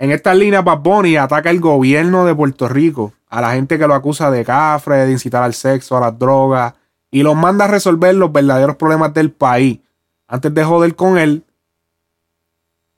En 0.00 0.10
esta 0.10 0.34
línea, 0.34 0.62
Bad 0.62 0.80
Bunny 0.80 1.16
ataca 1.16 1.50
el 1.50 1.60
gobierno 1.60 2.24
de 2.24 2.34
Puerto 2.34 2.68
Rico, 2.68 3.12
a 3.32 3.40
la 3.40 3.52
gente 3.52 3.78
que 3.78 3.86
lo 3.86 3.94
acusa 3.94 4.30
de 4.30 4.44
cafre, 4.44 5.06
de 5.06 5.12
incitar 5.12 5.42
al 5.42 5.54
sexo, 5.54 5.96
a 5.96 6.00
las 6.00 6.18
drogas, 6.18 6.74
y 7.10 7.22
los 7.22 7.34
manda 7.34 7.64
a 7.64 7.68
resolver 7.68 8.14
los 8.14 8.30
verdaderos 8.30 8.76
problemas 8.76 9.14
del 9.14 9.30
país. 9.30 9.80
Antes 10.28 10.52
de 10.52 10.62
joder 10.62 10.94
con 10.94 11.16
él, 11.16 11.42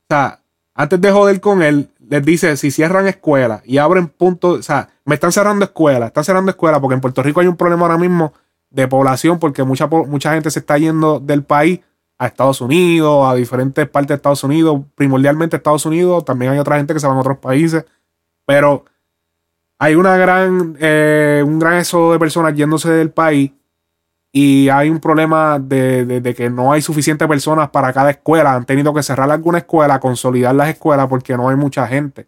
o 0.03 0.07
sea, 0.09 0.41
antes 0.75 1.01
de 1.01 1.13
joder 1.13 1.41
con 1.41 1.63
él, 1.63 1.89
les 2.01 2.25
dice, 2.25 2.57
si 2.57 2.73
cierran 2.73 3.07
escuelas 3.07 3.63
y 3.65 3.79
abren 3.79 4.09
puntos, 4.09 4.59
o 4.59 4.63
sea, 4.65 4.89
me 5.05 5.15
están 5.15 5.31
cerrando 5.31 5.67
escuelas, 5.67 6.09
están 6.09 6.25
cerrando 6.25 6.51
escuelas, 6.51 6.81
porque 6.81 6.95
en 6.95 7.01
Puerto 7.01 7.23
Rico 7.23 7.39
hay 7.39 7.47
un 7.47 7.57
problema 7.57 7.83
ahora 7.83 7.99
mismo 7.99 8.33
de 8.71 8.89
población, 8.89 9.39
porque 9.39 9.63
mucha, 9.63 9.87
mucha 9.87 10.35
gente 10.35 10.51
se 10.51 10.59
está 10.59 10.79
yendo 10.79 11.21
del 11.21 11.45
país 11.45 11.79
a 12.19 12.27
Estados 12.27 12.61
Unidos, 12.61 13.25
a 13.25 13.37
diferentes 13.37 13.89
partes 13.89 14.09
de 14.09 14.15
Estados 14.17 14.43
Unidos, 14.43 14.81
primordialmente 14.97 15.59
Estados 15.59 15.87
Unidos, 15.87 16.25
también 16.25 16.51
hay 16.51 16.59
otra 16.59 16.77
gente 16.77 16.93
que 16.93 16.99
se 16.99 17.07
va 17.07 17.15
a 17.15 17.21
otros 17.21 17.39
países, 17.39 17.85
pero 18.45 18.85
hay 19.85 19.95
una 19.95 20.17
gran, 20.17 20.77
eh, 20.81 21.43
un 21.45 21.59
gran 21.59 21.75
eso 21.75 22.13
de 22.13 22.19
personas 22.19 22.55
yéndose 22.55 22.91
del 22.91 23.11
país 23.11 23.53
y 24.33 24.69
hay 24.69 24.91
un 24.91 24.99
problema 24.99 25.59
de, 25.59 26.35
que 26.37 26.51
no 26.51 26.73
hay 26.73 26.83
suficientes 26.83 27.29
personas 27.29 27.71
para 27.71 27.93
cada 27.93 28.11
escuela. 28.11 28.55
Han 28.55 28.65
tenido 28.65 28.93
que 28.95 29.03
cerrar 29.03 29.31
alguna 29.31 29.59
escuela, 29.59 30.01
consolidar 30.01 30.55
las 30.55 30.71
escuelas 30.71 31.07
porque 31.09 31.37
no 31.37 31.49
hay 31.49 31.57
mucha 31.57 31.87
gente. 31.87 32.27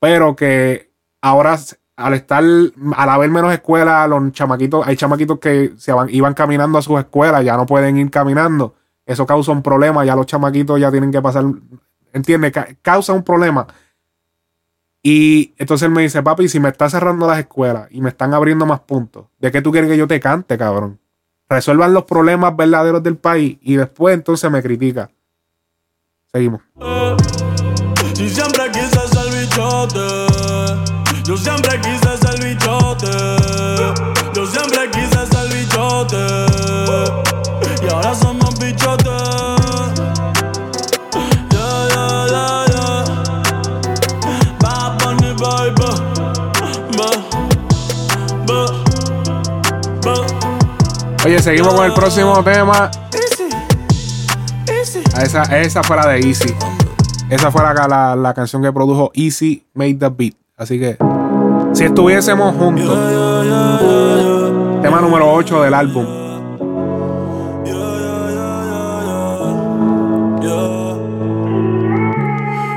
Pero 0.00 0.34
que 0.34 0.90
ahora, 1.20 1.58
al 1.96 2.14
estar, 2.14 2.42
al 2.42 3.08
haber 3.08 3.30
menos 3.30 3.52
escuelas, 3.52 4.08
los 4.08 4.32
chamaquitos, 4.32 4.86
hay 4.86 4.96
chamaquitos 4.96 5.38
que 5.38 5.74
se 5.76 5.92
van, 5.92 6.08
iban 6.10 6.34
caminando 6.34 6.78
a 6.78 6.82
sus 6.82 6.98
escuelas, 6.98 7.44
ya 7.44 7.56
no 7.56 7.66
pueden 7.66 7.98
ir 7.98 8.10
caminando 8.10 8.74
eso 9.08 9.24
causa 9.24 9.52
un 9.52 9.62
problema, 9.62 10.04
ya 10.04 10.14
los 10.14 10.26
chamaquitos 10.26 10.78
ya 10.78 10.90
tienen 10.90 11.10
que 11.10 11.22
pasar, 11.22 11.42
¿entiendes? 12.12 12.52
causa 12.82 13.14
un 13.14 13.24
problema. 13.24 13.66
Y 15.02 15.54
entonces 15.58 15.86
él 15.86 15.92
me 15.92 16.02
dice, 16.02 16.22
papi, 16.22 16.48
si 16.48 16.60
me 16.60 16.68
está 16.68 16.90
cerrando 16.90 17.26
las 17.26 17.38
escuelas 17.38 17.88
y 17.90 18.00
me 18.00 18.08
están 18.08 18.34
abriendo 18.34 18.66
más 18.66 18.80
puntos, 18.80 19.26
¿de 19.38 19.50
qué 19.50 19.62
tú 19.62 19.70
quieres 19.70 19.88
que 19.90 19.96
yo 19.96 20.08
te 20.08 20.20
cante, 20.20 20.58
cabrón? 20.58 20.98
Resuelvan 21.48 21.94
los 21.94 22.04
problemas 22.04 22.56
verdaderos 22.56 23.02
del 23.02 23.16
país 23.16 23.58
y 23.62 23.76
después 23.76 24.14
entonces 24.14 24.50
me 24.50 24.62
critica. 24.62 25.10
Seguimos. 26.32 26.60
Si 28.14 28.28
siempre 28.28 28.70
quise 28.72 29.08
ser 29.08 29.40
bichote, 29.40 30.26
yo 31.24 31.36
siempre 31.36 31.80
quise 31.80 32.07
Oye, 51.28 51.40
seguimos 51.40 51.74
con 51.74 51.84
el 51.84 51.92
próximo 51.92 52.42
tema. 52.42 52.90
Esa, 55.22 55.42
esa 55.60 55.82
fue 55.82 55.96
la 55.98 56.06
de 56.08 56.20
Easy. 56.20 56.54
Esa 57.28 57.50
fue 57.50 57.62
la, 57.62 58.16
la, 58.16 58.32
canción 58.32 58.62
que 58.62 58.72
produjo 58.72 59.10
Easy 59.12 59.62
Made 59.74 59.96
the 59.96 60.08
Beat. 60.08 60.36
Así 60.56 60.78
que, 60.80 60.96
si 61.74 61.84
estuviésemos 61.84 62.56
juntos, 62.56 62.98
tema 64.80 65.02
número 65.02 65.30
8 65.30 65.64
del 65.64 65.74
álbum. 65.74 66.06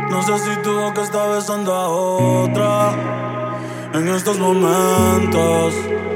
No 0.09 0.23
sé 0.23 0.39
si 0.39 0.61
tuvo 0.61 0.93
que 0.93 1.01
estar 1.03 1.29
besando 1.29 1.73
a 1.73 1.87
otra 1.87 2.91
en 3.93 4.09
estos 4.09 4.37
momentos 4.37 5.73
en 5.77 6.10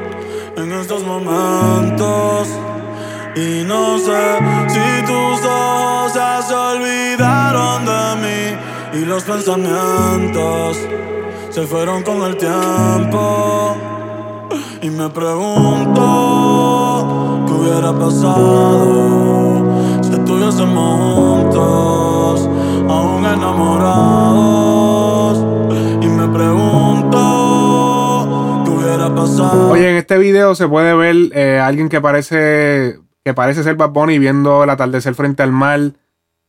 estos 0.81 1.03
momentos. 1.03 2.49
Y 3.35 3.63
no 3.65 3.97
sé 3.97 4.39
si 4.67 5.01
tus 5.05 5.45
ojos 5.45 6.13
se 6.47 6.53
olvidaron 6.53 7.85
de 7.85 8.15
mí 8.23 8.55
y 8.99 9.05
los 9.05 9.23
pensamientos 9.23 10.77
se 11.49 11.65
fueron 11.67 12.03
con 12.03 12.21
el 12.23 12.37
tiempo. 12.37 13.75
Y 14.81 14.89
me 14.89 15.09
pregunto 15.09 16.03
qué 17.47 17.53
hubiera 17.53 17.91
pasado 17.93 19.63
si 20.01 20.11
estuviésemos 20.13 20.99
juntos, 20.99 22.49
aún 22.87 23.25
enamorados. 23.25 24.75
Oye, 29.69 29.91
en 29.91 29.95
este 29.97 30.17
video 30.17 30.55
se 30.55 30.67
puede 30.67 30.93
ver 30.95 31.15
eh, 31.33 31.59
alguien 31.59 31.89
que 31.89 32.01
parece 32.01 32.99
que 33.23 33.33
parece 33.33 33.63
ser 33.63 33.75
Bad 33.75 33.89
Bunny 33.89 34.19
viendo 34.19 34.63
el 34.63 34.69
atardecer 34.69 35.15
frente 35.15 35.41
al 35.41 35.51
mar. 35.51 35.79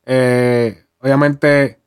Eh, 0.05 0.85
obviamente, 1.01 1.81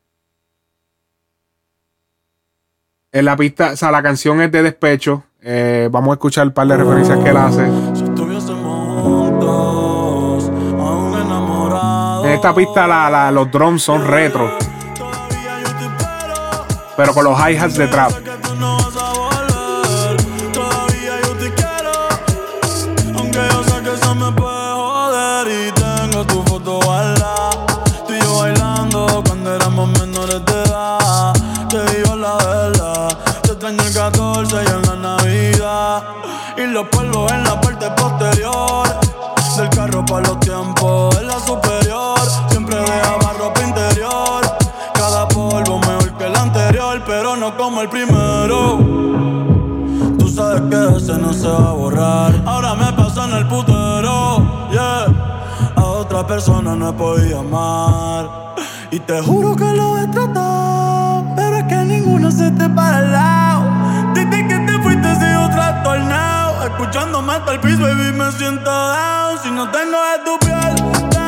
en 3.11 3.25
la 3.25 3.37
pista, 3.37 3.71
o 3.73 3.75
sea, 3.75 3.91
la 3.91 4.01
canción 4.01 4.41
es 4.41 4.51
de 4.51 4.63
despecho. 4.63 5.23
Eh, 5.41 5.89
vamos 5.91 6.09
a 6.09 6.13
escuchar 6.13 6.47
un 6.47 6.53
par 6.53 6.67
de 6.67 6.77
referencias 6.77 7.19
que 7.19 7.29
él 7.29 7.37
hace. 7.37 7.65
En 12.25 12.35
esta 12.35 12.53
pista 12.53 13.31
los 13.31 13.51
drums 13.51 13.83
son 13.83 14.05
retro. 14.05 14.51
Pero 16.97 17.13
con 17.13 17.23
los 17.23 17.39
hi-hats 17.39 17.77
de 17.77 17.87
trap. 17.87 18.28
El 47.81 47.89
primero. 47.89 48.77
Tú 50.17 50.27
sabes 50.27 50.61
que 50.69 50.97
ese 50.97 51.17
no 51.17 51.33
se 51.33 51.47
va 51.47 51.69
a 51.69 51.73
borrar. 51.73 52.41
Ahora 52.45 52.75
me 52.75 52.91
pasa 52.93 53.25
en 53.25 53.33
el 53.33 53.47
putero, 53.47 54.69
yeah. 54.71 55.05
A 55.75 55.83
otra 55.83 56.25
persona 56.25 56.75
no 56.75 56.95
podido 56.95 57.39
amar. 57.39 58.55
Y 58.91 58.99
te 58.99 59.21
juro 59.21 59.55
que 59.55 59.71
lo 59.73 59.97
he 59.97 60.07
tratado, 60.07 61.25
pero 61.35 61.57
es 61.57 61.63
que 61.65 61.75
ninguno 61.85 62.31
se 62.31 62.51
te 62.51 62.69
para 62.69 62.97
al 62.97 63.11
lado. 63.11 64.13
Desde 64.13 64.47
que 64.47 64.59
te 64.59 64.79
fuiste 64.81 65.11
he 65.11 65.15
sido 65.15 65.49
trastornado. 65.49 66.63
Escuchando 66.65 67.19
hasta 67.19 67.53
el 67.53 67.59
piso, 67.59 67.81
baby, 67.81 68.11
me 68.13 68.31
siento 68.31 68.69
down. 68.69 69.37
Si 69.43 69.51
no 69.51 69.69
tengo 69.69 69.97
de 69.97 70.17
tu 70.25 70.39
piel. 70.39 71.18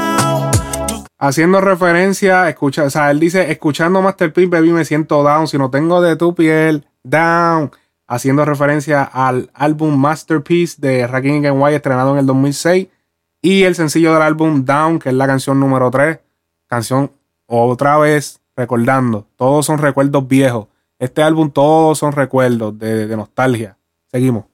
Haciendo 1.24 1.62
referencia, 1.62 2.50
escucha, 2.50 2.84
o 2.84 2.90
sea, 2.90 3.12
él 3.12 3.20
dice, 3.20 3.52
escuchando 3.52 4.02
Masterpiece, 4.02 4.50
baby, 4.50 4.72
me 4.72 4.86
siento 4.86 5.22
down. 5.22 5.48
Si 5.48 5.56
no 5.56 5.70
tengo 5.70 6.02
de 6.02 6.16
tu 6.16 6.34
piel, 6.34 6.88
down. 7.04 7.70
Haciendo 8.08 8.44
referencia 8.44 9.04
al 9.04 9.52
álbum 9.54 9.96
Masterpiece 10.00 10.82
de 10.82 11.06
Rakim 11.06 11.44
White 11.62 11.76
estrenado 11.76 12.14
en 12.14 12.18
el 12.18 12.26
2006. 12.26 12.88
Y 13.40 13.64
el 13.64 13.76
sencillo 13.76 14.14
del 14.14 14.24
álbum 14.24 14.66
Down, 14.66 14.98
que 14.98 15.10
es 15.10 15.16
la 15.16 15.28
canción 15.28 15.60
número 15.60 15.92
3. 15.92 16.18
Canción 16.66 17.12
otra 17.46 18.00
vez 18.00 18.42
recordando. 18.56 19.28
Todos 19.36 19.68
son 19.68 19.78
recuerdos 19.78 20.28
viejos. 20.28 20.70
Este 20.98 21.22
álbum, 21.22 21.52
todos 21.52 22.00
son 22.00 22.14
recuerdos 22.14 22.80
de 22.80 23.16
nostalgia. 23.16 23.78
Seguimos. 24.12 24.46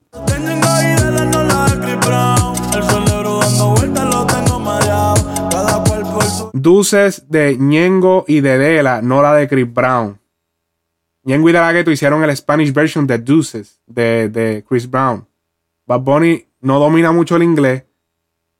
Dulces 6.61 7.29
de 7.29 7.57
Ñengo 7.57 8.25
y 8.27 8.41
de 8.41 8.57
Dela, 8.57 9.01
no 9.01 9.21
la 9.21 9.33
de 9.33 9.47
Chris 9.47 9.71
Brown. 9.71 10.19
Ñengo 11.23 11.49
y 11.49 11.53
De 11.53 11.59
La 11.59 11.71
Ghetto 11.73 11.91
hicieron 11.91 12.23
el 12.23 12.35
Spanish 12.35 12.73
version 12.73 13.05
de 13.05 13.17
Deuces 13.17 13.81
de, 13.85 14.29
de 14.29 14.63
Chris 14.67 14.89
Brown. 14.89 15.27
Bad 15.85 16.01
Bunny 16.01 16.45
no 16.61 16.79
domina 16.79 17.11
mucho 17.11 17.35
el 17.35 17.43
inglés 17.43 17.83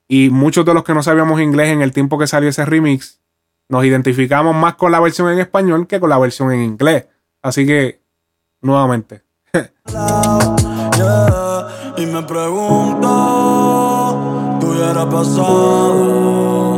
y 0.08 0.30
muchos 0.30 0.66
de 0.66 0.74
los 0.74 0.84
que 0.84 0.94
no 0.94 1.02
sabíamos 1.04 1.40
inglés 1.42 1.70
en 1.70 1.82
el 1.82 1.92
tiempo 1.92 2.18
que 2.18 2.28
salió 2.28 2.50
ese 2.50 2.66
remix 2.66 3.20
nos 3.70 3.84
identificamos 3.86 4.56
más 4.56 4.76
con 4.76 4.92
la 4.92 5.00
versión 5.00 5.30
en 5.32 5.40
español 5.40 5.88
que 5.88 6.00
con 6.00 6.10
la 6.10 6.18
versión 6.18 6.52
en 6.52 6.62
inglés. 6.64 7.06
Así 7.42 7.66
que, 7.66 8.02
nuevamente. 8.62 9.24
Y 12.00 12.06
me 12.06 12.22
pregunto, 12.22 13.08
¿qué 14.60 14.66
hubiera 14.68 15.10
pasado 15.10 16.76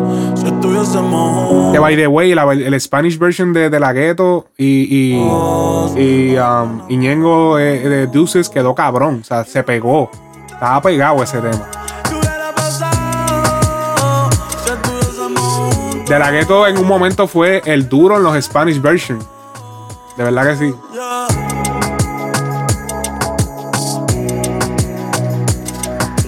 Que 1.74 1.80
by 1.80 1.96
the 1.96 2.08
way, 2.08 2.34
la- 2.34 2.52
el 2.54 2.80
Spanish 2.82 3.18
version 3.18 3.54
de, 3.54 3.70
de 3.70 3.80
La 3.80 3.92
Ghetto 3.94 4.48
y, 4.58 4.66
y, 4.66 5.14
y, 6.02 6.38
um, 6.38 6.82
y 6.90 6.98
Ñengo 6.98 7.58
eh, 7.60 7.80
de 7.88 8.08
Deuces 8.08 8.50
quedó 8.50 8.74
cabrón. 8.76 9.20
O 9.22 9.24
sea, 9.24 9.44
se 9.44 9.64
pegó. 9.64 10.10
Estaba 10.52 10.82
pegado 10.82 11.24
ese 11.24 11.40
tema. 11.40 11.70
De 16.08 16.18
La 16.18 16.32
Ghetto 16.32 16.66
en 16.68 16.78
un 16.78 16.88
momento 16.88 17.28
fue 17.28 17.62
el 17.66 17.88
duro 17.88 18.18
en 18.18 18.24
los 18.24 18.44
Spanish 18.44 18.82
version. 18.82 19.20
De 20.18 20.24
verdad 20.24 20.48
que 20.48 20.56
sí. 20.58 20.74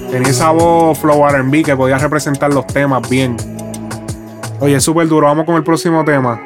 Tenía 0.10 0.30
esa 0.30 0.52
voz 0.52 0.98
flow 1.00 1.26
R&B 1.28 1.64
que 1.64 1.76
podía 1.76 1.98
representar 1.98 2.54
los 2.54 2.68
temas 2.68 3.08
bien. 3.10 3.38
Oye, 4.62 4.80
súper 4.80 5.08
duro. 5.08 5.26
Vamos 5.26 5.46
con 5.46 5.56
el 5.56 5.64
próximo 5.64 6.06
tema. 6.06 6.40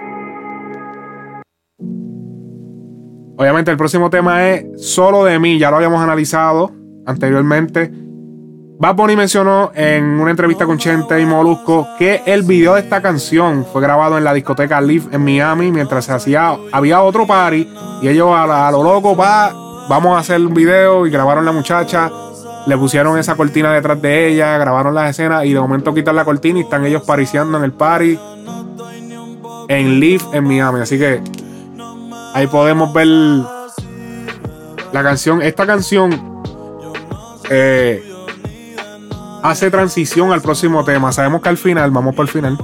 Obviamente 3.38 3.72
el 3.72 3.78
próximo 3.78 4.10
tema 4.10 4.48
es 4.48 4.66
Solo 4.78 5.26
de 5.26 5.38
mí. 5.38 5.60
Ya 5.60 5.70
lo 5.70 5.76
habíamos 5.76 6.02
analizado 6.02 6.72
anteriormente. 7.06 7.92
Bad 8.80 8.96
Bunny 8.96 9.18
mencionó 9.18 9.72
en 9.76 10.06
una 10.06 10.32
entrevista 10.32 10.66
con 10.66 10.78
Chente 10.78 11.20
y 11.20 11.26
Molusco 11.26 11.90
que 12.00 12.22
el 12.26 12.44
video 12.44 12.76
de 12.76 12.82
esta 12.82 13.02
canción 13.02 13.66
fue 13.66 13.82
grabado 13.82 14.18
en 14.18 14.24
la 14.24 14.34
discoteca 14.34 14.80
Live 14.80 15.06
en 15.12 15.24
Miami 15.24 15.72
mientras 15.72 16.06
se 16.06 16.12
hacía 16.12 16.58
había 16.74 17.02
otro 17.02 17.26
party 17.26 17.70
y 18.02 18.08
ellos 18.10 18.32
a, 18.32 18.68
a 18.68 18.72
lo 18.72 18.84
loco 18.84 19.16
va 19.16 19.54
vamos 19.88 20.18
a 20.18 20.20
hacer 20.20 20.42
un 20.42 20.54
video 20.54 21.08
y 21.08 21.10
grabaron 21.10 21.46
la 21.46 21.54
muchacha 21.54 22.12
le 22.68 22.78
pusieron 22.78 23.18
esa 23.18 23.36
cortina 23.36 23.72
detrás 23.74 24.02
de 24.02 24.30
ella 24.30 24.58
grabaron 24.58 24.96
las 24.96 25.10
escenas 25.10 25.46
y 25.46 25.54
de 25.54 25.60
momento 25.60 25.94
quitan 25.94 26.16
la 26.16 26.26
cortina 26.26 26.60
y 26.60 26.64
están 26.64 26.86
ellos 26.86 27.04
pariciando 27.04 27.58
en 27.58 27.64
el 27.64 27.72
party 27.72 28.20
en 29.68 30.00
Live 30.00 30.24
en 30.34 30.44
Miami 30.44 30.82
así 30.82 30.98
que 30.98 31.22
ahí 32.34 32.48
podemos 32.48 32.94
ver 32.94 33.08
la 33.08 35.04
canción 35.04 35.42
esta 35.42 35.66
canción 35.66 36.44
eh, 37.50 38.04
hace 39.50 39.70
transición 39.70 40.32
al 40.32 40.42
próximo 40.42 40.84
tema. 40.84 41.12
Sabemos 41.12 41.42
que 41.42 41.50
al 41.50 41.58
final, 41.58 41.92
vamos 41.92 42.16
por 42.16 42.26
el 42.26 42.32
final. 42.32 42.58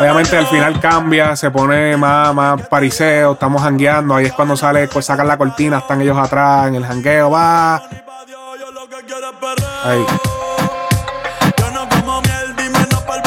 Obviamente 0.00 0.34
al 0.34 0.46
final 0.46 0.80
cambia, 0.80 1.36
se 1.36 1.50
pone 1.50 1.94
más, 1.94 2.34
más 2.34 2.66
pariseo, 2.68 3.32
estamos 3.32 3.60
jangueando. 3.60 4.16
Ahí 4.16 4.24
es 4.24 4.32
cuando 4.32 4.56
sale, 4.56 4.88
pues 4.88 5.04
sacan 5.04 5.28
la 5.28 5.36
cortina, 5.36 5.78
están 5.78 6.00
ellos 6.00 6.16
atrás 6.16 6.68
en 6.68 6.76
el 6.76 6.86
jangueo, 6.86 7.30
va. 7.30 7.76
Ahí. 9.84 10.06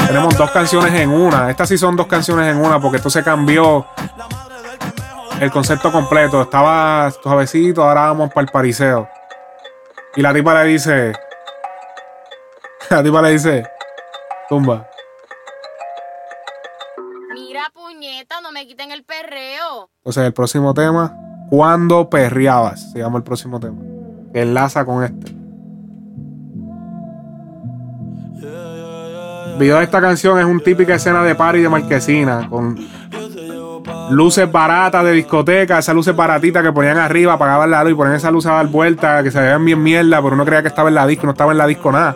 Tenemos 0.08 0.36
dos 0.36 0.50
canciones 0.50 0.94
en 0.94 1.12
una. 1.12 1.52
Estas 1.52 1.70
sí 1.70 1.78
son 1.78 1.96
dos 1.96 2.08
canciones 2.08 2.52
en 2.52 2.60
una 2.60 2.80
porque 2.80 2.98
esto 2.98 3.10
se 3.12 3.24
cambió 3.24 3.86
el 5.40 5.52
concepto 5.52 5.92
completo. 5.92 6.42
Estaba 6.42 7.12
suavecito, 7.12 7.84
ahora 7.84 8.02
vamos 8.02 8.34
para 8.34 8.46
el 8.46 8.52
pariseo. 8.52 9.08
Y 10.16 10.24
la 10.24 10.34
tipa 10.34 10.56
le 10.56 10.70
dice. 10.70 11.14
La 12.90 13.04
tipa 13.04 13.22
le 13.22 13.32
dice. 13.32 13.64
Tumba. 14.50 14.88
Puñeta, 18.14 18.42
no 18.42 18.52
me 18.52 18.68
quiten 18.68 18.92
el 18.92 19.04
perreo. 19.04 19.90
Entonces, 19.98 20.24
el 20.24 20.34
próximo 20.34 20.74
tema, 20.74 21.16
Cuando 21.50 22.10
perreabas, 22.10 22.92
se 22.92 23.00
llama 23.00 23.18
el 23.18 23.24
próximo 23.24 23.60
tema. 23.60 23.78
Enlaza 24.34 24.86
con 24.86 25.04
este. 25.04 25.32
Video 29.60 29.78
de 29.78 29.84
esta 29.84 30.02
canción 30.02 30.40
es 30.40 30.46
una 30.46 30.64
típica 30.64 30.96
escena 30.96 31.22
de 31.24 31.36
party 31.36 31.60
de 31.60 31.70
marquesina, 31.70 32.50
con 32.50 32.76
luces 34.10 34.52
baratas 34.52 35.04
de 35.04 35.12
discoteca, 35.12 35.78
esas 35.78 35.94
luces 35.94 36.16
baratitas 36.16 36.64
que 36.64 36.72
ponían 36.72 36.98
arriba, 36.98 37.34
apagaban 37.34 37.70
la 37.70 37.84
luz 37.84 37.92
y 37.94 37.96
ponían 37.96 38.16
esa 38.16 38.32
luz 38.32 38.48
a 38.48 38.54
dar 38.54 38.68
vuelta, 38.68 39.22
que 39.22 39.30
se 39.30 39.40
veían 39.40 39.64
bien 39.64 39.84
mierda, 39.84 40.24
pero 40.24 40.34
uno 40.34 40.46
creía 40.46 40.64
que 40.64 40.70
estaba 40.70 40.90
en 40.90 40.96
la 40.96 41.06
disco, 41.06 41.28
no 41.28 41.34
estaba 41.34 41.52
en 41.52 41.60
la 41.60 41.68
disco 41.68 41.92
nada. 41.92 42.16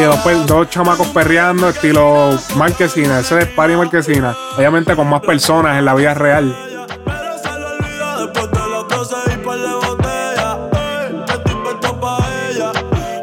Oye, 0.00 0.06
dos, 0.06 0.46
dos 0.46 0.70
chamacos 0.70 1.08
perreando, 1.08 1.68
estilo 1.68 2.30
marquesina, 2.56 3.20
ese 3.20 3.40
es 3.40 3.46
party 3.48 3.76
marquesina. 3.76 4.34
Obviamente 4.56 4.96
con 4.96 5.06
más 5.06 5.20
personas 5.20 5.78
en 5.78 5.84
la 5.84 5.94
vida 5.94 6.14
real. 6.14 6.56
Pero 7.04 7.36
se 7.36 7.60
lo 7.60 7.68
olvida 7.68 8.16
después 8.16 8.50
de 8.50 8.70
las 8.70 8.88
12 8.88 9.16
y 9.26 9.44
par 9.44 9.58
de 9.58 9.74
botellas. 9.74 10.58
Ey, 10.72 11.22
estoy 11.28 11.54
puesto 11.62 12.00
pa' 12.00 12.26
ella. 12.48 12.72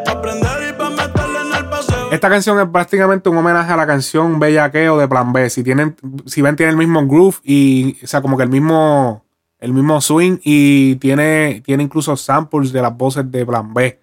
Pa' 0.05 0.11
aprender 0.11 0.69
y 0.69 0.73
pa' 0.73 0.89
meterle 0.91 1.39
en 1.41 1.57
el 1.57 1.65
paseo. 1.65 2.11
Esta 2.11 2.30
canción 2.30 2.59
es 2.59 2.67
prácticamente 2.69 3.28
un 3.30 3.38
homenaje 3.38 3.73
a 3.73 3.75
la 3.75 3.88
canción 3.88 4.39
Bellaqueo 4.39 4.99
de 4.99 5.07
Plan 5.07 5.34
B. 5.34 5.49
Si 5.49 5.63
tienen, 5.63 5.95
si 6.28 6.43
ven, 6.43 6.55
tiene 6.55 6.73
el 6.73 6.78
mismo 6.78 7.07
groove 7.07 7.38
y, 7.43 7.97
o 8.03 8.07
sea, 8.07 8.21
como 8.21 8.38
que 8.38 8.43
el 8.43 8.49
mismo, 8.49 9.25
el 9.57 9.73
mismo 9.73 9.99
swing 9.99 10.38
y 10.43 10.97
tiene, 10.97 11.63
tiene 11.65 11.82
incluso 11.82 12.15
samples 12.15 12.71
de 12.71 12.84
las 12.84 12.95
voces 12.95 13.32
de 13.32 13.47
Plan 13.47 13.73
B. 13.73 13.99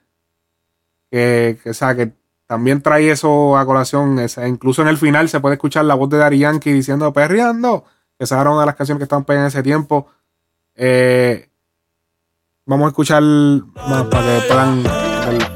Que, 1.09 1.57
o 1.66 1.72
sea, 1.72 1.95
que 1.95 2.24
también 2.47 2.82
trae 2.82 3.11
eso 3.11 3.57
a 3.57 3.66
colación. 3.66 4.18
o 4.18 4.28
sea, 4.28 4.47
incluso 4.49 4.82
en 4.82 4.88
el 4.88 4.99
final 4.99 5.28
se 5.28 5.40
puede 5.40 5.55
escuchar 5.55 5.84
la 5.84 5.95
voz 5.95 6.11
de 6.11 6.18
Daddy 6.18 6.38
Yankee 6.38 6.72
diciendo 6.72 7.12
perreando. 7.12 7.84
Que 8.18 8.24
esa 8.24 8.40
era 8.40 8.53
las 8.64 8.76
canciones 8.76 9.01
que 9.01 9.05
estaban 9.05 9.24
pegadas 9.24 9.55
en 9.55 9.59
ese 9.59 9.62
tiempo. 9.64 10.09
Eh, 10.76 11.49
vamos 12.66 12.86
a 12.86 12.88
escuchar 12.88 13.22
más 13.22 14.05
para 14.05 14.40
que 14.40 14.47
puedan 14.49 15.54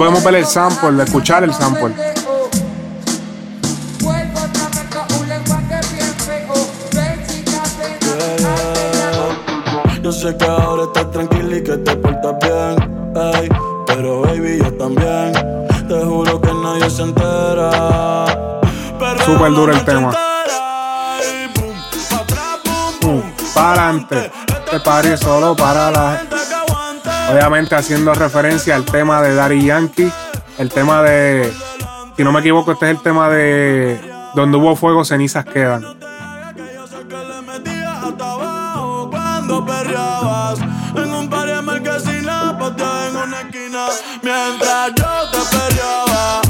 podemos 0.00 0.24
ver 0.24 0.36
el 0.36 0.46
sample, 0.46 1.02
escuchar 1.04 1.44
el 1.44 1.52
sample. 1.52 1.94
Yo 10.02 10.10
sé 10.10 10.34
que 10.38 10.44
ahora 10.46 10.84
estás 10.84 11.10
tranquila 11.10 11.54
y 11.54 11.62
que 11.62 11.76
te 11.76 11.96
portas 11.96 12.34
bien, 12.40 13.14
ey, 13.14 13.48
pero 13.86 14.22
baby 14.22 14.56
yo 14.56 14.72
también. 14.72 15.32
Te 15.86 16.02
juro 16.02 16.40
que 16.40 16.54
nadie 16.54 16.88
se 16.88 17.02
entera. 17.02 18.26
Súper 19.26 19.52
duro 19.52 19.70
el 19.70 19.84
tema. 19.84 20.16
boom, 23.02 23.22
para 23.52 23.88
adelante. 23.90 24.32
Party 24.82 25.08
es 25.08 25.20
solo 25.20 25.54
para 25.54 25.90
la 25.90 26.16
gente. 26.16 26.39
Obviamente 27.30 27.76
haciendo 27.76 28.12
referencia 28.12 28.74
al 28.74 28.84
tema 28.84 29.22
de 29.22 29.34
Daddy 29.34 29.64
Yankee. 29.64 30.10
El 30.58 30.68
tema 30.68 31.02
de. 31.02 31.52
Si 32.16 32.24
no 32.24 32.32
me 32.32 32.40
equivoco, 32.40 32.72
este 32.72 32.86
es 32.90 32.96
el 32.96 33.02
tema 33.02 33.28
de. 33.28 34.00
Donde 34.34 34.56
hubo 34.58 34.74
fuego, 34.74 35.04
cenizas 35.04 35.44
quedan. 35.44 35.84
Mientras 44.22 44.94
yo 44.96 45.30
te 45.30 45.38
peleaba. 45.56 46.40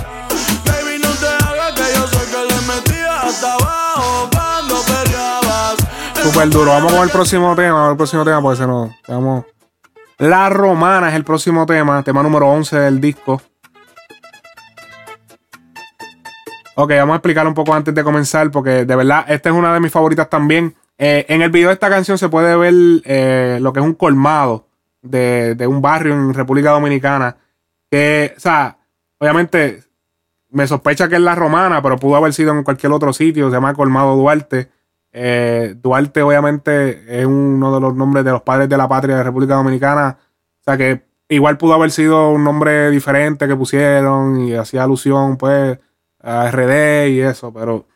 Baby, 0.65 0.99
no 1.03 1.11
te 1.11 1.45
hagas 1.45 1.73
que 1.75 1.95
yo 1.95 2.07
sé 2.09 2.31
que 2.31 2.55
le 2.55 2.61
metía 2.67 3.21
hasta 3.21 3.55
abajo 3.55 4.29
cuando 4.33 4.75
peleabas. 4.83 5.77
Súper 6.23 6.51
duro. 6.51 6.73
Vamos 6.73 6.93
con 6.93 7.03
el 7.03 7.11
próximo 7.11 7.55
tema. 7.55 7.89
Al 7.91 7.97
próximo 7.97 8.25
tema 8.25 8.41
porque 8.41 8.57
se 8.57 8.67
nos. 8.67 8.91
Vamos. 9.07 9.45
La 10.21 10.51
Romana 10.51 11.09
es 11.09 11.15
el 11.15 11.25
próximo 11.25 11.65
tema. 11.65 12.03
Tema 12.03 12.23
número 12.23 12.47
11 12.47 12.79
del 12.79 13.01
disco. 13.01 13.41
Ok, 16.75 16.91
vamos 16.91 17.15
a 17.15 17.17
explicar 17.17 17.47
un 17.47 17.55
poco 17.55 17.73
antes 17.73 17.95
de 17.95 18.05
comenzar 18.05 18.51
porque 18.51 18.85
de 18.85 18.97
verdad 18.97 19.25
esta 19.29 19.49
es 19.49 19.55
una 19.55 19.73
de 19.73 19.81
mis 19.81 19.91
favoritas 19.91 20.29
también. 20.29 20.75
Eh, 20.99 21.25
en 21.27 21.41
el 21.41 21.51
video 21.51 21.69
de 21.69 21.75
esta 21.75 21.89
canción 21.89 22.19
se 22.19 22.29
puede 22.29 22.55
ver 22.55 22.75
eh, 23.07 23.59
lo 23.63 23.73
que 23.73 23.81
es 23.81 23.87
un 23.87 23.95
colmado 23.95 24.67
de, 25.01 25.55
de 25.55 25.67
un 25.67 25.81
barrio 25.81 26.13
en 26.13 26.35
República 26.35 26.73
Dominicana. 26.73 27.39
Que, 27.91 28.35
o 28.37 28.41
sea, 28.41 28.77
obviamente 29.17 29.85
me 30.51 30.67
sospecha 30.67 31.09
que 31.09 31.15
es 31.15 31.23
la 31.23 31.35
romana, 31.35 31.81
pero 31.81 31.97
pudo 31.97 32.17
haber 32.17 32.35
sido 32.35 32.53
en 32.53 32.63
cualquier 32.63 32.93
otro 32.93 33.15
sitio. 33.15 33.49
Se 33.49 33.57
llama 33.57 33.73
Colmado 33.73 34.17
Duarte. 34.17 34.69
Eh, 35.13 35.75
Duarte, 35.77 36.23
obviamente, 36.23 37.21
es 37.21 37.27
uno 37.27 37.75
de 37.75 37.81
los 37.81 37.95
nombres 37.95 38.25
de 38.25 38.31
los 38.31 38.43
padres 38.43 38.69
de 38.69 38.77
la 38.77 38.89
patria 38.89 39.17
de 39.17 39.23
República 39.25 39.55
Dominicana. 39.55 40.19
O 40.61 40.65
sea 40.65 40.77
que 40.77 41.05
igual 41.29 41.59
pudo 41.59 41.75
haber 41.75 41.91
sido 41.91 42.31
un 42.31 42.45
nombre 42.45 42.91
diferente 42.91 43.49
que 43.49 43.57
pusieron 43.57 44.41
y 44.41 44.55
hacía 44.55 44.85
alusión, 44.85 45.37
pues, 45.37 45.79
a 46.21 46.51
RD 46.51 47.09
y 47.11 47.21
eso, 47.21 47.53
pero. 47.53 47.87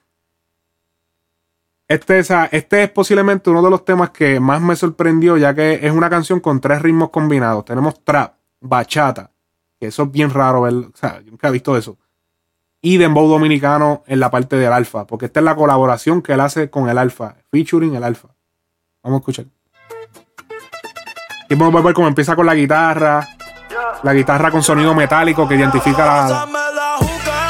Este, 1.86 2.18
este 2.18 2.82
es 2.82 2.90
posiblemente 2.90 3.50
uno 3.50 3.62
de 3.62 3.70
los 3.70 3.84
temas 3.84 4.10
que 4.10 4.40
más 4.40 4.60
me 4.60 4.74
sorprendió, 4.74 5.36
ya 5.36 5.54
que 5.54 5.80
es 5.82 5.92
una 5.92 6.08
canción 6.10 6.40
con 6.40 6.60
tres 6.60 6.80
ritmos 6.82 7.10
combinados. 7.10 7.64
Tenemos 7.66 8.02
trap, 8.02 8.36
bachata, 8.60 9.30
que 9.78 9.88
eso 9.88 10.04
es 10.04 10.10
bien 10.10 10.30
raro 10.30 10.62
ver, 10.62 10.74
o 10.74 10.92
sea, 10.94 11.20
yo 11.20 11.30
nunca 11.30 11.48
he 11.48 11.52
visto 11.52 11.76
eso 11.76 11.98
y 12.84 12.98
Dembow 12.98 13.26
Dominicano 13.26 14.02
en 14.06 14.20
la 14.20 14.30
parte 14.30 14.56
del 14.56 14.70
Alfa, 14.70 15.06
porque 15.06 15.24
esta 15.24 15.40
es 15.40 15.44
la 15.44 15.56
colaboración 15.56 16.20
que 16.20 16.34
él 16.34 16.40
hace 16.40 16.68
con 16.68 16.90
el 16.90 16.98
Alfa, 16.98 17.36
featuring 17.50 17.94
el 17.94 18.04
Alfa. 18.04 18.28
Vamos 19.02 19.16
a 19.16 19.20
escuchar. 19.20 19.46
Y 21.48 21.54
vamos 21.54 21.80
a 21.80 21.82
ver 21.82 21.94
cómo 21.94 22.08
empieza 22.08 22.36
con 22.36 22.44
la 22.44 22.54
guitarra, 22.54 23.26
la 24.02 24.12
guitarra 24.12 24.50
con 24.50 24.62
sonido 24.62 24.94
metálico 24.94 25.48
que 25.48 25.54
identifica 25.54 26.04
la, 26.04 26.46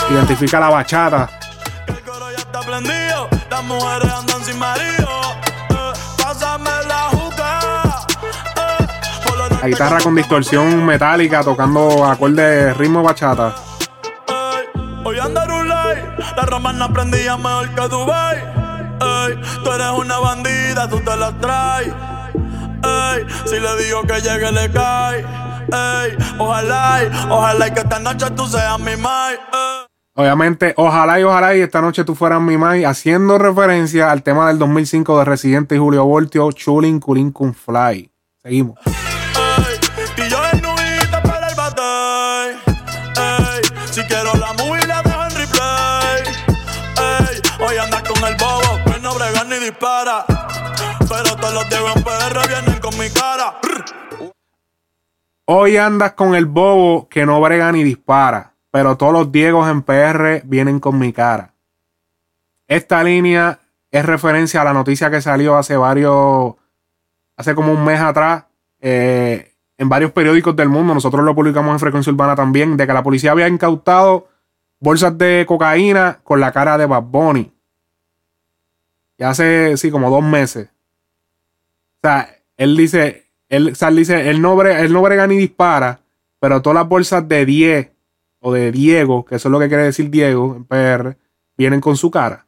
identifica 0.09 0.61
la 0.61 0.71
bachata. 0.71 1.29
El 1.89 2.01
coro 2.03 2.31
ya 2.31 2.37
está 2.37 2.61
prendido. 2.61 3.29
Las 3.51 3.65
mujeres 3.65 4.13
andan 4.13 4.41
sin 4.45 4.57
marido. 4.57 5.09
Eh, 5.71 5.93
la. 6.31 7.11
Eh, 7.11 7.25
La 9.63 9.69
guitarra 9.69 9.99
con 10.01 10.15
distorsión 10.15 10.87
metálica 10.87 11.43
tocando 11.43 12.05
acordes 12.05 12.77
ritmo 12.77 13.03
bachata. 13.03 13.74
La 16.37 16.43
romana 16.47 16.89
prendía 16.93 17.37
mejor 17.37 17.69
que 17.75 17.89
Dubai. 17.89 18.37
Ey, 18.39 19.41
tú 19.63 19.71
eres 19.73 19.91
una 19.97 20.19
bandida, 20.19 20.89
tú 20.89 21.01
te 21.01 21.17
la 21.17 21.33
traes. 21.39 21.89
Ey, 22.85 23.27
si 23.47 23.59
le 23.61 23.77
digo 23.85 24.03
que 24.03 24.21
llegue 24.21 24.53
le 24.53 24.71
cae. 24.71 25.21
Ey, 25.21 26.17
ojalá, 26.39 27.01
y- 27.05 27.31
ojalá 27.31 27.69
y 27.69 27.71
que 27.73 27.81
esta 27.81 27.99
noche 27.99 28.31
tú 28.31 28.47
seas 28.47 28.79
mi 28.79 28.97
mai. 28.97 29.37
Obviamente, 30.17 30.75
ojalá 30.77 31.19
y 31.19 31.25
ojalá 31.25 31.57
y 31.57 31.61
esta 31.61 31.81
noche 31.81 32.05
tú 32.05 32.15
fueras 32.15 32.41
mi 32.41 32.57
mai, 32.57 32.85
haciendo 32.85 33.37
referencia 33.37 34.13
al 34.13 34.23
tema 34.23 34.47
del 34.47 34.59
2005 34.61 35.19
de 35.19 35.25
Residente 35.25 35.77
Julio 35.79 36.05
Voltio, 36.05 36.53
Chulin 36.53 37.01
Culin 37.01 37.33
Kun 37.33 37.53
Fly. 37.53 38.11
Seguimos. 38.43 38.79
PR 51.83 52.49
vienen 52.49 52.81
con 52.81 52.99
mi 52.99 53.09
cara. 53.11 53.61
Hoy 55.47 55.77
andas 55.77 56.13
con 56.13 56.35
el 56.35 56.47
bobo 56.47 57.09
que 57.09 57.27
no 57.27 57.41
brega 57.41 57.71
ni 57.73 57.83
dispara, 57.83 58.55
pero 58.71 58.97
todos 58.97 59.13
los 59.13 59.33
Diegos 59.33 59.69
en 59.69 59.83
PR 59.83 60.43
vienen 60.45 60.81
con 60.81 60.99
mi 60.99 61.13
cara. 61.13 61.53
Esta 62.67 63.03
línea 63.05 63.59
es 63.91 64.07
referencia 64.07 64.63
a 64.63 64.65
la 64.65 64.73
noticia 64.73 65.11
que 65.11 65.21
salió 65.21 65.57
hace 65.57 65.77
varios, 65.77 66.55
hace 67.37 67.55
como 67.55 67.73
un 67.73 67.85
mes 67.85 68.01
atrás, 68.01 68.45
eh, 68.81 69.53
en 69.77 69.89
varios 69.89 70.13
periódicos 70.13 70.57
del 70.57 70.69
mundo. 70.69 70.95
Nosotros 70.95 71.25
lo 71.25 71.35
publicamos 71.35 71.73
en 71.73 71.81
Frecuencia 71.81 72.13
Urbana 72.13 72.35
también, 72.35 72.77
de 72.77 72.87
que 72.87 72.93
la 72.93 73.03
policía 73.03 73.33
había 73.33 73.49
incautado 73.49 74.29
bolsas 74.81 75.17
de 75.19 75.45
cocaína 75.47 76.21
con 76.25 76.41
la 76.41 76.53
cara 76.53 76.79
de 76.79 76.87
Bad 76.87 77.03
Bunny. 77.03 77.53
Ya 79.19 79.31
hace, 79.31 79.77
sí, 79.77 79.91
como 79.91 80.11
dos 80.11 80.25
meses. 80.25 80.74
O 82.05 82.07
sea, 82.07 82.37
él 82.59 82.77
dice, 82.77 83.31
él, 83.49 83.71
o 83.73 83.75
sea, 83.75 83.89
él 83.89 83.97
dice, 83.97 84.29
él 84.29 84.43
no, 84.43 84.55
brega, 84.57 84.81
él 84.81 84.93
no 84.93 85.01
brega 85.01 85.27
ni 85.27 85.39
dispara, 85.39 86.01
pero 86.39 86.61
todas 86.61 86.75
las 86.75 86.87
bolsas 86.87 87.27
de 87.27 87.47
10 87.47 87.93
o 88.41 88.53
de 88.53 88.71
Diego, 88.73 89.25
que 89.25 89.37
eso 89.37 89.49
es 89.49 89.53
lo 89.53 89.59
que 89.59 89.69
quiere 89.69 89.85
decir 89.85 90.11
Diego 90.11 90.55
en 90.55 90.67
PR, 90.67 91.17
vienen 91.57 91.81
con 91.81 91.97
su 91.97 92.11
cara. 92.11 92.47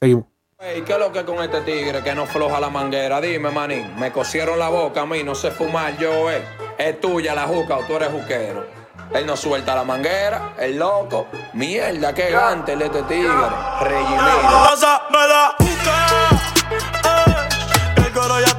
Seguimos. 0.00 0.24
Ey, 0.58 0.80
¿qué 0.80 0.94
es 0.94 0.98
lo 0.98 1.12
que 1.12 1.18
es 1.18 1.24
con 1.26 1.44
este 1.44 1.60
tigre 1.60 2.02
que 2.02 2.14
no 2.14 2.24
floja 2.24 2.58
la 2.60 2.70
manguera? 2.70 3.20
Dime, 3.20 3.50
manín, 3.50 3.94
me 3.98 4.10
cosieron 4.10 4.58
la 4.58 4.70
boca 4.70 5.02
a 5.02 5.06
mí, 5.06 5.22
no 5.22 5.34
sé 5.34 5.50
fumar 5.50 5.98
yo, 5.98 6.30
eh. 6.30 6.42
Es 6.78 6.98
tuya 7.02 7.34
la 7.34 7.46
juca 7.46 7.76
o 7.76 7.82
tú 7.84 7.96
eres 7.96 8.08
juquero. 8.08 8.64
Él 9.12 9.26
no 9.26 9.36
suelta 9.36 9.74
la 9.74 9.84
manguera, 9.84 10.54
el 10.58 10.78
loco. 10.78 11.26
Mierda, 11.52 12.14
qué 12.14 12.30
gante 12.30 12.72
el 12.72 12.80
este 12.80 13.02
tigre. 13.02 13.28
Regimiro. 13.82 14.24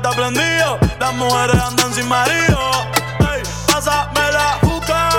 Está 0.06 0.22
prendido. 0.22 0.78
Las 1.00 1.14
mujeres 1.16 1.56
andan 1.62 1.94
sin 1.94 2.08
marido. 2.08 2.60
Ey, 3.20 3.42
pásame 3.66 4.32
la 4.32 4.60
juca. 4.62 5.10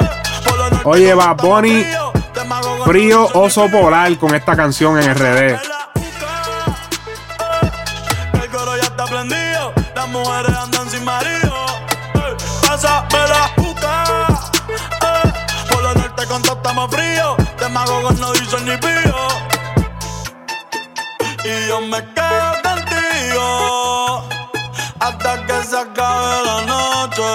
Ey, 0.00 0.78
Oye, 0.84 1.14
mago 1.14 1.36
con 2.78 2.86
Frío 2.86 3.28
oso 3.34 3.68
polar 3.68 4.16
con 4.16 4.34
esta 4.34 4.56
canción 4.56 4.98
en 4.98 5.14
RD. 5.14 5.58
El 8.32 8.50
coro 8.50 8.76
ya 8.76 8.84
está 8.84 9.04
prendido. 9.04 9.72
Las 9.94 10.08
mujeres 10.08 10.56
andan 10.56 10.88
sin 10.88 11.04
marido. 11.04 11.66
Ey, 12.14 12.34
Pásame 12.66 13.28
la 13.28 13.52
juca. 13.56 14.04
Por 15.68 15.82
lo 15.82 15.94
norte 15.94 16.26
con 16.26 16.42
todo 16.42 16.56
estamos 16.56 16.90
fríos. 16.90 17.36
Te 17.58 17.68
mago 17.68 18.02
con 18.02 18.18
no 18.20 18.32
dicen 18.32 18.64
ni 18.64 18.76
pío. 18.78 19.28
Y 21.44 21.68
yo 21.68 21.80
me 21.82 22.02
quedo 22.14 22.25
se 25.76 25.82
acabe 25.82 26.36
la 26.46 26.58
noche. 26.72 27.30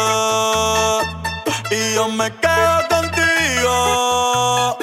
Y 1.70 1.94
yo 1.94 2.08
me 2.08 2.28
quedo 2.44 2.78
contigo 2.90 4.78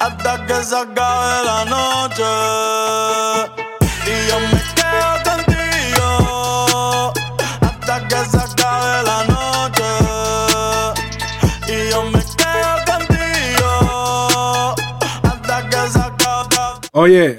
hasta 0.00 0.46
que 0.46 0.56
se 0.64 0.76
acabe 0.76 1.44
la 1.50 1.64
noche. 1.76 2.30
Y 4.12 4.14
yo 4.28 4.36
me 4.40 4.53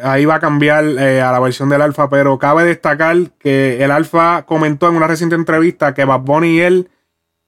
Ahí 0.04 0.26
va 0.26 0.36
a 0.36 0.40
cambiar 0.40 0.86
eh, 0.86 1.22
a 1.22 1.32
la 1.32 1.40
versión 1.40 1.70
del 1.70 1.82
Alfa, 1.82 2.10
pero 2.10 2.38
cabe 2.38 2.64
destacar 2.64 3.18
que 3.40 3.84
el 3.84 3.92
Alfa 3.92 4.44
comentó 4.46 4.90
en 4.90 4.96
una 4.96 5.08
reciente 5.08 5.36
entrevista 5.36 5.94
que 5.94 6.06
Bad 6.06 6.22
Bunny 6.22 6.58
y 6.58 6.62
él 6.62 6.90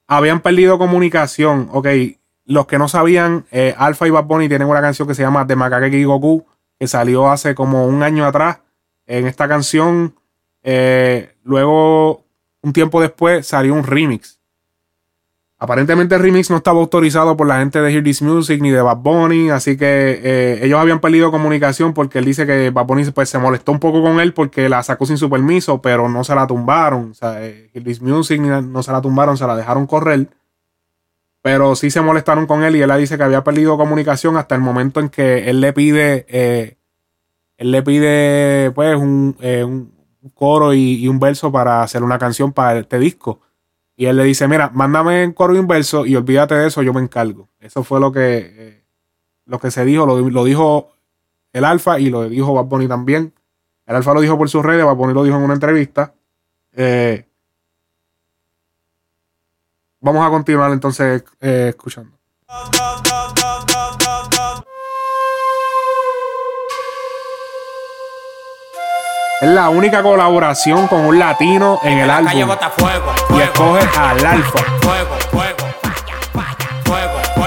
habían 0.07 0.41
perdido 0.41 0.77
comunicación. 0.77 1.69
Ok, 1.71 1.87
los 2.45 2.65
que 2.65 2.77
no 2.77 2.87
sabían, 2.87 3.45
eh, 3.51 3.75
Alfa 3.77 4.07
y 4.07 4.11
Bad 4.11 4.25
Bunny 4.25 4.47
tienen 4.47 4.67
una 4.67 4.81
canción 4.81 5.07
que 5.07 5.15
se 5.15 5.21
llama 5.21 5.45
The 5.45 5.55
Makakeki 5.55 6.03
Goku, 6.05 6.45
que 6.79 6.87
salió 6.87 7.29
hace 7.29 7.55
como 7.55 7.85
un 7.85 8.03
año 8.03 8.25
atrás. 8.25 8.59
En 9.05 9.27
esta 9.27 9.47
canción, 9.47 10.15
eh, 10.63 11.35
luego, 11.43 12.23
un 12.61 12.73
tiempo 12.73 13.01
después, 13.01 13.45
salió 13.45 13.73
un 13.73 13.83
remix. 13.83 14.36
Aparentemente 15.59 16.13
el 16.13 16.21
remix 16.21 16.51
no 16.51 16.57
estaba 16.57 16.79
autorizado 16.79 17.35
por 17.35 17.47
la 17.47 17.57
gente 17.57 17.81
de 17.81 17.91
Hear 17.91 18.03
This 18.03 18.21
Music 18.21 18.61
ni 18.61 18.69
de 18.69 18.79
Bad 18.79 18.97
Bunny, 18.97 19.49
así 19.49 19.75
que 19.75 20.21
eh, 20.23 20.59
ellos 20.61 20.79
habían 20.79 20.99
perdido 20.99 21.31
comunicación 21.31 21.95
porque 21.95 22.19
él 22.19 22.25
dice 22.25 22.45
que 22.45 22.69
Bad 22.69 22.85
Bunny 22.85 23.05
pues, 23.05 23.29
se 23.29 23.39
molestó 23.39 23.71
un 23.71 23.79
poco 23.79 24.03
con 24.03 24.19
él 24.19 24.35
porque 24.35 24.69
la 24.69 24.83
sacó 24.83 25.07
sin 25.07 25.17
su 25.17 25.31
permiso, 25.31 25.81
pero 25.81 26.09
no 26.09 26.23
se 26.23 26.35
la 26.35 26.45
tumbaron. 26.45 27.09
O 27.09 27.13
sea, 27.15 27.43
eh, 27.43 27.71
Hear 27.73 27.83
This 27.83 28.01
Music 28.03 28.39
no 28.39 28.83
se 28.83 28.91
la 28.91 29.01
tumbaron, 29.01 29.35
se 29.35 29.47
la 29.47 29.55
dejaron 29.55 29.87
correr. 29.87 30.27
Pero 31.41 31.75
sí 31.75 31.89
se 31.89 32.01
molestaron 32.01 32.45
con 32.45 32.63
él 32.63 32.75
y 32.75 32.81
él 32.81 32.91
dice 32.99 33.17
que 33.17 33.23
había 33.23 33.43
perdido 33.43 33.77
comunicación 33.77 34.37
hasta 34.37 34.53
el 34.53 34.61
momento 34.61 34.99
en 34.99 35.09
que 35.09 35.49
él 35.49 35.59
le 35.59 35.73
pide, 35.73 36.27
eh, 36.29 36.77
él 37.57 37.71
le 37.71 37.81
pide 37.81 38.71
pues 38.71 38.95
un, 38.95 39.35
eh, 39.39 39.65
coro 40.35 40.75
y 40.75 41.07
un 41.07 41.19
verso 41.19 41.51
para 41.51 41.81
hacer 41.81 42.03
una 42.03 42.19
canción 42.19 42.53
para 42.53 42.77
este 42.77 42.99
disco. 42.99 43.41
Y 43.99 44.05
él 44.05 44.15
le 44.15 44.23
dice, 44.23 44.47
mira, 44.47 44.69
mándame 44.73 45.23
en 45.23 45.33
coro 45.33 45.55
inverso 45.55 46.05
y 46.05 46.15
olvídate 46.15 46.53
de 46.53 46.67
eso, 46.67 46.83
yo 46.83 46.93
me 46.93 47.01
encargo. 47.01 47.49
Eso 47.59 47.83
fue 47.83 47.99
lo 47.99 48.11
que, 48.11 48.37
eh, 48.37 48.83
lo 49.45 49.59
que 49.59 49.71
se 49.71 49.83
dijo, 49.83 50.05
lo, 50.05 50.29
lo 50.29 50.43
dijo 50.43 50.91
el 51.51 51.65
Alfa 51.65 51.99
y 51.99 52.11
lo 52.11 52.29
dijo 52.29 52.53
Bad 52.53 52.87
también. 52.87 53.33
El 53.87 53.95
Alfa 53.95 54.13
lo 54.13 54.21
dijo 54.21 54.37
por 54.37 54.49
sus 54.49 54.63
redes, 54.63 54.85
Bad 54.85 54.97
lo 55.13 55.23
dijo 55.23 55.35
en 55.35 55.41
una 55.41 55.55
entrevista. 55.55 56.13
Eh, 56.73 57.25
vamos 59.99 60.25
a 60.25 60.29
continuar 60.29 60.71
entonces 60.71 61.23
eh, 61.41 61.69
escuchando. 61.69 62.15
Es 69.41 69.49
la 69.49 69.69
única 69.69 70.01
colaboración 70.01 70.87
con 70.87 71.01
un 71.05 71.19
latino 71.19 71.79
en 71.83 71.99
el 71.99 72.09
álbum. 72.09 72.31
fuego, 72.77 73.13
Y 73.37 73.41
escoge 73.41 73.87
al 73.97 74.25
Alfa. 74.25 74.49
fuego, 74.49 74.65
fuego, 74.81 75.15
fuego, 75.31 75.57
fuego, 76.83 77.19
fuego, 77.35 77.46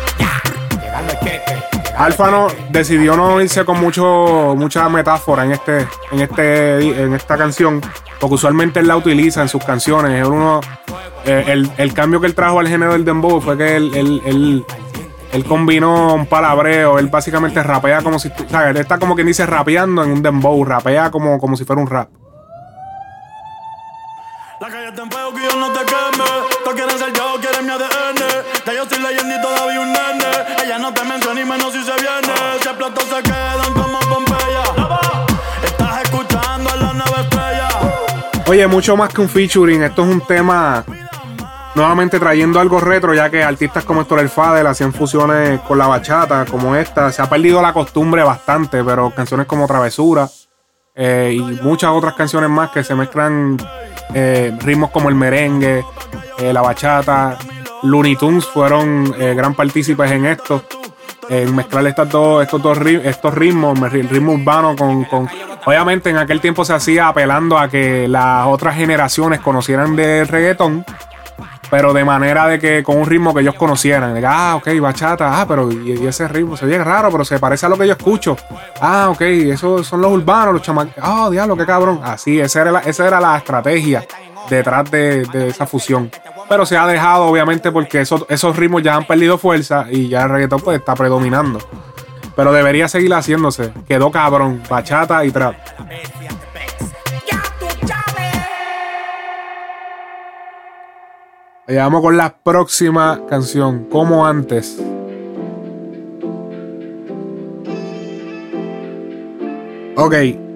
ya, 0.91 1.01
llegando 1.01 1.13
el 1.13 1.19
queque. 1.19 1.51
llegando 1.51 1.89
el 1.89 1.95
Alfa 1.97 2.31
no, 2.31 2.47
queque. 2.47 2.67
decidió 2.69 3.15
no 3.15 3.41
irse 3.41 3.65
con 3.65 3.79
mucho, 3.79 4.55
mucha 4.57 4.87
metáfora 4.89 5.45
en 5.45 5.51
este, 5.53 5.87
en 6.11 6.19
este, 6.19 7.03
en 7.03 7.13
esta 7.13 7.37
canción, 7.37 7.81
porque 8.19 8.35
usualmente 8.35 8.79
él 8.79 8.87
la 8.87 8.97
utiliza 8.97 9.41
en 9.41 9.49
sus 9.49 9.63
canciones. 9.63 10.21
Es 10.21 10.27
uno, 10.27 10.61
eh, 11.25 11.45
el, 11.47 11.71
el 11.77 11.93
cambio 11.93 12.19
que 12.19 12.27
él 12.27 12.35
trajo 12.35 12.59
al 12.59 12.67
género 12.67 12.93
del 12.93 13.05
dembow 13.05 13.41
fue 13.41 13.57
que 13.57 13.75
él, 13.75 13.91
él, 13.95 14.21
él, 14.25 14.65
él 15.31 15.45
combinó 15.45 16.13
un 16.15 16.25
palabreo. 16.25 16.99
Él 16.99 17.07
básicamente 17.07 17.61
rapea 17.63 18.01
como 18.01 18.19
si, 18.19 18.29
o 18.29 18.49
sea, 18.49 18.69
él 18.69 18.77
está 18.77 18.97
como 18.97 19.15
quien 19.15 19.27
dice 19.27 19.45
rapeando 19.45 20.03
en 20.03 20.11
un 20.11 20.21
dembow, 20.21 20.63
rapea 20.63 21.11
como, 21.11 21.39
como 21.39 21.55
si 21.55 21.65
fuera 21.65 21.81
un 21.81 21.87
rap. 21.87 22.09
Oye, 38.51 38.67
mucho 38.67 38.97
más 38.97 39.13
que 39.13 39.21
un 39.21 39.29
featuring, 39.29 39.81
esto 39.81 40.03
es 40.03 40.09
un 40.09 40.19
tema 40.19 40.83
nuevamente 41.73 42.19
trayendo 42.19 42.59
algo 42.59 42.81
retro, 42.81 43.13
ya 43.13 43.29
que 43.29 43.41
artistas 43.41 43.85
como 43.85 44.01
Héctor 44.01 44.19
El 44.19 44.27
Fadel 44.27 44.67
hacían 44.67 44.91
fusiones 44.91 45.61
con 45.61 45.77
la 45.77 45.87
bachata, 45.87 46.43
como 46.43 46.75
esta. 46.75 47.13
Se 47.13 47.21
ha 47.21 47.29
perdido 47.29 47.61
la 47.61 47.71
costumbre 47.71 48.23
bastante, 48.23 48.83
pero 48.83 49.09
canciones 49.11 49.47
como 49.47 49.67
Travesura 49.67 50.29
eh, 50.93 51.33
y 51.33 51.41
muchas 51.63 51.91
otras 51.91 52.13
canciones 52.15 52.49
más 52.49 52.71
que 52.71 52.83
se 52.83 52.93
mezclan 52.93 53.55
eh, 54.13 54.53
ritmos 54.59 54.91
como 54.91 55.07
el 55.07 55.15
merengue, 55.15 55.85
eh, 56.37 56.51
la 56.51 56.59
bachata. 56.59 57.37
Looney 57.83 58.17
Tunes 58.17 58.45
fueron 58.45 59.11
gran 59.11 59.55
partícipes 59.55 60.11
en 60.11 60.25
esto. 60.25 60.65
En 61.29 61.55
mezclar 61.55 61.85
estas 61.87 62.09
dos, 62.09 62.43
estos 62.43 62.61
dos 62.61 62.77
estos 63.03 63.33
ritmos, 63.33 63.79
el 63.93 64.09
ritmo 64.09 64.33
urbano 64.33 64.75
con, 64.75 65.05
con- 65.05 65.29
Obviamente 65.65 66.09
en 66.09 66.17
aquel 66.17 66.41
tiempo 66.41 66.65
se 66.65 66.73
hacía 66.73 67.07
apelando 67.07 67.57
a 67.57 67.69
que 67.69 68.07
las 68.07 68.47
otras 68.47 68.75
generaciones 68.75 69.39
conocieran 69.41 69.95
del 69.95 70.27
reggaetón, 70.27 70.83
pero 71.69 71.93
de 71.93 72.03
manera 72.03 72.47
de 72.47 72.59
que 72.59 72.83
con 72.83 72.97
un 72.97 73.05
ritmo 73.05 73.33
que 73.33 73.41
ellos 73.41 73.53
conocieran. 73.55 74.13
De 74.13 74.25
ah, 74.25 74.55
ok, 74.55 74.67
bachata, 74.81 75.39
ah, 75.39 75.45
pero 75.47 75.71
y, 75.71 76.05
ese 76.07 76.27
ritmo 76.27 76.57
se 76.57 76.65
oye 76.65 76.83
raro, 76.83 77.11
pero 77.11 77.23
se 77.23 77.39
parece 77.39 77.67
a 77.67 77.69
lo 77.69 77.77
que 77.77 77.85
yo 77.87 77.93
escucho. 77.93 78.35
Ah, 78.81 79.07
ok, 79.11 79.21
esos 79.21 79.85
son 79.87 80.01
los 80.01 80.11
urbanos, 80.11 80.53
los 80.55 80.63
chamacos. 80.63 80.93
Ah, 81.01 81.29
diablo, 81.31 81.55
qué 81.55 81.65
cabrón. 81.65 82.01
Así, 82.03 82.39
esa 82.39 82.61
era 82.61 82.71
la, 82.71 82.79
esa 82.79 83.07
era 83.07 83.21
la 83.21 83.37
estrategia 83.37 84.03
detrás 84.49 84.89
de, 84.89 85.23
de 85.25 85.49
esa 85.49 85.65
fusión. 85.67 86.09
Pero 86.51 86.65
se 86.65 86.75
ha 86.75 86.85
dejado, 86.85 87.27
obviamente, 87.27 87.71
porque 87.71 88.01
esos, 88.01 88.25
esos 88.27 88.57
ritmos 88.57 88.83
ya 88.83 88.97
han 88.97 89.07
perdido 89.07 89.37
fuerza 89.37 89.85
y 89.89 90.09
ya 90.09 90.23
el 90.23 90.29
reggaetón 90.31 90.59
pues 90.59 90.77
está 90.77 90.95
predominando. 90.95 91.59
Pero 92.35 92.51
debería 92.51 92.89
seguir 92.89 93.13
haciéndose. 93.13 93.71
Quedó 93.87 94.11
cabrón, 94.11 94.61
bachata 94.69 95.23
y 95.23 95.31
trap. 95.31 95.55
Allá 101.69 101.83
vamos 101.83 102.01
con 102.01 102.17
la 102.17 102.35
próxima 102.35 103.21
canción, 103.29 103.85
como 103.85 104.27
antes. 104.27 104.77
Ok. 109.95 110.50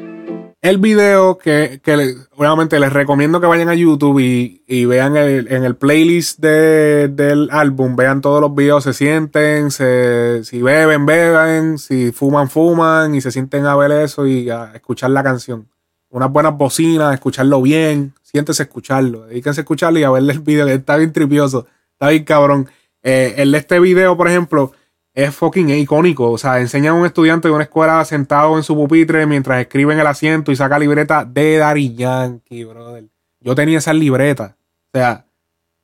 El 0.66 0.80
video 0.80 1.38
que, 1.38 1.80
que 1.84 2.16
obviamente 2.36 2.80
les 2.80 2.92
recomiendo 2.92 3.40
que 3.40 3.46
vayan 3.46 3.70
a 3.70 3.76
YouTube 3.76 4.18
y, 4.20 4.64
y 4.66 4.86
vean 4.86 5.16
el- 5.16 5.48
en 5.54 5.64
el 5.64 5.76
playlist 5.76 6.40
de- 6.40 7.08
del 7.08 7.50
álbum, 7.52 7.96
vean 7.96 8.20
todos 8.20 8.42
los 8.42 8.56
videos, 8.56 8.84
se 8.84 8.94
sienten, 8.94 9.70
se, 9.70 10.44
si 10.44 10.64
beben, 10.64 11.06
beben, 11.06 11.78
si 11.78 12.12
fuman, 12.12 12.50
fuman 12.50 13.14
y 13.14 13.22
se 13.22 13.30
sienten 13.32 13.68
a 13.68 13.76
ver 13.76 13.92
eso 13.92 14.26
y 14.26 14.50
a 14.50 14.72
escuchar 14.74 15.12
la 15.12 15.22
canción. 15.22 15.68
Unas 16.10 16.32
buenas 16.32 16.58
bocinas, 16.58 17.14
escucharlo 17.14 17.62
bien, 17.62 18.16
siéntese 18.24 18.64
a 18.64 18.66
escucharlo, 18.66 19.28
dedíquense 19.28 19.62
a 19.62 19.64
escucharlo 19.66 20.00
y 20.00 20.04
a 20.04 20.10
verle 20.10 20.34
el 20.34 20.40
video, 20.40 20.68
está 20.68 20.98
bien 20.98 21.14
tripioso, 21.14 21.68
está 21.92 22.10
bien 22.10 22.24
cabrón. 22.24 22.68
Eh, 23.04 23.36
el 23.38 23.54
este 23.54 23.80
video, 23.80 24.18
por 24.18 24.28
ejemplo, 24.28 24.72
es 25.16 25.34
fucking 25.34 25.70
icónico. 25.72 26.30
O 26.30 26.38
sea, 26.38 26.60
enseña 26.60 26.92
a 26.92 26.94
un 26.94 27.06
estudiante 27.08 27.48
de 27.48 27.54
una 27.56 27.64
escuela 27.64 28.04
sentado 28.06 28.56
en 28.58 28.64
su 28.64 28.76
pupitre 28.76 29.26
mientras 29.26 29.60
escribe 29.62 29.94
en 29.94 30.00
el 30.02 30.08
asiento 30.08 30.52
y 30.52 30.56
saca 30.56 30.78
libreta 30.78 31.26
de 31.26 31.58
Daddy 31.58 31.96
Yankee, 31.96 32.64
brother. 32.66 33.06
Yo 33.40 33.56
tenía 33.56 33.78
esas 33.80 33.96
libretas. 33.96 34.52
O 34.94 34.98
sea, 34.98 35.26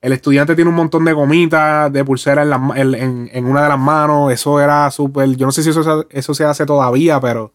el 0.02 0.14
estudiante 0.14 0.56
tiene 0.56 0.70
un 0.70 0.76
montón 0.76 1.06
de 1.06 1.14
gomitas, 1.14 1.92
de 1.94 2.04
pulseras 2.04 2.46
en, 2.48 2.62
ma- 2.62 2.78
en, 2.80 3.30
en- 3.32 3.46
una 3.46 3.64
de 3.64 3.70
las 3.70 3.80
manos. 3.80 4.32
Eso 4.34 4.60
era 4.60 4.90
súper. 4.92 5.36
Yo 5.36 5.46
no 5.46 5.52
sé 5.52 5.64
si 5.64 5.70
eso, 5.70 6.06
eso 6.10 6.34
se 6.34 6.44
hace 6.46 6.66
todavía, 6.66 7.20
pero. 7.20 7.54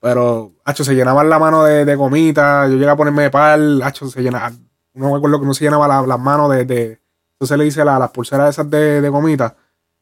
Pero, 0.00 0.52
hacho, 0.64 0.84
se 0.84 0.94
llenaba 0.94 1.24
la 1.24 1.38
mano 1.38 1.64
de, 1.64 1.84
de 1.84 1.94
gomitas. 1.96 2.70
Yo 2.70 2.76
llegué 2.76 2.88
a 2.88 2.96
ponerme 2.96 3.24
de 3.24 3.30
par, 3.30 3.58
hacho, 3.82 4.08
se 4.08 4.22
llenaba. 4.22 4.52
No 4.94 5.10
me 5.10 5.16
acuerdo 5.16 5.40
que 5.40 5.46
no 5.46 5.54
se 5.54 5.64
llenaba 5.64 5.88
la- 5.88 6.06
las 6.06 6.18
manos 6.20 6.50
de. 6.50 6.64
de 6.64 7.00
se 7.40 7.56
le 7.56 7.64
dice 7.64 7.84
la- 7.84 7.98
las 7.98 8.10
pulseras 8.10 8.50
esas 8.50 8.68
de, 8.70 9.00
de 9.00 9.08
gomitas. 9.08 9.54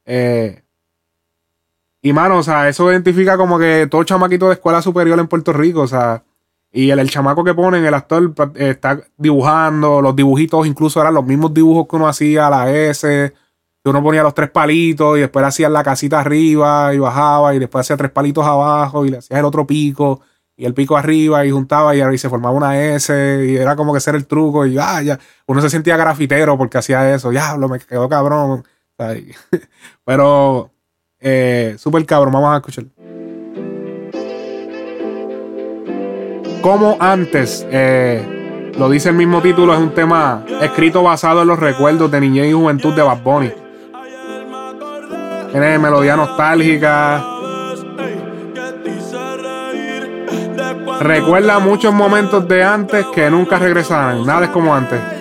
Eh, 0.05 0.63
y 2.03 2.13
mano, 2.13 2.39
o 2.39 2.43
sea, 2.43 2.69
eso 2.69 2.91
identifica 2.91 3.37
como 3.37 3.59
que 3.59 3.87
todo 3.91 4.05
chamaquito 4.05 4.47
de 4.49 4.55
escuela 4.55 4.81
superior 4.83 5.19
en 5.19 5.27
Puerto 5.29 5.53
Rico, 5.53 5.81
o 5.83 5.87
sea, 5.89 6.23
y 6.73 6.91
el, 6.91 6.99
el 6.99 7.11
chamaco 7.11 7.43
que 7.45 7.55
ponen, 7.55 7.85
el 7.85 7.95
actor 7.95 8.33
eh, 8.57 8.71
está 8.71 9.01
dibujando, 9.17 10.01
los 10.03 10.15
dibujitos 10.15 10.67
incluso 10.67 11.01
eran 11.01 11.15
los 11.15 11.25
mismos 11.25 11.53
dibujos 11.55 11.87
que 11.89 11.97
uno 11.97 12.07
hacía, 12.09 12.51
la 12.51 12.71
S, 12.73 13.33
que 13.83 13.91
uno 13.91 14.03
ponía 14.03 14.23
los 14.23 14.35
tres 14.35 14.51
palitos 14.51 15.17
y 15.17 15.21
después 15.21 15.43
le 15.43 15.49
hacías 15.49 15.71
la 15.71 15.83
casita 15.85 16.21
arriba 16.21 16.93
y 16.95 16.99
bajaba 16.99 17.55
y 17.55 17.59
después 17.59 17.87
hacía 17.87 17.97
tres 17.97 18.11
palitos 18.11 18.45
abajo 18.45 19.07
y 19.07 19.11
le 19.11 19.19
hacías 19.19 19.39
el 19.39 19.45
otro 19.47 19.67
pico 19.67 20.21
y 20.57 20.65
el 20.65 20.75
pico 20.75 20.97
arriba 20.97 21.45
y 21.47 21.51
juntaba 21.51 21.95
y 21.95 22.01
ahí 22.01 22.19
se 22.19 22.29
formaba 22.29 22.55
una 22.55 22.79
S 22.95 23.45
y 23.49 23.57
era 23.57 23.77
como 23.77 23.93
que 23.93 23.99
ese 23.99 24.11
era 24.11 24.19
el 24.19 24.27
truco 24.27 24.67
y 24.67 24.77
ah, 24.79 25.03
ya, 25.03 25.19
uno 25.47 25.61
se 25.63 25.71
sentía 25.71 25.97
grafitero 25.97 26.59
porque 26.59 26.79
hacía 26.79 27.15
eso, 27.15 27.31
ya, 27.33 27.57
lo 27.57 27.69
me 27.69 27.79
quedó 27.79 28.09
cabrón. 28.09 28.65
y- 29.17 29.33
Pero 30.05 30.71
eh, 31.29 31.75
súper 31.77 32.07
cabrón, 32.07 32.33
vamos 32.33 32.55
a 32.55 32.57
escuchar. 32.59 32.85
Como 36.63 36.97
antes, 37.01 37.67
eh, 37.69 38.73
lo 38.79 38.89
dice 38.89 39.09
el 39.09 39.17
mismo 39.17 39.43
título, 39.43 39.75
es 39.75 39.81
un 39.81 39.91
tema 39.91 40.45
escrito 40.61 41.03
basado 41.03 41.43
en 41.43 41.49
los 41.49 41.59
recuerdos 41.59 42.13
de 42.13 42.21
niñez 42.21 42.51
y 42.51 42.53
juventud 42.53 42.95
de 42.95 43.03
Bad 43.03 43.23
Bunny. 43.25 43.51
Tiene 45.51 45.81
melodía 45.81 46.15
nostálgica. 46.15 47.25
Recuerda 51.01 51.59
muchos 51.59 51.93
momentos 51.93 52.47
de 52.47 52.63
antes 52.63 53.05
que 53.07 53.29
nunca 53.31 53.59
regresarán. 53.59 54.25
Nada 54.25 54.45
es 54.45 54.51
como 54.53 54.73
antes. 54.73 55.16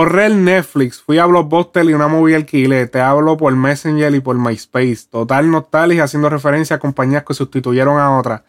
Borré 0.00 0.24
el 0.24 0.42
Netflix, 0.46 1.02
fui 1.02 1.18
a 1.18 1.26
Blockbuster 1.26 1.84
y 1.84 1.92
una 1.92 2.08
movie 2.08 2.34
alquilé. 2.34 2.86
Te 2.86 3.02
hablo 3.02 3.36
por 3.36 3.54
Messenger 3.54 4.14
y 4.14 4.20
por 4.20 4.34
MySpace. 4.34 5.00
Total 5.10 5.50
nostalgia 5.50 6.04
haciendo 6.04 6.30
referencia 6.30 6.76
a 6.76 6.78
compañías 6.78 7.22
que 7.22 7.34
sustituyeron 7.34 7.98
a 8.00 8.18
otras. 8.18 8.40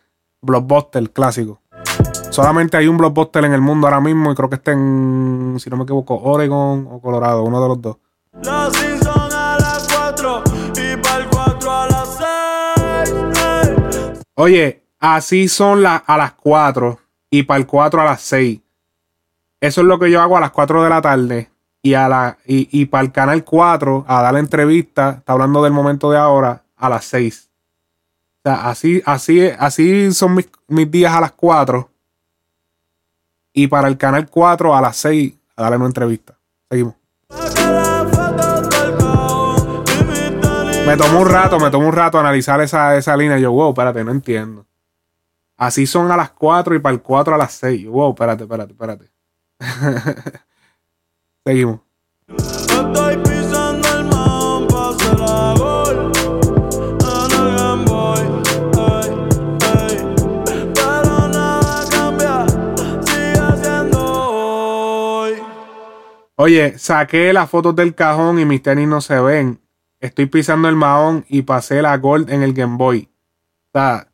Blockbuster, 0.41 1.09
clásico. 1.11 1.59
Solamente 2.29 2.77
hay 2.77 2.87
un 2.87 2.95
Blockbuster 2.97 3.43
en 3.43 3.51
el 3.51 3.59
mundo 3.59 3.85
ahora 3.87 3.99
mismo 3.99 4.31
y 4.31 4.35
creo 4.35 4.47
que 4.47 4.55
está 4.55 4.71
en, 4.71 5.57
si 5.59 5.69
no 5.69 5.75
me 5.75 5.83
equivoco, 5.83 6.15
Oregon 6.23 6.87
o 6.89 7.01
Colorado, 7.01 7.43
uno 7.43 7.61
de 7.61 7.67
los 7.67 7.81
dos. 7.81 7.97
Los 8.41 8.73
Simpson 8.77 9.33
a 9.33 9.57
las 9.59 9.87
4 9.93 10.43
y 10.77 10.95
pa'l 11.01 11.27
4 11.29 11.69
a 11.69 11.87
las 11.89 12.17
6. 13.03 14.21
Oye, 14.35 14.83
así 15.01 15.49
son 15.49 15.83
la- 15.83 15.97
a 15.97 16.15
las 16.15 16.31
4 16.31 16.97
y 17.29 17.43
para 17.43 17.59
el 17.59 17.67
4 17.67 17.99
a 17.99 18.05
las 18.05 18.21
6. 18.21 18.61
Eso 19.61 19.81
es 19.81 19.87
lo 19.87 19.99
que 19.99 20.09
yo 20.09 20.19
hago 20.19 20.35
a 20.35 20.39
las 20.39 20.49
4 20.49 20.83
de 20.83 20.89
la 20.89 21.01
tarde. 21.01 21.51
Y, 21.83 21.93
a 21.93 22.09
la, 22.09 22.37
y, 22.45 22.67
y 22.71 22.85
para 22.85 23.03
el 23.03 23.11
canal 23.11 23.43
4, 23.43 24.05
a 24.07 24.21
dar 24.21 24.33
la 24.33 24.39
entrevista, 24.39 25.17
está 25.19 25.33
hablando 25.33 25.63
del 25.63 25.71
momento 25.71 26.11
de 26.11 26.17
ahora, 26.17 26.63
a 26.75 26.89
las 26.89 27.05
6. 27.05 27.49
O 28.43 28.49
sea, 28.49 28.69
así, 28.69 29.03
así, 29.05 29.47
así 29.57 30.11
son 30.13 30.35
mis, 30.35 30.49
mis 30.67 30.89
días 30.89 31.13
a 31.13 31.21
las 31.21 31.31
4. 31.33 31.89
Y 33.53 33.67
para 33.67 33.87
el 33.87 33.97
canal 33.97 34.27
4 34.29 34.75
a 34.75 34.81
las 34.81 34.97
6, 34.97 35.33
a 35.55 35.61
darle 35.61 35.77
una 35.77 35.85
entrevista. 35.85 36.35
Seguimos. 36.69 36.95
Me 40.87 40.97
tomó 40.97 41.21
un 41.21 41.29
rato, 41.29 41.59
me 41.59 41.69
tomó 41.69 41.87
un 41.87 41.93
rato 41.93 42.19
analizar 42.19 42.59
esa, 42.61 42.97
esa 42.97 43.15
línea. 43.15 43.37
Yo, 43.37 43.51
wow, 43.51 43.69
espérate, 43.69 44.03
no 44.03 44.11
entiendo. 44.11 44.65
Así 45.55 45.85
son 45.85 46.11
a 46.11 46.17
las 46.17 46.31
4 46.31 46.73
y 46.73 46.79
para 46.79 46.95
el 46.95 47.01
4 47.01 47.35
a 47.35 47.37
las 47.37 47.53
6. 47.53 47.81
Yo, 47.83 47.91
wow, 47.91 48.09
espérate, 48.09 48.43
espérate, 48.43 48.71
espérate. 48.71 49.20
Seguimos. 51.45 51.81
Oye, 66.35 66.79
saqué 66.79 67.33
las 67.33 67.51
fotos 67.51 67.75
del 67.75 67.93
cajón 67.93 68.39
y 68.39 68.45
mis 68.45 68.63
tenis 68.63 68.87
no 68.87 68.99
se 68.99 69.19
ven. 69.19 69.61
Estoy 69.99 70.25
pisando 70.25 70.67
el 70.69 70.75
mahón 70.75 71.23
y 71.29 71.43
pasé 71.43 71.83
la 71.83 71.95
gold 71.97 72.31
en 72.31 72.41
el 72.41 72.53
Game 72.53 72.77
Boy. 72.77 73.09
O 73.67 73.77
sea, 73.77 74.10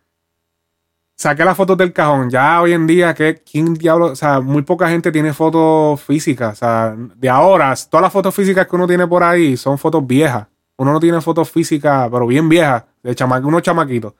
saqué 1.17 1.43
las 1.43 1.57
fotos 1.57 1.77
del 1.77 1.91
cajón. 1.91 2.29
Ya 2.29 2.61
hoy 2.61 2.73
en 2.73 2.87
día, 2.87 3.13
que 3.13 3.43
¿quién 3.43 3.73
diablo? 3.73 4.07
O 4.07 4.15
sea, 4.15 4.39
muy 4.39 4.61
poca 4.61 4.87
gente 4.89 5.11
tiene 5.11 5.33
fotos 5.33 5.99
físicas. 6.01 6.53
O 6.53 6.55
sea, 6.55 6.95
de 6.95 7.29
ahora, 7.29 7.73
todas 7.89 8.03
las 8.03 8.13
fotos 8.13 8.33
físicas 8.33 8.67
que 8.67 8.75
uno 8.75 8.87
tiene 8.87 9.07
por 9.07 9.23
ahí 9.23 9.57
son 9.57 9.77
fotos 9.77 10.05
viejas. 10.05 10.47
Uno 10.77 10.93
no 10.93 10.99
tiene 10.99 11.19
fotos 11.21 11.49
físicas, 11.49 12.07
pero 12.11 12.27
bien 12.27 12.47
viejas, 12.47 12.83
de 13.01 13.15
chama 13.15 13.39
unos 13.39 13.63
chamaquitos. 13.63 14.13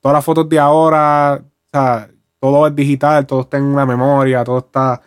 Todas 0.00 0.14
las 0.14 0.24
fotos 0.24 0.48
de 0.48 0.58
ahora, 0.60 1.42
o 1.42 1.68
sea, 1.72 2.08
todo 2.38 2.66
es 2.68 2.76
digital, 2.76 3.26
todo 3.26 3.40
está 3.42 3.56
en 3.56 3.64
una 3.64 3.84
memoria, 3.84 4.44
todo 4.44 4.58
está. 4.58 5.00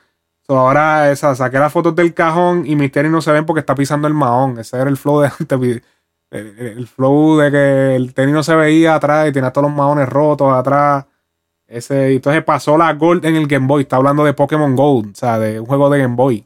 So, 0.45 0.57
ahora 0.57 1.11
esa, 1.11 1.35
saqué 1.35 1.59
las 1.59 1.71
fotos 1.71 1.95
del 1.95 2.13
cajón 2.13 2.65
y 2.65 2.75
mis 2.75 2.91
tenis 2.91 3.11
no 3.11 3.21
se 3.21 3.31
ven 3.31 3.45
porque 3.45 3.59
está 3.61 3.75
pisando 3.75 4.07
el 4.07 4.13
mahón. 4.13 4.59
Ese 4.59 4.77
era 4.77 4.89
el 4.89 4.97
flow 4.97 5.21
de 5.21 5.31
antes. 5.39 5.81
El 6.29 6.87
flow 6.87 7.37
de 7.37 7.51
que 7.51 7.95
el 7.95 8.13
tenis 8.13 8.35
no 8.35 8.43
se 8.43 8.53
veía 8.53 8.95
atrás 8.95 9.29
y 9.29 9.31
tenía 9.31 9.51
todos 9.51 9.69
los 9.69 9.77
mahones 9.77 10.09
rotos 10.09 10.51
atrás. 10.51 11.05
Ese, 11.67 12.13
entonces 12.13 12.43
pasó 12.43 12.77
la 12.77 12.93
Gold 12.93 13.25
en 13.25 13.35
el 13.35 13.47
Game 13.47 13.67
Boy. 13.67 13.83
Está 13.83 13.97
hablando 13.97 14.23
de 14.23 14.33
Pokémon 14.33 14.75
Gold, 14.75 15.11
o 15.11 15.15
sea, 15.15 15.37
de 15.37 15.59
un 15.59 15.65
juego 15.65 15.89
de 15.89 15.99
Game 15.99 16.15
Boy. 16.15 16.45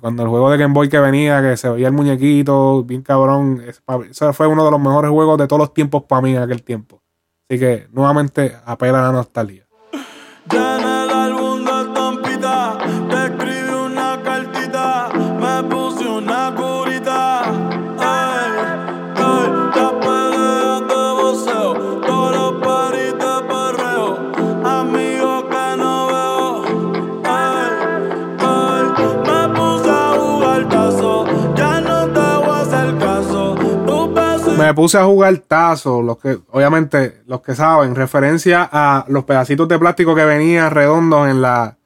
Cuando 0.00 0.24
el 0.24 0.28
juego 0.28 0.50
de 0.50 0.58
Game 0.58 0.74
Boy 0.74 0.88
que 0.88 0.98
venía, 0.98 1.40
que 1.40 1.56
se 1.56 1.68
veía 1.68 1.86
el 1.86 1.92
muñequito, 1.92 2.82
bien 2.82 3.02
cabrón. 3.02 3.62
Ese 4.10 4.32
fue 4.32 4.46
uno 4.46 4.64
de 4.64 4.70
los 4.70 4.80
mejores 4.80 5.10
juegos 5.10 5.38
de 5.38 5.46
todos 5.46 5.60
los 5.60 5.72
tiempos 5.72 6.02
para 6.04 6.20
mí 6.20 6.34
en 6.34 6.42
aquel 6.42 6.62
tiempo. 6.62 7.00
Así 7.48 7.60
que 7.60 7.86
nuevamente 7.92 8.56
apela 8.64 9.00
a 9.00 9.06
la 9.06 9.12
nostalgia. 9.12 9.64
Me 34.64 34.72
puse 34.72 34.96
a 34.96 35.04
jugar 35.04 35.36
tazo, 35.46 36.00
los 36.00 36.16
que, 36.16 36.38
obviamente, 36.50 37.20
los 37.26 37.42
que 37.42 37.54
saben, 37.54 37.94
referencia 37.94 38.66
a 38.72 39.04
los 39.08 39.24
pedacitos 39.24 39.68
de 39.68 39.78
plástico 39.78 40.14
que 40.14 40.24
venían 40.24 40.70
redondos 40.70 41.28
en 41.28 41.42
la. 41.42 41.76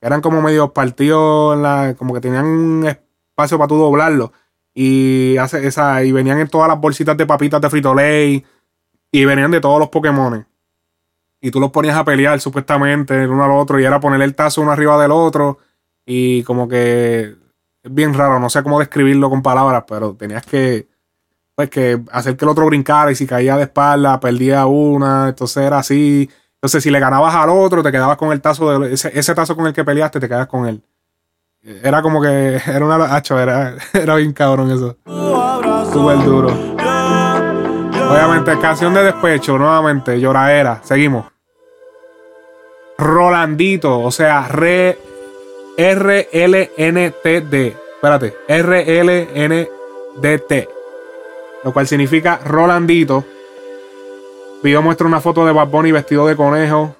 eran 0.00 0.20
como 0.20 0.40
medio 0.40 0.72
partidos 0.72 1.56
en 1.56 1.62
la. 1.62 1.96
como 1.98 2.14
que 2.14 2.20
tenían 2.20 2.46
un 2.46 2.86
espacio 2.86 3.58
para 3.58 3.66
tú 3.66 3.78
doblarlo. 3.78 4.32
Y 4.72 5.36
hace 5.38 5.66
esa. 5.66 6.04
Y 6.04 6.12
venían 6.12 6.38
en 6.38 6.46
todas 6.46 6.68
las 6.68 6.80
bolsitas 6.80 7.16
de 7.16 7.26
papitas 7.26 7.60
de 7.60 7.68
Frito 7.68 7.96
Lay. 7.96 8.46
Y 9.10 9.24
venían 9.24 9.50
de 9.50 9.60
todos 9.60 9.80
los 9.80 9.88
Pokémon. 9.88 10.46
Y 11.40 11.50
tú 11.50 11.58
los 11.58 11.72
ponías 11.72 11.96
a 11.96 12.04
pelear 12.04 12.40
supuestamente 12.40 13.24
el 13.24 13.28
uno 13.28 13.42
al 13.42 13.50
otro. 13.50 13.80
Y 13.80 13.84
era 13.84 13.98
poner 13.98 14.22
el 14.22 14.36
tazo 14.36 14.62
uno 14.62 14.70
arriba 14.70 15.02
del 15.02 15.10
otro. 15.10 15.58
Y 16.06 16.44
como 16.44 16.68
que. 16.68 17.34
Es 17.82 17.92
bien 17.92 18.14
raro, 18.14 18.38
no 18.38 18.50
sé 18.50 18.62
cómo 18.62 18.78
describirlo 18.78 19.30
con 19.30 19.42
palabras, 19.42 19.82
pero 19.88 20.14
tenías 20.14 20.46
que 20.46 20.89
pues 21.68 21.70
que 21.70 22.00
hacer 22.12 22.36
que 22.36 22.44
el 22.44 22.50
otro 22.50 22.66
brincara 22.66 23.12
y 23.12 23.14
si 23.14 23.26
caía 23.26 23.56
de 23.56 23.64
espalda 23.64 24.20
perdía 24.20 24.66
una, 24.66 25.28
entonces 25.28 25.64
era 25.64 25.78
así. 25.78 26.28
Entonces 26.54 26.82
si 26.82 26.90
le 26.90 27.00
ganabas 27.00 27.34
al 27.34 27.50
otro 27.50 27.82
te 27.82 27.92
quedabas 27.92 28.16
con 28.16 28.32
el 28.32 28.40
tazo, 28.40 28.80
de, 28.80 28.94
ese, 28.94 29.10
ese 29.18 29.34
tazo 29.34 29.56
con 29.56 29.66
el 29.66 29.72
que 29.72 29.84
peleaste 29.84 30.20
te 30.20 30.28
quedas 30.28 30.46
con 30.46 30.66
él. 30.66 30.82
Era 31.62 32.00
como 32.00 32.22
que 32.22 32.58
era 32.66 32.84
una 32.84 33.14
hacho, 33.14 33.38
era, 33.38 33.76
bien 34.16 34.32
cabrón 34.32 34.70
eso. 34.70 34.96
Súper 35.92 36.24
duro. 36.24 36.48
Obviamente, 38.10 38.58
canción 38.58 38.94
de 38.94 39.04
despecho, 39.04 39.56
nuevamente, 39.56 40.18
lloradera. 40.18 40.80
Seguimos. 40.82 41.26
Rolandito, 42.98 44.00
o 44.00 44.10
sea, 44.10 44.48
re, 44.48 44.98
R-L-N-T-D. 45.76 47.76
Espérate, 47.94 48.36
R-L-N-D-T. 48.48 49.68
Lo 51.64 51.72
cual 51.72 51.86
significa 51.86 52.40
Rolandito. 52.44 53.24
Video 54.62 54.82
muestra 54.82 55.06
una 55.06 55.20
foto 55.20 55.44
de 55.44 55.52
Bad 55.52 55.68
Bunny 55.68 55.92
vestido 55.92 56.26
de 56.26 56.36
conejo. 56.36 56.94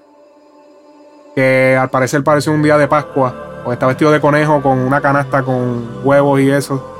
Que 1.34 1.76
al 1.76 1.90
parecer 1.90 2.22
parece 2.22 2.50
un 2.50 2.62
día 2.62 2.76
de 2.76 2.88
Pascua. 2.88 3.62
O 3.64 3.72
está 3.72 3.86
vestido 3.86 4.10
de 4.10 4.20
conejo 4.20 4.62
con 4.62 4.78
una 4.78 5.00
canasta 5.00 5.42
con 5.42 6.00
huevos 6.04 6.40
y 6.40 6.50
eso. 6.50 6.96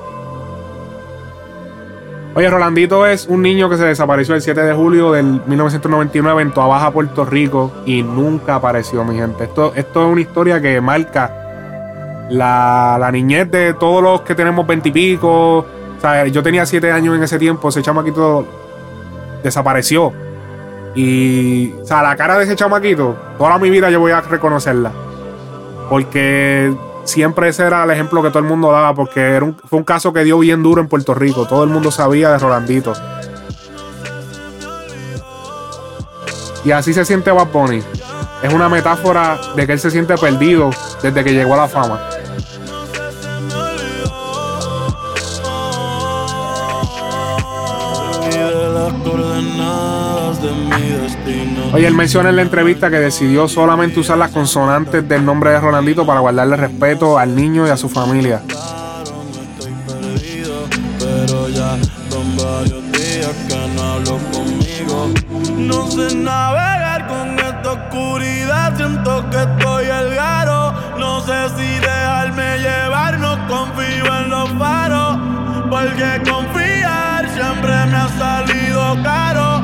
Oye, 2.32 2.49
Rolandito 2.49 3.07
es 3.07 3.27
un 3.27 3.43
niño 3.43 3.69
que 3.69 3.77
se 3.77 3.85
desapareció 3.85 4.37
el 4.37 4.41
7 4.41 4.62
de 4.62 4.73
julio 4.73 5.11
del 5.11 5.43
1999 5.47 6.43
en 6.43 6.53
Toa 6.53 6.91
Puerto 6.93 7.24
Rico, 7.24 7.73
y 7.85 8.05
nunca 8.05 8.55
apareció, 8.55 9.03
mi 9.03 9.16
gente. 9.16 9.45
Esto, 9.45 9.73
esto 9.74 10.07
es 10.07 10.12
una 10.12 10.20
historia 10.20 10.61
que 10.61 10.81
marca 10.81 12.28
la, 12.31 12.99
la 13.01 13.11
niñez 13.11 13.51
de 13.51 13.74
todos 13.74 14.01
los 14.01 14.20
que 14.20 14.37
tenemos 14.37 14.65
veintipico. 14.65 15.66
O 16.01 16.02
sea, 16.02 16.27
yo 16.27 16.43
tenía 16.43 16.64
7 16.64 16.90
años 16.90 17.14
en 17.14 17.22
ese 17.22 17.39
tiempo, 17.39 17.68
ese 17.68 17.82
chamaquito 17.82 18.47
desapareció. 19.43 20.12
Y, 20.94 21.74
la 21.89 22.16
cara 22.16 22.39
de 22.39 22.44
ese 22.44 22.56
chamaquito, 22.56 23.14
toda 23.36 23.59
mi 23.59 23.68
vida 23.68 23.90
yo 23.90 24.01
voy 24.01 24.12
a 24.12 24.22
reconocerla. 24.22 24.90
Porque 25.90 26.74
siempre 27.05 27.48
ese 27.51 27.64
era 27.66 27.85
el 27.85 27.90
ejemplo 27.90 28.22
que 28.22 28.31
todo 28.31 28.39
el 28.39 28.47
mundo 28.47 28.72
daba, 28.72 28.94
porque 28.94 29.20
era 29.20 29.44
un- 29.44 29.56
fue 29.68 29.78
un 29.78 29.85
caso 29.85 30.12
que 30.14 30.24
dio 30.24 30.39
bien 30.39 30.62
duro 30.62 30.81
en 30.81 30.89
Puerto 30.89 31.12
Rico. 31.12 31.47
Todo 31.47 31.64
el 31.64 31.70
mundo 31.70 31.90
sabía 31.90 32.31
de 32.31 32.39
Rolandito. 32.39 32.94
Y 36.64 36.72
así 36.72 36.94
se 36.94 37.05
siente 37.05 37.31
Bad 37.31 37.48
Bunny. 37.52 37.82
Es 38.43 38.52
una 38.55 38.68
metáfora 38.70 39.39
de 39.55 39.66
que 39.66 39.74
él 39.74 39.78
se 39.78 39.90
siente 39.90 40.16
perdido 40.16 40.70
desde 41.02 41.22
que 41.24 41.32
llegó 41.35 41.55
a 41.55 41.59
la 41.59 41.68
fama. 41.68 42.01
Oye, 51.72 51.86
él 51.86 51.94
menciona 51.94 52.30
en 52.30 52.36
la 52.36 52.42
entrevista 52.42 52.90
que 52.90 52.98
decidió 52.98 53.48
solamente 53.48 54.00
usar 54.00 54.18
las 54.18 54.30
consonantes 54.30 55.08
del 55.08 55.24
nombre 55.24 55.50
de 55.50 55.60
Rolandito 55.60 56.04
para 56.04 56.20
guardarle 56.20 56.56
respeto 56.56 57.18
al 57.18 57.34
niño 57.34 57.66
y 57.66 57.70
a 57.70 57.76
su 57.76 57.88
familia. 57.88 58.42
No 65.56 65.90
sé 65.90 66.14
navegar 66.16 67.06
con 67.06 67.38
esta 67.38 67.72
oscuridad, 67.72 68.76
siento 68.76 69.30
que 69.30 69.36
estoy 69.36 69.84
el 69.86 70.14
garo. 70.14 70.74
No 70.98 71.20
sé 71.20 71.48
si 71.56 71.78
dejarme 71.80 72.58
llevar, 72.58 73.18
no 73.18 73.46
confío 73.46 74.06
en 74.22 74.30
los 74.30 74.50
faros. 74.58 75.18
Porque 75.70 76.30
confiar 76.30 77.28
siempre 77.32 77.86
me 77.86 77.96
ha 77.96 78.08
salido 78.18 78.60
caro. 79.02 79.62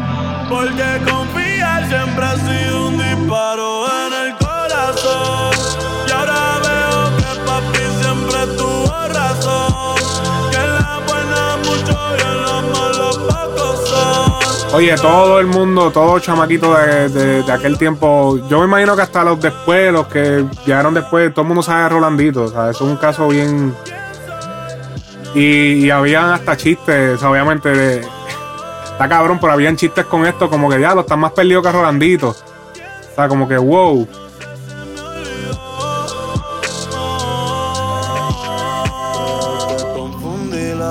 Porque 0.48 1.00
confiar 1.10 1.88
siempre 1.88 2.24
ha 2.24 2.36
sido 2.36 2.88
un 2.88 2.98
disparo 2.98 3.86
en 4.06 4.12
el 4.28 4.36
corazón. 4.36 5.50
Y 6.06 6.10
ahora 6.12 6.58
veo 6.62 7.16
que 7.16 7.40
papi 7.44 7.84
siempre 8.00 8.46
tuvo 8.56 9.08
razón. 9.08 9.96
Que 10.50 10.56
en 10.56 10.74
la 10.74 11.00
buena 11.06 11.56
mucho 11.64 11.98
y 12.16 12.22
en 12.22 12.42
la 12.42 12.62
mala 12.72 13.10
pocos 13.28 13.88
son. 13.88 14.74
Oye, 14.74 14.94
todo 14.96 15.40
el 15.40 15.46
mundo, 15.46 15.90
todo 15.90 16.18
chamaquito 16.20 16.74
de, 16.76 17.08
de- 17.08 17.42
de 17.42 17.52
aquel 17.52 17.76
tiempo, 17.78 18.38
yo 18.48 18.60
me 18.60 18.66
imagino 18.66 18.94
que 18.94 19.02
hasta 19.02 19.24
los 19.24 19.40
después, 19.40 19.90
los 19.92 20.06
que 20.06 20.44
llegaron 20.64 20.94
después, 20.94 21.32
todo 21.34 21.42
el 21.42 21.48
mundo 21.48 21.62
sabe 21.62 21.82
de 21.84 21.88
Rolandito. 21.88 22.44
O 22.44 22.48
sea, 22.48 22.70
es 22.70 22.80
un 22.80 22.96
caso 22.96 23.26
bien. 23.28 23.74
Y, 25.34 25.86
y 25.86 25.90
habían 25.90 26.30
hasta 26.30 26.56
chistes, 26.56 27.22
obviamente, 27.22 27.68
de, 27.70 28.08
está 28.96 29.10
cabrón, 29.10 29.38
pero 29.38 29.52
habían 29.52 29.76
chistes 29.76 30.06
con 30.06 30.24
esto, 30.24 30.48
como 30.48 30.70
que 30.70 30.80
ya 30.80 30.94
lo 30.94 31.02
están 31.02 31.20
más 31.20 31.32
perdido 31.32 31.60
que 31.60 31.70
Rolandito. 31.70 32.30
O 32.30 33.14
sea, 33.14 33.28
como 33.28 33.46
que 33.46 33.58
wow. 33.58 34.08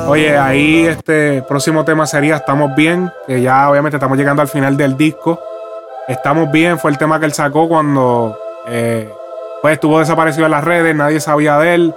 Oye, 0.08 0.38
ahí 0.38 0.86
este 0.86 1.42
próximo 1.42 1.84
tema 1.84 2.06
sería 2.06 2.36
Estamos 2.36 2.76
bien, 2.76 3.12
que 3.26 3.42
ya 3.42 3.72
obviamente 3.72 3.98
estamos 3.98 4.20
llegando 4.20 4.44
al 4.44 4.50
final 4.50 4.78
del 4.78 4.96
disco. 4.96 5.42
Estamos 6.08 6.52
bien 6.52 6.78
fue 6.78 6.92
el 6.92 7.00
tema 7.00 7.20
que 7.20 7.26
él 7.26 7.34
sacó 7.34 7.68
cuando 7.68 8.38
eh, 8.68 9.12
pues 9.64 9.74
estuvo 9.74 9.98
desaparecido 9.98 10.46
en 10.46 10.52
las 10.52 10.64
redes, 10.64 10.96
nadie 10.96 11.20
sabía 11.20 11.58
de 11.58 11.74
él. 11.74 11.94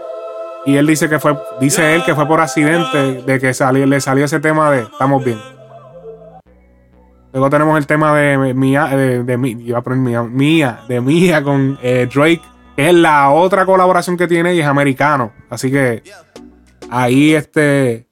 Y 0.65 0.77
él 0.77 0.87
dice 0.87 1.11
que 1.11 1.19
fue, 1.19 1.37
dice 1.61 1.95
él 1.95 2.03
que 2.03 2.15
fue 2.15 2.27
por 2.27 2.41
accidente 2.41 3.23
de 3.27 3.39
que 3.39 3.53
salió, 3.53 3.85
le 3.85 4.01
salió 4.01 4.25
ese 4.25 4.41
tema 4.41 4.71
de 4.71 4.85
Estamos 4.85 5.23
bien. 5.23 5.58
Luego 7.33 7.51
tenemos 7.51 7.77
el 7.79 7.87
tema 7.87 8.17
de 8.19 8.55
Mía, 8.55 8.87
de, 8.87 9.23
de 9.23 9.37
Mi- 9.37 9.57
iba 9.65 9.83
Mía, 10.25 10.81
de 10.89 11.01
con 11.43 11.79
eh, 11.83 12.09
Drake, 12.13 12.41
es 12.77 12.95
la 12.95 13.31
otra 13.31 13.67
colaboración 13.67 14.17
que 14.17 14.27
tiene 14.27 14.55
y 14.55 14.61
es 14.61 14.67
americano. 14.67 15.33
Así 15.51 15.71
que 15.71 16.03
ahí 16.91 17.35
este 17.35 18.07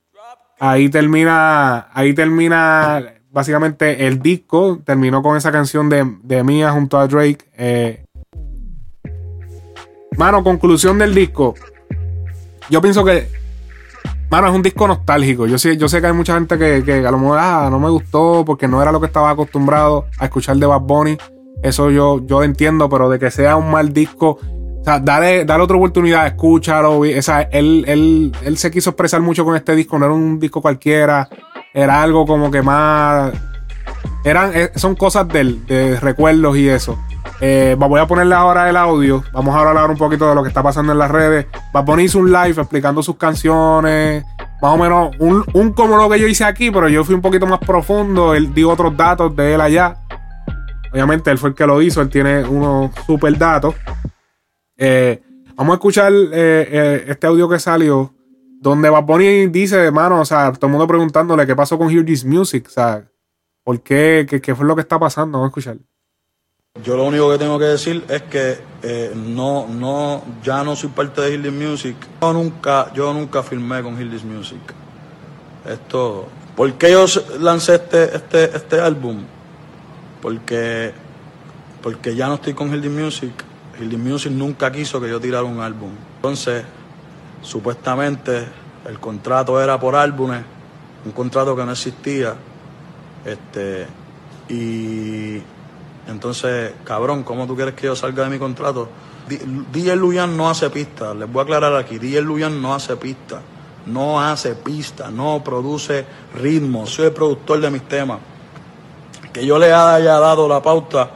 ahí 0.59 0.88
termina 0.88 1.88
ahí 1.93 2.14
termina 2.14 3.02
básicamente 3.30 4.06
el 4.06 4.20
disco 4.20 4.80
terminó 4.84 5.22
con 5.22 5.36
esa 5.36 5.52
canción 5.52 5.88
de, 5.88 6.16
de 6.22 6.43
Mía 6.44 6.72
junto 6.72 6.98
a 6.98 7.06
Drake 7.06 7.44
eh, 7.56 8.05
mano 10.16 10.43
conclusión 10.43 10.98
del 10.98 11.14
disco 11.14 11.55
yo 12.70 12.80
pienso 12.80 13.05
que 13.05 13.28
mano 14.30 14.48
es 14.48 14.54
un 14.54 14.62
disco 14.62 14.88
nostálgico 14.88 15.46
yo 15.46 15.58
sé 15.58 15.76
yo 15.76 15.88
sé 15.88 16.00
que 16.00 16.08
hay 16.08 16.12
mucha 16.12 16.34
gente 16.34 16.58
que, 16.58 16.82
que 16.84 17.06
a 17.06 17.10
lo 17.10 17.18
mejor 17.18 17.38
ah, 17.40 17.68
no 17.70 17.78
me 17.78 17.90
gustó 17.90 18.44
porque 18.44 18.68
no 18.68 18.82
era 18.82 18.92
lo 18.92 19.00
que 19.00 19.06
estaba 19.06 19.30
acostumbrado 19.30 20.06
a 20.18 20.24
escuchar 20.24 20.56
de 20.56 20.66
Bad 20.66 20.80
Bunny 20.80 21.16
eso 21.62 21.90
yo 21.90 22.20
yo 22.26 22.42
entiendo 22.42 22.88
pero 22.88 23.08
de 23.08 23.18
que 23.18 23.30
sea 23.30 23.56
un 23.56 23.70
mal 23.70 23.92
disco 23.92 24.38
o 24.86 24.88
sea, 24.88 25.00
dale, 25.00 25.44
dale 25.44 25.64
otra 25.64 25.76
oportunidad, 25.76 26.28
escúchalo. 26.28 27.00
O 27.00 27.20
sea, 27.22 27.40
él, 27.50 27.84
él, 27.88 28.30
él 28.44 28.56
se 28.56 28.70
quiso 28.70 28.90
expresar 28.90 29.20
mucho 29.20 29.44
con 29.44 29.56
este 29.56 29.74
disco, 29.74 29.98
no 29.98 30.04
era 30.04 30.14
un 30.14 30.38
disco 30.38 30.62
cualquiera, 30.62 31.28
era 31.74 32.00
algo 32.00 32.24
como 32.24 32.52
que 32.52 32.62
más. 32.62 33.32
Eran, 34.24 34.52
eh, 34.54 34.70
son 34.76 34.94
cosas 34.94 35.26
del, 35.26 35.66
de 35.66 35.98
recuerdos 35.98 36.56
y 36.56 36.68
eso. 36.68 36.96
Eh, 37.40 37.76
voy 37.78 38.00
a 38.00 38.06
ponerle 38.06 38.34
ahora 38.34 38.68
el 38.70 38.76
audio. 38.76 39.22
Vamos 39.32 39.54
a 39.54 39.60
hablar 39.60 39.90
un 39.90 39.96
poquito 39.96 40.28
de 40.28 40.34
lo 40.34 40.42
que 40.42 40.48
está 40.48 40.62
pasando 40.62 40.92
en 40.92 40.98
las 40.98 41.10
redes. 41.10 41.46
Va 41.74 41.80
a 41.80 41.84
poner 41.84 42.08
un 42.16 42.32
live 42.32 42.60
explicando 42.60 43.02
sus 43.02 43.16
canciones. 43.16 44.24
Más 44.62 44.72
o 44.72 44.78
menos 44.78 45.10
un, 45.18 45.44
un 45.52 45.72
como 45.72 45.96
lo 45.96 46.08
que 46.08 46.18
yo 46.18 46.26
hice 46.26 46.44
aquí, 46.44 46.70
pero 46.70 46.88
yo 46.88 47.04
fui 47.04 47.14
un 47.14 47.20
poquito 47.20 47.46
más 47.46 47.58
profundo. 47.60 48.34
Él 48.34 48.54
dio 48.54 48.70
otros 48.70 48.96
datos 48.96 49.36
de 49.36 49.54
él 49.54 49.60
allá. 49.60 49.98
Obviamente 50.92 51.30
él 51.30 51.36
fue 51.36 51.50
el 51.50 51.54
que 51.54 51.66
lo 51.66 51.82
hizo, 51.82 52.00
él 52.00 52.08
tiene 52.08 52.42
unos 52.42 52.90
super 53.06 53.36
datos. 53.36 53.74
Eh, 54.78 55.22
vamos 55.54 55.74
a 55.74 55.76
escuchar 55.76 56.10
eh, 56.10 56.30
eh, 56.32 57.04
este 57.08 57.26
audio 57.26 57.48
que 57.48 57.58
salió, 57.58 58.14
donde 58.60 58.88
Bad 58.88 59.04
Bunny 59.04 59.46
dice, 59.48 59.76
hermano, 59.76 60.20
o 60.20 60.24
sea, 60.24 60.52
todo 60.52 60.68
el 60.68 60.72
mundo 60.72 60.86
preguntándole 60.86 61.46
qué 61.46 61.54
pasó 61.54 61.76
con 61.76 61.90
Hear 61.90 62.04
This 62.04 62.24
Music, 62.24 62.64
o 62.68 62.70
sea, 62.70 63.04
¿por? 63.62 63.80
¿Qué, 63.82 64.26
qué 64.42 64.54
fue 64.54 64.64
lo 64.64 64.74
que 64.74 64.80
está 64.80 64.98
pasando? 64.98 65.38
Vamos 65.38 65.48
a 65.48 65.50
escuchar. 65.50 65.76
Yo 66.84 66.96
lo 66.96 67.04
único 67.04 67.30
que 67.30 67.38
tengo 67.38 67.58
que 67.58 67.64
decir 67.64 68.04
es 68.08 68.22
que 68.22 68.58
eh, 68.82 69.12
no, 69.14 69.66
no, 69.66 70.22
ya 70.42 70.62
no 70.62 70.76
soy 70.76 70.90
parte 70.90 71.22
de 71.22 71.38
This 71.38 71.52
Music. 71.52 71.96
Yo 72.20 72.32
nunca, 72.32 72.92
yo 72.92 73.28
firmé 73.42 73.82
con 73.82 73.96
This 73.96 74.24
Music. 74.24 74.60
Esto, 75.64 76.28
¿por 76.54 76.72
qué 76.74 76.92
yo 76.92 77.06
lancé 77.40 77.76
este, 77.76 78.16
este, 78.16 78.56
este 78.56 78.80
álbum? 78.80 79.22
Porque, 80.20 80.92
porque 81.82 82.14
ya 82.14 82.28
no 82.28 82.34
estoy 82.34 82.54
con 82.54 82.70
This 82.70 82.90
Music. 82.90 83.32
This 83.78 83.98
Music 83.98 84.32
nunca 84.32 84.70
quiso 84.70 85.00
que 85.00 85.08
yo 85.08 85.18
tirara 85.18 85.44
un 85.44 85.60
álbum. 85.60 85.90
Entonces, 86.16 86.64
supuestamente 87.42 88.46
el 88.86 89.00
contrato 89.00 89.60
era 89.60 89.80
por 89.80 89.96
álbumes, 89.96 90.42
un 91.04 91.12
contrato 91.12 91.56
que 91.56 91.64
no 91.64 91.72
existía. 91.72 92.34
Este, 93.24 93.86
y 94.48 95.42
entonces, 96.08 96.72
cabrón, 96.84 97.22
¿cómo 97.22 97.46
tú 97.46 97.56
quieres 97.56 97.74
que 97.74 97.86
yo 97.86 97.96
salga 97.96 98.24
de 98.24 98.30
mi 98.30 98.38
contrato? 98.38 98.88
DJ 99.72 99.96
Luyan 99.96 100.36
no 100.36 100.48
hace 100.48 100.70
pista, 100.70 101.12
les 101.14 101.30
voy 101.30 101.40
a 101.40 101.42
aclarar 101.42 101.74
aquí, 101.76 101.98
DJ 101.98 102.22
Luyan 102.22 102.62
no 102.62 102.74
hace 102.74 102.96
pista, 102.96 103.40
no 103.86 104.20
hace 104.20 104.54
pista, 104.54 105.10
no 105.10 105.42
produce 105.42 106.06
ritmo, 106.34 106.86
soy 106.86 107.06
el 107.06 107.12
productor 107.12 107.60
de 107.60 107.70
mis 107.70 107.82
temas. 107.88 108.18
Que 109.32 109.44
yo 109.44 109.58
le 109.58 109.72
haya 109.72 110.18
dado 110.20 110.48
la 110.48 110.62
pauta 110.62 111.10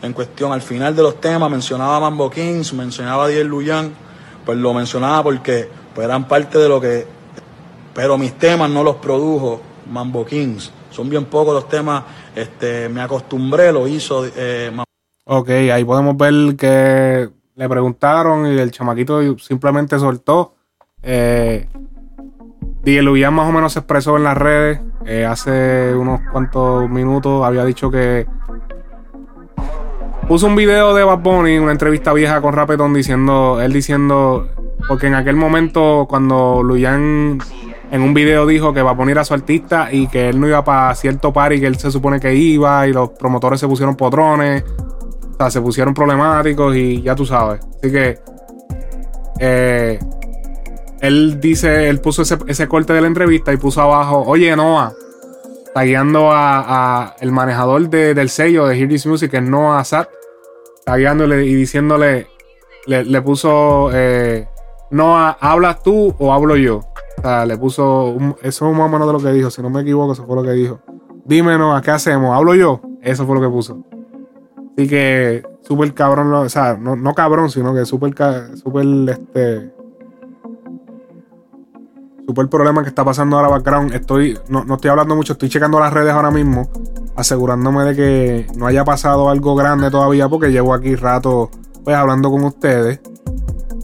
en 0.00 0.12
cuestión 0.12 0.52
al 0.52 0.62
final 0.62 0.94
de 0.94 1.02
los 1.02 1.20
temas, 1.20 1.50
mencionaba 1.50 1.98
Mambo 1.98 2.30
Kings, 2.30 2.72
mencionaba 2.72 3.26
DJ 3.26 3.44
Luyan, 3.44 3.92
pues 4.44 4.56
lo 4.56 4.72
mencionaba 4.72 5.24
porque 5.24 5.68
pues, 5.94 6.04
eran 6.04 6.28
parte 6.28 6.58
de 6.58 6.68
lo 6.68 6.80
que 6.80 7.16
pero 7.96 8.18
mis 8.18 8.34
temas 8.34 8.68
no 8.68 8.84
los 8.84 8.96
produjo 8.96 9.62
Mambo 9.90 10.26
Kings. 10.26 10.70
Son 10.90 11.08
bien 11.08 11.24
pocos 11.24 11.54
los 11.54 11.66
temas. 11.66 12.04
Este, 12.36 12.90
me 12.90 13.00
acostumbré, 13.00 13.72
lo 13.72 13.88
hizo 13.88 14.26
eh, 14.36 14.70
Ok, 15.24 15.48
ahí 15.48 15.82
podemos 15.84 16.16
ver 16.18 16.54
que 16.54 17.30
le 17.54 17.68
preguntaron 17.68 18.46
y 18.46 18.58
el 18.58 18.70
chamaquito 18.70 19.38
simplemente 19.38 19.98
soltó. 19.98 20.54
Eh, 21.02 21.66
DJ 22.84 23.30
más 23.30 23.48
o 23.48 23.52
menos 23.52 23.72
se 23.72 23.78
expresó 23.78 24.18
en 24.18 24.24
las 24.24 24.36
redes 24.36 24.80
eh, 25.06 25.24
hace 25.24 25.94
unos 25.94 26.20
cuantos 26.30 26.88
minutos. 26.90 27.42
Había 27.44 27.64
dicho 27.64 27.90
que 27.90 28.26
puso 30.28 30.46
un 30.46 30.56
video 30.56 30.94
de 30.94 31.04
Bad 31.04 31.18
Bunny, 31.18 31.58
una 31.58 31.72
entrevista 31.72 32.12
vieja 32.12 32.42
con 32.42 32.52
Rapetón 32.52 32.92
diciendo, 32.92 33.60
él 33.62 33.72
diciendo, 33.72 34.48
porque 34.86 35.06
en 35.06 35.14
aquel 35.14 35.36
momento 35.36 36.06
cuando 36.06 36.62
Luyan 36.62 37.38
en 37.90 38.02
un 38.02 38.14
video 38.14 38.46
dijo 38.46 38.72
que 38.74 38.82
va 38.82 38.92
a 38.92 38.96
poner 38.96 39.18
a 39.18 39.24
su 39.24 39.34
artista 39.34 39.92
y 39.92 40.08
que 40.08 40.28
él 40.28 40.40
no 40.40 40.48
iba 40.48 40.64
para 40.64 40.94
cierto 40.94 41.32
party 41.32 41.60
que 41.60 41.66
él 41.66 41.76
se 41.76 41.90
supone 41.90 42.18
que 42.20 42.34
iba 42.34 42.86
y 42.88 42.92
los 42.92 43.10
promotores 43.10 43.60
se 43.60 43.68
pusieron 43.68 43.94
potrones, 43.96 44.64
o 44.64 45.36
sea, 45.38 45.50
se 45.50 45.60
pusieron 45.60 45.94
problemáticos 45.94 46.74
y 46.76 47.02
ya 47.02 47.14
tú 47.14 47.24
sabes. 47.26 47.60
Así 47.80 47.92
que 47.92 48.18
eh, 49.38 49.98
él 51.00 51.38
dice, 51.40 51.88
él 51.88 52.00
puso 52.00 52.22
ese, 52.22 52.38
ese 52.46 52.66
corte 52.68 52.92
de 52.92 53.00
la 53.00 53.06
entrevista 53.06 53.52
y 53.52 53.56
puso 53.56 53.82
abajo, 53.82 54.22
oye 54.26 54.54
Noah, 54.56 54.92
tagueando 55.74 56.32
a, 56.32 57.04
a 57.04 57.16
el 57.20 57.32
manejador 57.32 57.88
de- 57.90 58.14
del 58.14 58.30
sello 58.30 58.66
de 58.66 58.78
Hear 58.78 58.88
This 58.88 59.06
Music, 59.06 59.30
que 59.30 59.36
es 59.36 59.42
Noah 59.42 59.84
Sat, 59.84 60.08
tagueándole 60.84 61.44
y 61.44 61.54
diciéndole, 61.54 62.26
le, 62.86 63.04
le 63.04 63.22
puso, 63.22 63.90
eh, 63.92 64.48
Noah, 64.90 65.36
¿hablas 65.40 65.82
tú 65.82 66.14
o 66.18 66.32
hablo 66.32 66.56
yo? 66.56 66.80
Le 67.46 67.56
puso, 67.58 68.16
eso 68.42 68.70
es 68.70 68.76
más 68.76 68.86
o 68.86 68.88
menos 68.88 69.06
de 69.06 69.12
lo 69.12 69.18
que 69.18 69.32
dijo, 69.32 69.50
si 69.50 69.60
no 69.60 69.70
me 69.70 69.80
equivoco, 69.80 70.12
eso 70.12 70.24
fue 70.26 70.36
lo 70.36 70.42
que 70.42 70.52
dijo. 70.52 70.80
Dime, 71.24 71.58
Noah, 71.58 71.82
¿qué 71.82 71.90
hacemos? 71.90 72.36
¿Hablo 72.36 72.54
yo? 72.54 72.80
Eso 73.02 73.26
fue 73.26 73.34
lo 73.34 73.40
que 73.40 73.48
puso. 73.48 73.84
Así 74.76 74.86
que, 74.88 75.42
súper 75.62 75.92
cabrón, 75.94 76.32
o 76.32 76.48
sea, 76.48 76.76
no, 76.76 76.94
no 76.94 77.14
cabrón, 77.14 77.50
sino 77.50 77.74
que 77.74 77.84
súper, 77.84 78.14
súper, 78.56 78.86
este, 79.08 79.72
súper 82.26 82.48
problema 82.48 82.82
que 82.82 82.88
está 82.90 83.04
pasando 83.04 83.36
ahora 83.36 83.48
background. 83.48 83.94
Estoy, 83.94 84.38
no, 84.48 84.64
no 84.64 84.74
estoy 84.74 84.90
hablando 84.90 85.16
mucho, 85.16 85.32
estoy 85.32 85.48
checando 85.48 85.80
las 85.80 85.92
redes 85.92 86.12
ahora 86.12 86.30
mismo, 86.30 86.68
asegurándome 87.16 87.84
de 87.84 87.96
que 87.96 88.46
no 88.56 88.66
haya 88.66 88.84
pasado 88.84 89.30
algo 89.30 89.56
grande 89.56 89.90
todavía, 89.90 90.28
porque 90.28 90.52
llevo 90.52 90.74
aquí 90.74 90.94
rato, 90.94 91.50
pues, 91.82 91.96
hablando 91.96 92.30
con 92.30 92.44
ustedes. 92.44 93.00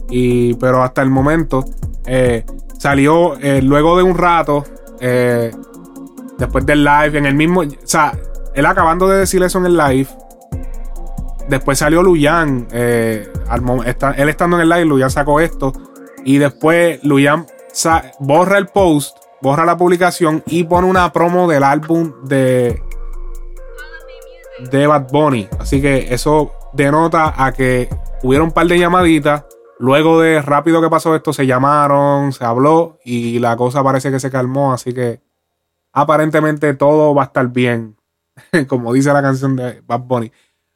Y, 0.09 0.53
pero 0.55 0.83
hasta 0.83 1.01
el 1.01 1.09
momento, 1.09 1.65
eh, 2.05 2.45
salió 2.83 3.39
eh, 3.39 3.61
luego 3.61 3.95
de 3.95 4.03
un 4.03 4.17
rato, 4.17 4.65
eh, 4.99 5.51
después 6.37 6.65
del 6.65 6.83
live, 6.83 7.17
en 7.17 7.25
el 7.25 7.33
mismo, 7.33 7.61
o 7.61 7.65
sea, 7.85 8.11
él 8.53 8.65
acabando 8.65 9.07
de 9.07 9.19
decir 9.19 9.41
eso 9.41 9.57
en 9.59 9.67
el 9.67 9.77
live, 9.77 10.09
después 11.47 11.79
salió 11.79 12.03
Luyan, 12.03 12.67
eh, 12.73 13.31
él 14.17 14.27
estando 14.27 14.57
en 14.57 14.63
el 14.63 14.69
live, 14.69 14.83
Luyan 14.83 15.09
sacó 15.09 15.39
esto, 15.39 15.71
y 16.25 16.39
después 16.39 17.01
Luyan 17.05 17.45
borra 18.19 18.57
el 18.57 18.67
post, 18.67 19.15
borra 19.41 19.63
la 19.63 19.77
publicación 19.77 20.43
y 20.45 20.65
pone 20.65 20.85
una 20.85 21.13
promo 21.13 21.47
del 21.47 21.63
álbum 21.63 22.11
de, 22.25 22.81
de 24.71 24.87
Bad 24.87 25.07
Bunny. 25.09 25.47
Así 25.57 25.81
que 25.81 26.13
eso 26.13 26.51
denota 26.73 27.33
a 27.37 27.53
que 27.53 27.87
hubieron 28.23 28.47
un 28.47 28.53
par 28.53 28.67
de 28.67 28.77
llamaditas. 28.77 29.45
Luego 29.79 30.21
de 30.21 30.41
rápido 30.41 30.81
que 30.81 30.89
pasó 30.89 31.15
esto, 31.15 31.33
se 31.33 31.45
llamaron, 31.45 32.31
se 32.31 32.45
habló 32.45 32.99
y 33.03 33.39
la 33.39 33.55
cosa 33.55 33.83
parece 33.83 34.11
que 34.11 34.19
se 34.19 34.31
calmó. 34.31 34.73
Así 34.73 34.93
que 34.93 35.21
aparentemente 35.91 36.73
todo 36.73 37.13
va 37.13 37.23
a 37.23 37.25
estar 37.25 37.47
bien. 37.47 37.95
Como 38.67 38.93
dice 38.93 39.11
la 39.13 39.21
canción 39.21 39.55
de 39.55 39.81
Bad 39.85 40.01
Bunny. 40.01 40.31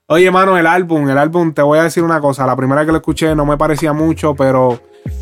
Oye, 0.09 0.31
mano, 0.31 0.57
el 0.57 0.65
álbum, 0.65 1.09
el 1.09 1.17
álbum, 1.17 1.53
te 1.53 1.61
voy 1.61 1.79
a 1.79 1.83
decir 1.83 2.01
una 2.03 2.21
cosa. 2.21 2.45
La 2.45 2.55
primera 2.55 2.85
que 2.85 2.91
lo 2.91 2.97
escuché 2.97 3.35
no 3.35 3.45
me 3.45 3.57
parecía 3.57 3.91
mucho, 3.91 4.35
pero 4.35 4.79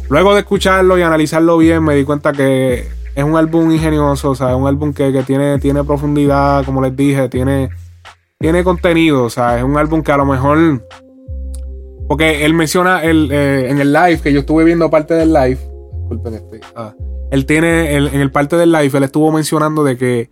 luego 0.10 0.34
de 0.34 0.42
escucharlo 0.42 0.98
y 1.00 1.02
analizarlo 1.02 1.58
bien, 1.58 1.84
me 1.84 1.96
di 1.96 2.06
cuenta 2.06 2.32
que 2.34 2.88
es 3.16 3.24
un 3.24 3.36
álbum 3.36 3.72
ingenioso, 3.72 4.32
o 4.32 4.36
sea, 4.36 4.52
es 4.52 4.56
un 4.56 4.68
álbum 4.68 4.94
que, 4.94 5.12
que 5.12 5.24
tiene, 5.24 5.58
tiene 5.58 5.84
profundidad, 5.84 6.64
como 6.66 6.82
les 6.82 6.96
dije, 6.96 7.30
tiene, 7.30 7.70
tiene 8.38 8.64
contenido, 8.64 9.24
o 9.24 9.30
sea, 9.30 9.58
es 9.58 9.64
un 9.64 9.78
álbum 9.78 10.04
que 10.04 10.12
a 10.12 10.18
lo 10.18 10.26
mejor. 10.26 10.86
Porque 12.08 12.46
él 12.46 12.54
menciona 12.54 13.04
el, 13.04 13.30
eh, 13.32 13.70
en 13.70 13.80
el 13.80 13.92
live, 13.92 14.20
que 14.22 14.32
yo 14.32 14.42
estuve 14.42 14.64
viendo 14.64 14.90
parte 14.90 15.14
del 15.16 15.34
live. 15.34 15.58
Disculpen 16.00 16.34
este. 16.36 16.60
ah, 16.76 16.94
él 17.32 17.46
tiene, 17.46 17.96
el- 17.96 18.10
en 18.10 18.22
el 18.22 18.32
parte 18.32 18.56
del 18.58 18.72
live, 18.72 18.96
él 18.98 19.04
estuvo 19.04 19.32
mencionando 19.32 19.84
de 19.84 19.98
que 19.98 20.30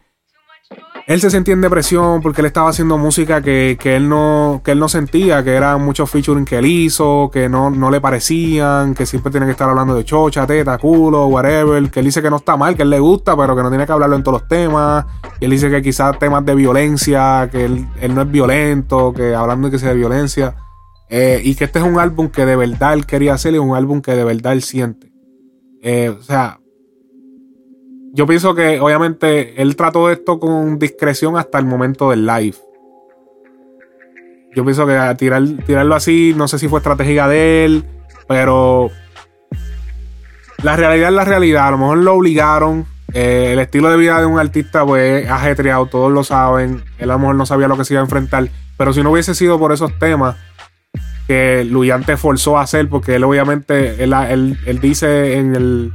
él 1.07 1.19
se 1.19 1.29
sentía 1.29 1.53
en 1.53 1.59
depresión 1.61 2.21
porque 2.21 2.39
él 2.41 2.45
estaba 2.45 2.69
haciendo 2.69 2.97
música 2.97 3.41
que, 3.41 3.77
que 3.81 3.97
él 3.97 4.07
no 4.07 4.61
que 4.63 4.71
él 4.71 4.79
no 4.79 4.87
sentía, 4.87 5.43
que 5.43 5.53
eran 5.53 5.83
muchos 5.83 6.09
featuring 6.09 6.45
que 6.45 6.59
él 6.59 6.65
hizo, 6.65 7.29
que 7.33 7.49
no, 7.49 7.69
no 7.69 7.91
le 7.91 7.99
parecían, 7.99 8.93
que 8.93 9.05
siempre 9.05 9.29
tiene 9.31 9.45
que 9.47 9.51
estar 9.51 9.67
hablando 9.69 9.95
de 9.95 10.05
chocha, 10.05 10.47
teta, 10.47 10.77
culo, 10.77 11.25
whatever, 11.25 11.89
que 11.89 11.99
él 11.99 12.05
dice 12.05 12.21
que 12.21 12.29
no 12.29 12.37
está 12.37 12.55
mal, 12.55 12.75
que 12.77 12.83
él 12.83 12.89
le 12.91 12.99
gusta, 12.99 13.35
pero 13.35 13.53
que 13.55 13.63
no 13.63 13.69
tiene 13.69 13.85
que 13.85 13.91
hablarlo 13.91 14.15
en 14.15 14.23
todos 14.23 14.41
los 14.41 14.47
temas, 14.47 15.05
y 15.41 15.45
él 15.45 15.51
dice 15.51 15.69
que 15.69 15.81
quizás 15.81 16.17
temas 16.19 16.45
de 16.45 16.55
violencia, 16.55 17.49
que 17.51 17.65
él, 17.65 17.85
él 17.99 18.15
no 18.15 18.21
es 18.21 18.31
violento, 18.31 19.11
que 19.13 19.35
hablando 19.35 19.67
de 19.67 19.71
que 19.71 19.79
sea 19.79 19.89
de 19.89 19.95
violencia, 19.95 20.55
eh, 21.09 21.41
y 21.43 21.55
que 21.55 21.65
este 21.65 21.79
es 21.79 21.85
un 21.85 21.99
álbum 21.99 22.29
que 22.29 22.45
de 22.45 22.55
verdad 22.55 22.93
él 22.93 23.05
quería 23.05 23.33
hacer 23.33 23.53
y 23.53 23.57
un 23.57 23.75
álbum 23.75 24.01
que 24.01 24.15
de 24.15 24.23
verdad 24.23 24.53
él 24.53 24.63
siente. 24.63 25.11
Eh, 25.81 26.09
o 26.09 26.21
sea, 26.21 26.59
yo 28.13 28.25
pienso 28.27 28.55
que 28.55 28.79
obviamente 28.79 29.61
él 29.61 29.75
trató 29.75 30.09
esto 30.09 30.39
con 30.39 30.79
discreción 30.79 31.37
hasta 31.37 31.59
el 31.59 31.65
momento 31.65 32.09
del 32.09 32.25
live. 32.25 32.55
Yo 34.55 34.63
pienso 34.63 34.85
que 34.85 35.15
tirar, 35.17 35.43
tirarlo 35.65 35.95
así, 35.95 36.33
no 36.37 36.47
sé 36.47 36.59
si 36.59 36.67
fue 36.67 36.79
estrategia 36.79 37.27
de 37.27 37.65
él, 37.65 37.85
pero 38.27 38.91
la 40.61 40.75
realidad 40.75 41.09
es 41.09 41.15
la 41.15 41.25
realidad. 41.25 41.67
A 41.67 41.71
lo 41.71 41.77
mejor 41.77 41.97
lo 41.97 42.13
obligaron. 42.13 42.85
Eh, 43.13 43.49
el 43.53 43.59
estilo 43.59 43.89
de 43.89 43.97
vida 43.97 44.19
de 44.19 44.25
un 44.25 44.39
artista, 44.39 44.85
pues, 44.85 45.25
es 45.25 45.29
ajetreado, 45.29 45.87
todos 45.87 46.11
lo 46.11 46.23
saben. 46.23 46.83
Él 46.97 47.09
a 47.09 47.13
lo 47.13 47.19
mejor 47.19 47.35
no 47.35 47.45
sabía 47.45 47.67
lo 47.67 47.77
que 47.77 47.85
se 47.85 47.93
iba 47.93 48.01
a 48.01 48.05
enfrentar. 48.05 48.47
Pero 48.77 48.93
si 48.93 49.03
no 49.03 49.11
hubiese 49.11 49.35
sido 49.35 49.59
por 49.59 49.71
esos 49.71 49.97
temas 49.99 50.35
que 51.27 51.63
Luyan 51.63 52.03
te 52.03 52.17
forzó 52.17 52.57
a 52.57 52.61
hacer, 52.63 52.89
porque 52.89 53.15
él 53.15 53.23
obviamente, 53.23 54.03
él, 54.03 54.13
él- 54.13 54.57
él 54.65 54.79
dice 54.79 55.37
en 55.37 55.55
el, 55.55 55.93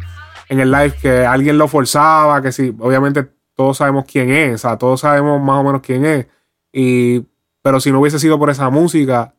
en 0.48 0.60
el 0.60 0.70
live 0.70 0.92
que 1.00 1.26
alguien 1.26 1.58
lo 1.58 1.68
forzaba, 1.68 2.40
que 2.42 2.52
sí, 2.52 2.74
obviamente 2.78 3.28
todos 3.54 3.76
sabemos 3.78 4.04
quién 4.10 4.30
es, 4.30 4.54
o 4.54 4.58
sea, 4.58 4.78
todos 4.78 5.00
sabemos 5.00 5.40
más 5.42 5.56
o 5.60 5.64
menos 5.64 5.82
quién 5.82 6.04
es. 6.04 6.26
Y, 6.72 7.26
pero 7.62 7.80
si 7.80 7.90
no 7.92 8.00
hubiese 8.00 8.18
sido 8.18 8.38
por 8.38 8.50
esa 8.50 8.70
música, 8.70 9.34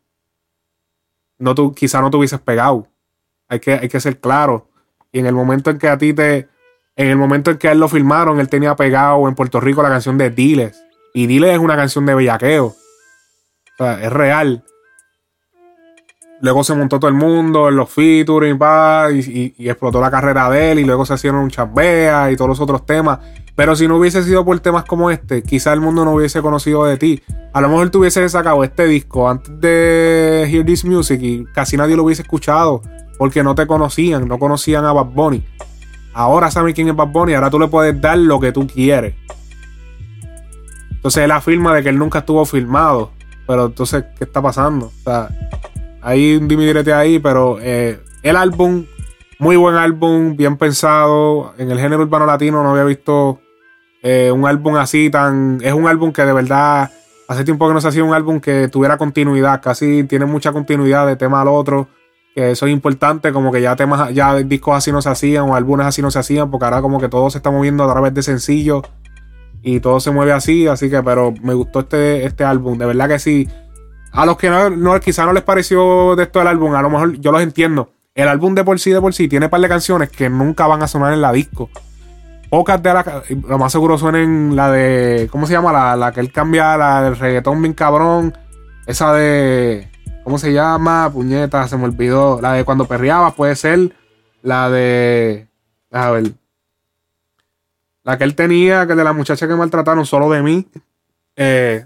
no 1.37 1.55
tú, 1.55 1.73
quizá 1.73 2.01
no 2.01 2.11
te 2.11 2.17
hubieses 2.17 2.39
pegado. 2.39 2.87
Hay 3.47 3.59
que, 3.59 3.73
hay 3.73 3.87
que 3.89 3.99
ser 3.99 4.19
claro. 4.19 4.67
Y 5.11 5.19
en 5.19 5.25
el 5.25 5.33
momento 5.33 5.69
en 5.71 5.79
que 5.79 5.87
a 5.87 5.97
ti 5.97 6.13
te. 6.13 6.47
En 6.95 7.07
el 7.07 7.15
momento 7.15 7.49
en 7.51 7.57
que 7.57 7.69
a 7.69 7.71
él 7.71 7.79
lo 7.79 7.87
filmaron, 7.87 8.39
él 8.41 8.49
tenía 8.49 8.75
pegado 8.75 9.27
en 9.29 9.35
Puerto 9.35 9.61
Rico 9.61 9.81
la 9.81 9.87
canción 9.89 10.17
de 10.17 10.29
Diles. 10.29 10.83
Y 11.13 11.27
Diles 11.27 11.53
es 11.53 11.59
una 11.59 11.77
canción 11.77 12.05
de 12.05 12.13
bellaqueo. 12.13 12.65
O 12.65 12.75
sea, 13.77 14.03
es 14.03 14.11
real. 14.11 14.63
Luego 16.41 16.63
se 16.63 16.73
montó 16.73 16.99
todo 16.99 17.09
el 17.09 17.15
mundo 17.17 17.67
en 17.67 17.75
los 17.75 17.89
featuring, 17.89 18.57
y, 19.13 19.19
y- 19.19 19.55
y 19.57 19.69
explotó 19.69 19.99
la 19.99 20.09
carrera 20.09 20.49
de 20.49 20.71
él. 20.71 20.79
Y 20.79 20.85
luego 20.85 21.05
se 21.05 21.13
hicieron 21.15 21.41
un 21.41 21.49
chambea 21.49 22.31
y 22.31 22.35
todos 22.37 22.47
los 22.49 22.59
otros 22.61 22.85
temas. 22.85 23.19
Pero 23.55 23.75
si 23.75 23.87
no 23.89 23.97
hubiese 23.97 24.23
sido 24.23 24.45
por 24.45 24.57
temas 24.61 24.85
como 24.85 25.11
este, 25.11 25.43
quizá 25.43 25.73
el 25.73 25.81
mundo 25.81 26.05
no 26.05 26.11
hubiese 26.13 26.41
conocido 26.41 26.85
de 26.85 26.97
ti. 26.97 27.21
A 27.51 27.59
lo 27.59 27.67
mejor 27.67 27.89
tú 27.89 27.99
hubieses 27.99 28.31
sacado 28.31 28.63
este 28.63 28.85
disco 28.85 29.29
antes 29.29 29.59
de 29.59 30.47
Hear 30.49 30.65
This 30.65 30.85
Music 30.85 31.19
y 31.21 31.43
casi 31.53 31.75
nadie 31.75 31.97
lo 31.97 32.03
hubiese 32.03 32.21
escuchado 32.21 32.81
porque 33.17 33.43
no 33.43 33.53
te 33.55 33.67
conocían, 33.67 34.27
no 34.29 34.39
conocían 34.39 34.85
a 34.85 34.93
Bad 34.93 35.07
Bunny. 35.07 35.43
Ahora 36.13 36.49
saben 36.51 36.73
quién 36.73 36.87
es 36.87 36.95
Bad 36.95 37.09
Bunny, 37.09 37.33
ahora 37.33 37.49
tú 37.49 37.59
le 37.59 37.67
puedes 37.67 37.99
dar 37.99 38.17
lo 38.17 38.39
que 38.39 38.53
tú 38.53 38.65
quieres. 38.65 39.15
Entonces 40.91 41.23
él 41.23 41.31
afirma 41.31 41.73
de 41.73 41.83
que 41.83 41.89
él 41.89 41.97
nunca 41.97 42.19
estuvo 42.19 42.45
filmado. 42.45 43.11
Pero 43.47 43.65
entonces, 43.65 44.05
¿qué 44.17 44.25
está 44.25 44.41
pasando? 44.41 44.87
O 44.87 45.03
sea, 45.03 45.27
hay 46.01 46.35
un 46.35 46.47
dimidirete 46.47 46.93
ahí, 46.93 47.19
pero 47.19 47.57
eh, 47.61 47.99
el 48.23 48.35
álbum, 48.35 48.85
muy 49.37 49.55
buen 49.55 49.75
álbum, 49.75 50.35
bien 50.35 50.57
pensado. 50.57 51.53
En 51.57 51.71
el 51.71 51.79
género 51.79 52.03
urbano 52.03 52.25
latino 52.25 52.63
no 52.63 52.71
había 52.71 52.83
visto 52.83 53.39
eh, 54.01 54.31
un 54.31 54.45
álbum 54.45 54.75
así 54.77 55.09
tan. 55.09 55.59
Es 55.61 55.73
un 55.73 55.87
álbum 55.87 56.11
que 56.11 56.23
de 56.23 56.33
verdad. 56.33 56.91
Hace 57.27 57.43
tiempo 57.43 57.67
que 57.67 57.75
no 57.75 57.81
se 57.81 57.87
hacía 57.87 58.03
un 58.03 58.13
álbum 58.13 58.39
que 58.39 58.69
tuviera 58.69 58.97
continuidad. 58.97 59.61
Casi 59.61 60.03
tiene 60.03 60.25
mucha 60.25 60.51
continuidad 60.51 61.05
de 61.05 61.15
tema 61.15 61.41
al 61.41 61.47
otro. 61.47 61.87
Que 62.33 62.51
eso 62.51 62.65
es 62.65 62.71
importante. 62.71 63.31
Como 63.31 63.51
que 63.51 63.61
ya 63.61 63.75
temas, 63.75 64.11
ya 64.13 64.35
discos 64.35 64.75
así 64.75 64.91
no 64.91 65.01
se 65.01 65.09
hacían. 65.09 65.43
O 65.43 65.55
álbumes 65.55 65.85
así 65.85 66.01
no 66.01 66.09
se 66.09 66.19
hacían. 66.19 66.49
Porque 66.49 66.65
ahora 66.65 66.81
como 66.81 66.99
que 66.99 67.07
todo 67.07 67.29
se 67.29 67.37
está 67.37 67.51
moviendo 67.51 67.83
a 67.83 67.91
través 67.91 68.13
de 68.15 68.23
sencillos. 68.23 68.81
Y 69.61 69.79
todo 69.79 69.99
se 69.99 70.09
mueve 70.09 70.31
así. 70.31 70.67
Así 70.67 70.89
que, 70.89 71.03
pero 71.03 71.33
me 71.43 71.53
gustó 71.53 71.81
este, 71.81 72.25
este 72.25 72.43
álbum. 72.43 72.77
De 72.77 72.85
verdad 72.87 73.07
que 73.07 73.19
sí. 73.19 73.47
A 74.11 74.25
los 74.25 74.37
que 74.37 74.49
no, 74.49 74.69
no 74.69 74.99
quizá 74.99 75.25
no 75.25 75.33
les 75.33 75.43
pareció 75.43 76.15
de 76.15 76.23
esto 76.23 76.41
el 76.41 76.47
álbum, 76.47 76.73
a 76.73 76.81
lo 76.81 76.89
mejor 76.89 77.13
yo 77.19 77.31
los 77.31 77.41
entiendo. 77.41 77.91
El 78.15 78.27
álbum 78.27 78.55
de 78.55 78.63
por 78.63 78.79
sí, 78.79 78.91
de 78.91 78.99
por 78.99 79.13
sí, 79.13 79.27
tiene 79.27 79.45
un 79.45 79.49
par 79.49 79.61
de 79.61 79.69
canciones 79.69 80.09
que 80.09 80.29
nunca 80.29 80.67
van 80.67 80.83
a 80.83 80.87
sonar 80.87 81.13
en 81.13 81.21
la 81.21 81.31
disco. 81.31 81.69
Pocas 82.49 82.81
de 82.81 82.93
las, 82.93 83.05
lo 83.29 83.57
más 83.59 83.71
seguro 83.71 83.97
suenen 83.97 84.55
la 84.55 84.71
de, 84.71 85.29
¿cómo 85.31 85.45
se 85.45 85.53
llama? 85.53 85.71
La, 85.71 85.95
la 85.95 86.11
que 86.11 86.19
él 86.19 86.31
cambia, 86.31 86.75
la 86.77 87.03
del 87.03 87.15
reggaetón 87.15 87.61
bien 87.61 87.73
cabrón. 87.73 88.35
Esa 88.87 89.13
de, 89.13 89.87
¿cómo 90.23 90.39
se 90.39 90.51
llama? 90.51 91.11
Puñeta, 91.13 91.67
se 91.67 91.77
me 91.77 91.85
olvidó. 91.85 92.41
La 92.41 92.53
de 92.53 92.65
cuando 92.65 92.85
perreaba 92.85 93.35
puede 93.35 93.55
ser 93.55 93.95
la 94.41 94.69
de, 94.69 95.47
a 95.91 96.09
ver. 96.09 96.33
La 98.03 98.17
que 98.17 98.23
él 98.23 98.33
tenía, 98.33 98.87
que 98.87 98.95
de 98.95 99.03
la 99.03 99.13
muchacha 99.13 99.47
que 99.47 99.53
maltrataron, 99.53 100.05
solo 100.05 100.29
de 100.31 100.41
mí. 100.41 100.67
Eh, 101.35 101.85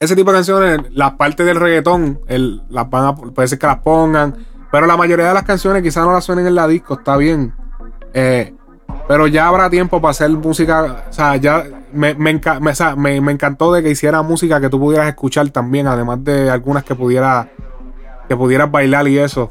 ese 0.00 0.16
tipo 0.16 0.30
de 0.32 0.38
canciones, 0.38 0.80
las 0.92 1.12
partes 1.12 1.46
del 1.46 1.56
reggaetón, 1.60 2.20
las 2.68 2.90
van 2.90 3.04
a- 3.06 3.14
puede 3.14 3.48
ser 3.48 3.58
que 3.58 3.66
las 3.66 3.78
pongan, 3.78 4.36
pero 4.70 4.86
la 4.86 4.96
mayoría 4.96 5.28
de 5.28 5.34
las 5.34 5.44
canciones 5.44 5.82
quizás 5.82 6.04
no 6.04 6.12
las 6.12 6.24
suenen 6.24 6.46
en 6.46 6.54
la 6.54 6.66
disco, 6.66 6.94
está 6.94 7.16
bien. 7.16 7.54
Eh, 8.12 8.54
pero 9.08 9.26
ya 9.26 9.48
habrá 9.48 9.70
tiempo 9.70 10.00
para 10.00 10.10
hacer 10.10 10.30
música. 10.30 11.04
O 11.08 11.12
sea, 11.12 11.36
ya 11.36 11.64
me, 11.92 12.14
me, 12.14 12.38
enca- 12.40 12.60
me- 12.60 12.70
o 12.72 12.74
sea, 12.74 12.96
me 12.96 13.16
encantó 13.16 13.72
de 13.72 13.82
que 13.82 13.90
hiciera 13.90 14.22
música 14.22 14.60
que 14.60 14.68
tú 14.68 14.78
pudieras 14.80 15.08
escuchar 15.08 15.48
también, 15.50 15.86
además 15.86 16.22
de 16.24 16.50
algunas 16.50 16.84
que 16.84 16.94
pudiera 16.94 17.48
que 18.28 18.36
pudieras 18.36 18.70
bailar 18.70 19.06
y 19.08 19.18
eso. 19.18 19.50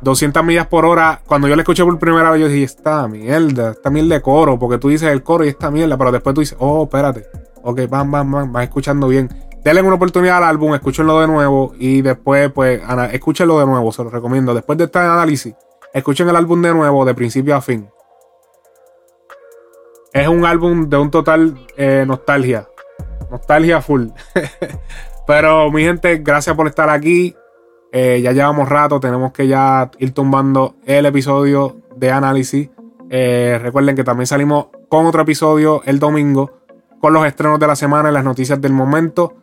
200 0.00 0.44
millas 0.44 0.66
por 0.68 0.84
hora. 0.84 1.20
Cuando 1.26 1.48
yo 1.48 1.56
la 1.56 1.62
escuché 1.62 1.84
por 1.84 1.98
primera 1.98 2.30
vez, 2.30 2.40
yo 2.40 2.48
dije, 2.48 2.62
esta 2.64 3.06
mierda, 3.08 3.72
esta 3.72 3.90
mierda 3.90 4.14
de 4.14 4.22
coro, 4.22 4.58
porque 4.58 4.78
tú 4.78 4.88
dices 4.88 5.10
el 5.10 5.22
coro 5.22 5.44
y 5.44 5.48
esta 5.48 5.70
mierda, 5.70 5.96
pero 5.98 6.12
después 6.12 6.34
tú 6.34 6.40
dices, 6.40 6.56
oh, 6.60 6.84
espérate. 6.84 7.26
Ok, 7.62 7.80
van, 7.88 8.10
van, 8.10 8.30
van, 8.30 8.52
vas 8.52 8.64
escuchando 8.64 9.08
bien. 9.08 9.28
Denle 9.64 9.82
una 9.82 9.94
oportunidad 9.94 10.38
al 10.38 10.44
álbum, 10.44 10.74
escúchenlo 10.74 11.20
de 11.20 11.28
nuevo 11.28 11.72
y 11.78 12.02
después, 12.02 12.50
pues, 12.50 12.82
escúchenlo 13.12 13.60
de 13.60 13.66
nuevo, 13.66 13.92
se 13.92 14.02
lo 14.02 14.10
recomiendo. 14.10 14.54
Después 14.54 14.76
de 14.76 14.84
este 14.84 14.98
análisis, 14.98 15.54
escuchen 15.94 16.28
el 16.28 16.34
álbum 16.34 16.60
de 16.62 16.72
nuevo, 16.72 17.04
de 17.04 17.14
principio 17.14 17.54
a 17.54 17.60
fin. 17.60 17.88
Es 20.12 20.26
un 20.26 20.44
álbum 20.44 20.88
de 20.88 20.96
un 20.96 21.10
total 21.10 21.56
eh, 21.76 22.04
nostalgia. 22.06 22.68
Nostalgia 23.30 23.80
full. 23.80 24.08
Pero 25.26 25.70
mi 25.70 25.84
gente, 25.84 26.18
gracias 26.18 26.56
por 26.56 26.66
estar 26.66 26.90
aquí. 26.90 27.36
Eh, 27.92 28.20
ya 28.20 28.32
llevamos 28.32 28.68
rato, 28.68 28.98
tenemos 28.98 29.32
que 29.32 29.46
ya 29.46 29.90
ir 29.98 30.12
tumbando 30.12 30.74
el 30.84 31.06
episodio 31.06 31.76
de 31.94 32.10
análisis. 32.10 32.68
Eh, 33.10 33.60
recuerden 33.62 33.94
que 33.94 34.02
también 34.02 34.26
salimos 34.26 34.66
con 34.88 35.06
otro 35.06 35.22
episodio 35.22 35.82
el 35.84 35.98
domingo 35.98 36.62
con 37.00 37.12
los 37.12 37.26
estrenos 37.26 37.58
de 37.58 37.66
la 37.66 37.76
semana 37.76 38.10
y 38.10 38.12
las 38.12 38.24
noticias 38.24 38.60
del 38.60 38.72
momento. 38.72 39.34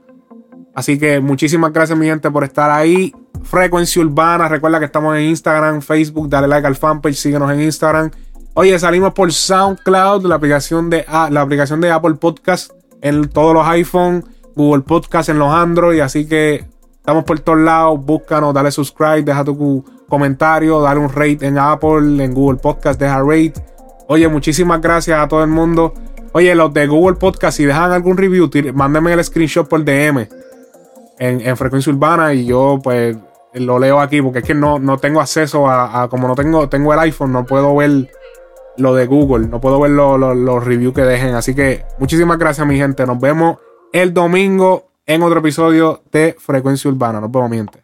Así 0.76 0.98
que 0.98 1.20
muchísimas 1.20 1.74
gracias 1.74 1.98
mi 1.98 2.06
gente 2.06 2.30
por 2.32 2.44
estar 2.44 2.72
ahí. 2.72 3.14
Frecuencia 3.44 4.02
Urbana, 4.02 4.48
recuerda 4.48 4.80
que 4.80 4.86
estamos 4.86 5.16
en 5.18 5.24
Instagram, 5.24 5.82
Facebook, 5.82 6.30
dale 6.30 6.48
like 6.48 6.68
al 6.68 6.76
fanpage, 6.76 7.16
síguenos 7.16 7.52
en 7.52 7.62
Instagram. 7.62 8.12
Oye, 8.54 8.78
salimos 8.78 9.14
por 9.14 9.32
SoundCloud, 9.32 10.26
la 10.26 10.36
aplicación 10.36 10.90
de, 10.90 11.06
la 11.30 11.42
aplicación 11.42 11.82
de 11.82 11.92
Apple 11.92 12.16
Podcast 12.16 12.72
en 13.02 13.30
todos 13.30 13.54
los 13.54 13.66
iPhone, 13.68 14.26
Google 14.56 14.84
Podcast 14.84 15.30
en 15.30 15.40
los 15.40 15.54
Android, 15.54 16.00
así 16.02 16.28
que 16.28 16.66
estamos 16.98 17.24
por 17.24 17.40
todos 17.40 17.60
lados, 17.60 18.04
búscanos, 18.04 18.54
dale 18.54 18.72
subscribe, 18.72 19.24
deja 19.24 19.44
tu 19.44 19.86
comentario, 20.10 20.82
dale 20.82 21.00
un 21.00 21.10
rate 21.10 21.46
en 21.46 21.58
Apple, 21.58 22.24
en 22.24 22.34
Google 22.34 22.60
Podcast, 22.60 23.00
deja 23.00 23.20
rate. 23.20 23.54
Oye, 24.08 24.28
muchísimas 24.28 24.82
gracias 24.82 25.20
a 25.20 25.28
todo 25.28 25.44
el 25.44 25.50
mundo. 25.50 25.94
Oye, 26.34 26.54
los 26.56 26.74
de 26.74 26.88
Google 26.88 27.16
Podcast, 27.16 27.58
si 27.58 27.66
dejan 27.66 27.92
algún 27.92 28.18
review, 28.18 28.50
mándenme 28.74 29.14
el 29.14 29.24
screenshot 29.24 29.68
por 29.68 29.84
DM 29.84 30.39
en, 31.20 31.42
en 31.42 31.56
Frecuencia 31.58 31.92
Urbana 31.94 32.34
y 32.34 32.46
yo 32.46 32.80
pues 32.84 33.18
lo 33.54 33.78
leo 33.80 34.00
aquí 34.00 34.22
porque 34.22 34.40
es 34.40 34.46
que 34.46 34.54
no, 34.54 34.80
no 34.80 34.98
tengo 34.98 35.22
acceso 35.22 35.68
a, 35.70 36.08
como 36.10 36.28
no 36.28 36.36
tengo, 36.36 36.70
tengo 36.70 36.94
el 36.94 37.00
iPhone, 37.00 37.32
no 37.32 37.46
puedo 37.46 37.76
ver 37.76 38.10
lo 38.78 38.94
de 38.96 39.06
Google, 39.08 39.48
no 39.48 39.60
puedo 39.60 39.80
ver 39.80 39.92
lo- 39.92 40.18
lo- 40.18 40.34
los 40.36 40.64
reviews 40.64 40.94
que 40.94 41.02
dejen. 41.02 41.36
Así 41.36 41.54
que 41.56 41.84
muchísimas 42.00 42.38
gracias 42.38 42.66
mi 42.66 42.78
gente, 42.78 43.06
nos 43.06 43.20
vemos 43.20 43.58
el 43.92 44.14
domingo 44.14 44.86
en 45.06 45.24
otro 45.24 45.40
episodio 45.40 46.04
de 46.12 46.36
Frecuencia 46.40 46.90
Urbana, 46.90 47.20
nos 47.20 47.32
vemos 47.32 47.50
mi 47.50 47.58
gente. 47.58 47.84